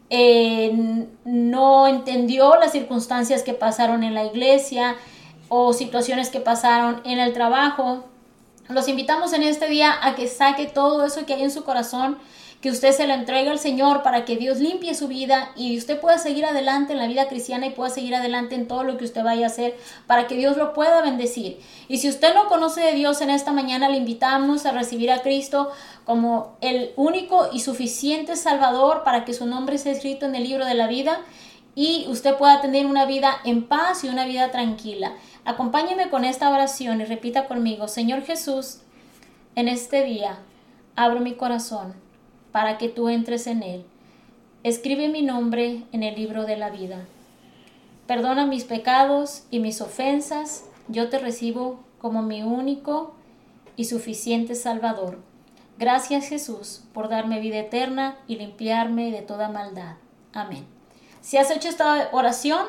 eh, 0.09 1.07
no 1.23 1.87
entendió 1.87 2.57
las 2.57 2.73
circunstancias 2.73 3.43
que 3.43 3.53
pasaron 3.53 4.03
en 4.03 4.13
la 4.13 4.25
iglesia 4.25 4.97
o 5.47 5.71
situaciones 5.71 6.29
que 6.29 6.41
pasaron 6.41 6.99
en 7.05 7.19
el 7.19 7.31
trabajo, 7.31 8.10
los 8.71 8.87
invitamos 8.87 9.33
en 9.33 9.43
este 9.43 9.67
día 9.67 9.95
a 10.01 10.15
que 10.15 10.27
saque 10.27 10.65
todo 10.65 11.05
eso 11.05 11.25
que 11.25 11.33
hay 11.33 11.43
en 11.43 11.51
su 11.51 11.63
corazón, 11.63 12.17
que 12.61 12.69
usted 12.69 12.91
se 12.91 13.07
lo 13.07 13.13
entregue 13.13 13.49
al 13.49 13.57
Señor 13.57 14.03
para 14.03 14.23
que 14.23 14.37
Dios 14.37 14.59
limpie 14.59 14.93
su 14.93 15.07
vida 15.07 15.51
y 15.55 15.77
usted 15.77 15.99
pueda 15.99 16.19
seguir 16.19 16.45
adelante 16.45 16.93
en 16.93 16.99
la 16.99 17.07
vida 17.07 17.27
cristiana 17.27 17.65
y 17.65 17.71
pueda 17.71 17.89
seguir 17.89 18.13
adelante 18.13 18.53
en 18.53 18.67
todo 18.67 18.83
lo 18.83 18.97
que 18.97 19.05
usted 19.05 19.23
vaya 19.23 19.45
a 19.45 19.49
hacer 19.49 19.75
para 20.05 20.27
que 20.27 20.35
Dios 20.35 20.57
lo 20.57 20.73
pueda 20.73 21.01
bendecir. 21.01 21.59
Y 21.87 21.97
si 21.97 22.07
usted 22.07 22.35
no 22.35 22.47
conoce 22.47 22.81
de 22.81 22.93
Dios 22.93 23.21
en 23.21 23.31
esta 23.31 23.51
mañana, 23.51 23.89
le 23.89 23.97
invitamos 23.97 24.67
a 24.67 24.71
recibir 24.71 25.11
a 25.11 25.23
Cristo 25.23 25.71
como 26.05 26.55
el 26.61 26.91
único 26.97 27.49
y 27.51 27.61
suficiente 27.61 28.35
Salvador 28.35 29.03
para 29.03 29.25
que 29.25 29.33
su 29.33 29.47
nombre 29.47 29.79
sea 29.79 29.93
escrito 29.93 30.27
en 30.27 30.35
el 30.35 30.43
libro 30.43 30.65
de 30.65 30.75
la 30.75 30.85
vida 30.85 31.19
y 31.73 32.05
usted 32.09 32.35
pueda 32.35 32.61
tener 32.61 32.85
una 32.85 33.05
vida 33.05 33.37
en 33.43 33.67
paz 33.67 34.03
y 34.03 34.09
una 34.09 34.25
vida 34.25 34.51
tranquila. 34.51 35.13
Acompáñeme 35.43 36.09
con 36.09 36.23
esta 36.23 36.49
oración 36.51 37.01
y 37.01 37.05
repita 37.05 37.47
conmigo, 37.47 37.87
Señor 37.87 38.21
Jesús, 38.21 38.81
en 39.55 39.67
este 39.67 40.03
día 40.03 40.37
abro 40.95 41.19
mi 41.19 41.33
corazón 41.33 41.93
para 42.51 42.77
que 42.77 42.89
tú 42.89 43.09
entres 43.09 43.47
en 43.47 43.63
él. 43.63 43.85
Escribe 44.63 45.07
mi 45.07 45.23
nombre 45.23 45.83
en 45.91 46.03
el 46.03 46.15
libro 46.15 46.45
de 46.45 46.57
la 46.57 46.69
vida. 46.69 47.05
Perdona 48.05 48.45
mis 48.45 48.65
pecados 48.65 49.43
y 49.49 49.59
mis 49.59 49.81
ofensas. 49.81 50.65
Yo 50.87 51.09
te 51.09 51.17
recibo 51.17 51.79
como 51.99 52.21
mi 52.21 52.43
único 52.43 53.15
y 53.75 53.85
suficiente 53.85 54.53
Salvador. 54.53 55.17
Gracias 55.79 56.27
Jesús 56.27 56.83
por 56.93 57.09
darme 57.09 57.39
vida 57.39 57.57
eterna 57.57 58.17
y 58.27 58.35
limpiarme 58.35 59.11
de 59.11 59.23
toda 59.23 59.49
maldad. 59.49 59.95
Amén. 60.33 60.65
Si 61.21 61.37
has 61.37 61.49
hecho 61.49 61.69
esta 61.69 62.09
oración, 62.11 62.65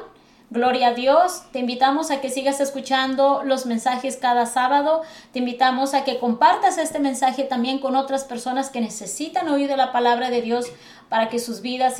Gloria 0.53 0.89
a 0.89 0.93
Dios. 0.93 1.45
Te 1.51 1.61
invitamos 1.61 2.11
a 2.11 2.21
que 2.21 2.29
sigas 2.29 2.61
escuchando 2.61 3.43
los 3.43 3.65
mensajes 3.65 4.19
cada 4.19 4.45
sábado. 4.45 5.01
Te 5.33 5.39
invitamos 5.39 5.95
a 5.95 6.05
que 6.05 6.19
compartas 6.19 6.77
este 6.77 6.99
mensaje 6.99 7.45
también 7.45 7.79
con 7.79 7.97
otras 7.97 8.25
personas 8.25 8.69
que 8.69 8.83
necesitan 8.83 9.49
oír 9.49 9.67
de 9.67 9.79
la 9.79 9.93
palabra 9.93 10.29
de 10.29 10.43
Dios 10.43 10.67
para 11.09 11.31
que 11.31 11.39
sus 11.39 11.63
vidas 11.63 11.91